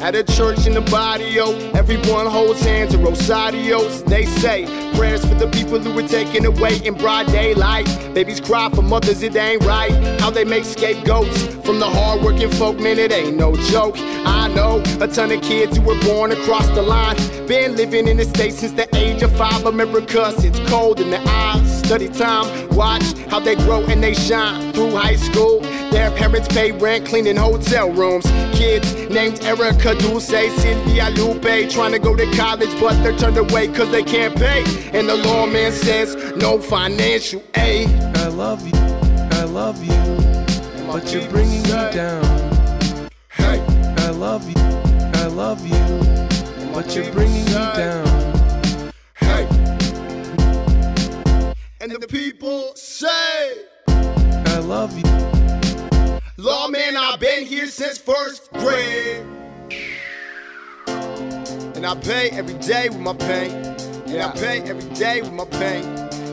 At 0.00 0.14
a 0.14 0.24
church 0.24 0.66
in 0.66 0.72
the 0.72 0.80
barrio, 0.80 1.52
everyone 1.72 2.26
holds 2.26 2.62
hands 2.62 2.94
at 2.94 3.00
Rosarios. 3.00 4.04
They 4.06 4.24
say 4.24 4.64
Prayers 5.00 5.24
for 5.24 5.34
the 5.34 5.46
people 5.48 5.78
who 5.78 5.94
were 5.94 6.06
taken 6.06 6.44
away 6.44 6.78
in 6.84 6.94
broad 6.94 7.26
daylight. 7.28 7.86
Babies 8.12 8.40
cry 8.40 8.68
for 8.68 8.82
mothers, 8.82 9.22
it 9.22 9.34
ain't 9.34 9.64
right. 9.64 9.92
How 10.20 10.28
they 10.28 10.44
make 10.44 10.64
scapegoats 10.64 11.46
from 11.64 11.78
the 11.80 11.88
hardworking 11.88 12.50
folk, 12.50 12.78
man, 12.78 12.98
it 12.98 13.10
ain't 13.10 13.36
no 13.36 13.56
joke. 13.70 13.94
I 13.98 14.48
know 14.48 14.82
a 15.00 15.08
ton 15.08 15.32
of 15.32 15.40
kids 15.42 15.78
who 15.78 15.82
were 15.84 16.00
born 16.00 16.32
across 16.32 16.66
the 16.70 16.82
line. 16.82 17.16
Been 17.46 17.76
living 17.76 18.08
in 18.08 18.18
the 18.18 18.24
States 18.24 18.58
since 18.58 18.72
the 18.72 18.94
age 18.94 19.22
of 19.22 19.34
five. 19.36 19.64
America 19.64 20.34
it's 20.38 20.70
cold 20.70 21.00
in 21.00 21.10
the 21.10 21.20
eyes. 21.26 21.69
Study 21.90 22.08
time, 22.08 22.68
watch 22.76 23.02
how 23.30 23.40
they 23.40 23.56
grow 23.56 23.84
and 23.86 24.00
they 24.00 24.14
shine 24.14 24.72
through 24.72 24.92
high 24.92 25.16
school. 25.16 25.58
Their 25.90 26.12
parents 26.12 26.46
pay 26.46 26.70
rent, 26.70 27.04
cleaning 27.04 27.34
hotel 27.34 27.90
rooms. 27.90 28.24
Kids 28.52 28.94
named 29.10 29.42
Erica 29.42 29.96
Dulce, 29.96 30.28
Sylvia 30.28 31.10
Lupe, 31.10 31.68
trying 31.68 31.90
to 31.90 31.98
go 31.98 32.14
to 32.14 32.30
college, 32.36 32.70
but 32.78 32.92
they're 33.02 33.18
turned 33.18 33.38
away 33.38 33.66
cause 33.66 33.90
they 33.90 34.04
can't 34.04 34.36
pay. 34.36 34.62
And 34.96 35.08
the 35.08 35.16
lawman 35.16 35.72
says 35.72 36.14
no 36.36 36.60
financial 36.60 37.42
aid. 37.56 37.88
I 38.18 38.28
love 38.28 38.64
you, 38.64 38.78
I 39.32 39.42
love 39.42 39.82
you, 39.82 40.86
but 40.86 41.12
you're 41.12 41.28
bringing 41.28 41.64
me 41.64 41.70
down. 41.70 42.22
Hey, 43.30 43.60
I 43.98 44.10
love 44.10 44.48
you, 44.48 44.62
I 45.14 45.26
love 45.26 45.66
you, 45.66 46.72
but 46.72 46.94
you're 46.94 47.10
bringing 47.12 47.46
me 47.46 47.52
down. 47.52 48.29
And 51.82 51.92
the 51.92 52.06
people 52.06 52.72
say, 52.74 53.64
I 53.88 54.58
love 54.58 54.94
you, 54.98 55.04
Lawman, 56.36 56.94
I've 56.94 57.18
been 57.18 57.46
here 57.46 57.68
since 57.68 57.96
first 57.96 58.52
grade. 58.52 59.24
And 60.86 61.86
I 61.86 61.94
pay 61.94 62.28
every 62.32 62.52
day 62.58 62.90
with 62.90 62.98
my 63.00 63.14
pain. 63.14 63.52
And 64.08 64.20
I 64.20 64.30
pay 64.32 64.60
every 64.60 64.94
day 64.94 65.22
with 65.22 65.32
my 65.32 65.46
pain. 65.46 65.84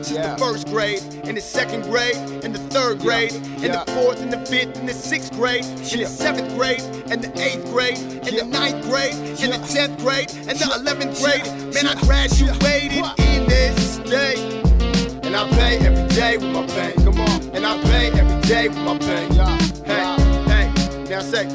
Since 0.04 0.10
the 0.10 0.36
first 0.38 0.68
grade, 0.68 1.02
and 1.24 1.34
the 1.34 1.40
second 1.40 1.84
grade, 1.84 2.16
and 2.44 2.54
the 2.54 2.60
third 2.68 2.98
grade, 2.98 3.32
and 3.32 3.72
the 3.72 3.84
fourth, 3.92 4.20
and 4.20 4.30
the 4.30 4.44
fifth, 4.44 4.76
and 4.76 4.86
the 4.86 4.92
sixth 4.92 5.32
grade, 5.32 5.64
and 5.64 6.02
the 6.02 6.04
seventh 6.04 6.54
grade, 6.56 6.82
and 7.10 7.24
the 7.24 7.32
eighth 7.40 7.64
grade, 7.72 7.96
and 7.96 8.36
the 8.36 8.44
ninth 8.44 8.84
grade, 8.84 9.14
and 9.14 9.54
the 9.54 9.66
tenth 9.66 9.98
grade, 10.00 10.30
and 10.46 10.58
the 10.58 10.74
eleventh 10.78 11.18
grade. 11.22 11.46
Man, 11.72 11.86
I 11.86 11.94
graduated 12.02 13.02
in 13.18 13.48
this 13.48 13.94
state. 13.94 14.77
And 15.28 15.36
I 15.36 15.46
pay 15.50 15.76
every 15.86 16.08
day 16.16 16.38
with 16.38 16.50
my 16.54 16.66
pain. 16.68 16.94
Come 17.04 17.20
on. 17.20 17.54
And 17.54 17.66
I 17.66 17.78
pay 17.82 18.10
every 18.18 18.40
day 18.48 18.68
with 18.68 18.78
my 18.78 18.96
pain. 18.96 19.30
Yeah. 19.34 19.58
Hey, 19.84 20.72
hey. 20.72 21.04
Now 21.10 21.20
say, 21.20 21.46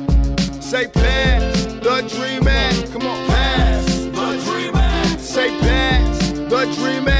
say 0.61 0.87
pass 0.89 1.63
the 1.81 2.07
dream 2.07 2.43
man. 2.43 2.91
Come 2.91 3.07
on. 3.07 3.27
Pass 3.27 3.85
the 3.95 4.41
dream 4.45 4.73
man. 4.73 5.17
Say 5.17 5.49
pass 5.59 6.29
the 6.29 6.71
dream 6.75 7.05
man. 7.05 7.12